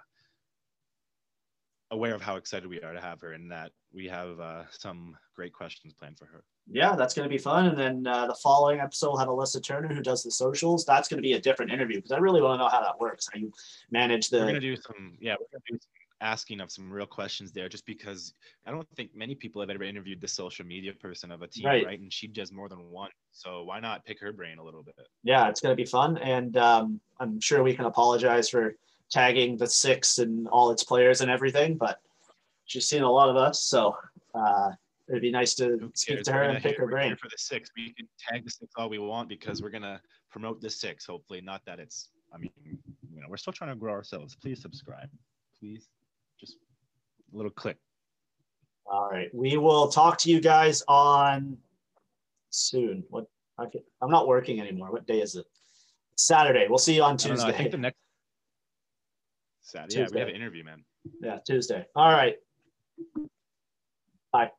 aware 1.94 2.14
of 2.14 2.22
how 2.22 2.36
excited 2.36 2.68
we 2.68 2.82
are 2.82 2.94
to 2.94 3.00
have 3.00 3.22
her, 3.22 3.34
and 3.34 3.50
that 3.52 3.72
we 3.94 4.08
have 4.08 4.40
uh, 4.40 4.64
some 4.72 5.16
great 5.36 5.54
questions 5.54 5.94
planned 5.94 6.18
for 6.18 6.26
her. 6.26 6.44
Yeah, 6.70 6.96
that's 6.96 7.14
going 7.14 7.28
to 7.28 7.30
be 7.30 7.38
fun. 7.38 7.68
And 7.68 7.78
then 7.78 8.08
uh, 8.08 8.28
the 8.28 8.36
following 8.36 8.80
episode 8.80 9.10
we'll 9.10 9.18
have 9.18 9.28
Alyssa 9.28 9.64
Turner, 9.64 9.94
who 9.94 10.02
does 10.02 10.24
the 10.24 10.32
socials. 10.32 10.86
That's 10.86 11.08
going 11.08 11.18
to 11.18 11.22
be 11.22 11.34
a 11.34 11.40
different 11.40 11.72
interview 11.72 11.98
because 11.98 12.12
I 12.12 12.18
really 12.18 12.42
want 12.42 12.60
to 12.60 12.64
know 12.64 12.70
how 12.70 12.82
that 12.82 13.00
works. 13.00 13.28
How 13.32 13.40
you 13.40 13.52
manage 13.92 14.30
the. 14.30 14.40
We're 14.40 14.48
gonna 14.48 14.60
do 14.60 14.76
some, 14.76 15.18
yeah, 15.20 15.36
we're 15.40 15.48
gonna 15.52 15.64
do 15.70 15.78
some 15.80 15.90
asking 16.22 16.62
of 16.62 16.72
some 16.72 16.90
real 16.90 17.06
questions 17.06 17.52
there, 17.52 17.68
just 17.68 17.86
because 17.86 18.34
I 18.66 18.72
don't 18.72 18.88
think 18.96 19.12
many 19.14 19.36
people 19.36 19.62
have 19.62 19.70
ever 19.70 19.84
interviewed 19.84 20.22
the 20.22 20.28
social 20.28 20.66
media 20.66 20.94
person 20.94 21.32
of 21.32 21.42
a 21.42 21.48
team, 21.48 21.66
Right. 21.66 21.86
right? 21.86 22.00
And 22.00 22.12
she 22.12 22.28
does 22.28 22.52
more 22.52 22.70
than 22.70 22.90
one, 22.90 23.12
so 23.34 23.64
why 23.64 23.82
not 23.82 24.06
pick 24.06 24.22
her 24.22 24.32
brain 24.32 24.58
a 24.58 24.64
little 24.64 24.84
bit? 24.84 24.96
Yeah, 25.24 25.50
it's 25.50 25.60
going 25.60 25.74
to 25.74 25.82
be 25.82 25.86
fun. 25.86 26.18
And 26.20 26.56
um, 26.56 27.02
I'm 27.20 27.42
sure 27.42 27.62
we 27.62 27.76
can 27.76 27.86
apologize 27.86 28.50
for 28.50 28.76
tagging 29.14 29.56
the 29.56 29.68
six 29.68 30.18
and 30.18 30.48
all 30.48 30.72
its 30.72 30.84
players 30.84 31.22
and 31.22 31.30
everything, 31.30 31.78
but 31.78 32.00
she's 32.66 32.88
seen 32.88 33.04
a 33.04 33.10
lot 33.10 33.30
of 33.30 33.36
us, 33.36 33.64
so 33.64 33.96
uh, 34.34 34.72
it'd 35.08 35.22
be 35.22 35.32
nice 35.32 35.54
to 35.54 35.92
speak 35.94 36.24
to 36.24 36.34
her 36.34 36.44
and 36.44 36.64
pick 36.64 36.78
her 36.78 36.88
brain. 36.88 37.16
for 37.16 37.30
the 37.30 37.38
six. 37.38 37.70
We 37.78 37.94
can 37.94 38.08
tag 38.18 38.44
the 38.44 38.50
six 38.50 38.74
all 38.76 38.90
we 38.90 38.98
want 38.98 39.30
because 39.30 39.62
we're 39.62 39.70
gonna 39.70 40.02
promote 40.32 40.62
the 40.62 40.70
six. 40.70 41.06
Hopefully, 41.06 41.42
not 41.42 41.62
that 41.66 41.80
it's. 41.80 42.10
I 42.34 42.40
mean, 42.40 42.50
you 42.66 43.22
know, 43.22 43.28
we're 43.30 43.38
still 43.38 43.54
trying 43.54 43.70
to 43.70 43.76
grow 43.76 43.94
ourselves. 43.94 44.36
Please 44.36 44.60
subscribe. 44.60 45.10
Please, 45.60 45.88
just 46.40 46.58
a 47.32 47.38
little 47.38 47.52
click. 47.52 47.78
All 48.88 49.10
right, 49.10 49.30
we 49.34 49.58
will 49.58 49.90
talk 49.90 50.18
to 50.20 50.32
you 50.32 50.42
guys 50.42 50.82
on 50.88 51.58
soon. 52.50 53.04
What? 53.10 53.28
I 53.60 53.66
I'm 54.02 54.10
not 54.10 54.28
working 54.28 54.60
anymore. 54.60 54.92
What 54.92 55.06
day 55.06 55.22
is 55.22 55.36
it? 55.36 55.46
Saturday. 56.16 56.66
We'll 56.68 56.80
see 56.80 56.96
you 56.96 57.04
on 57.04 57.10
I 57.10 57.12
know, 57.12 57.18
Tuesday. 57.18 57.50
I 57.50 57.52
think 57.52 57.70
the 57.70 57.78
next. 57.78 58.03
Saturday. 59.64 60.00
Yeah, 60.00 60.08
we 60.12 60.20
have 60.20 60.30
an 60.30 60.36
interview, 60.36 60.64
man. 60.64 60.84
yeah, 61.22 61.40
Tuesday. 61.46 61.86
All 61.96 62.12
right. 62.12 62.36
Bye. 64.32 64.52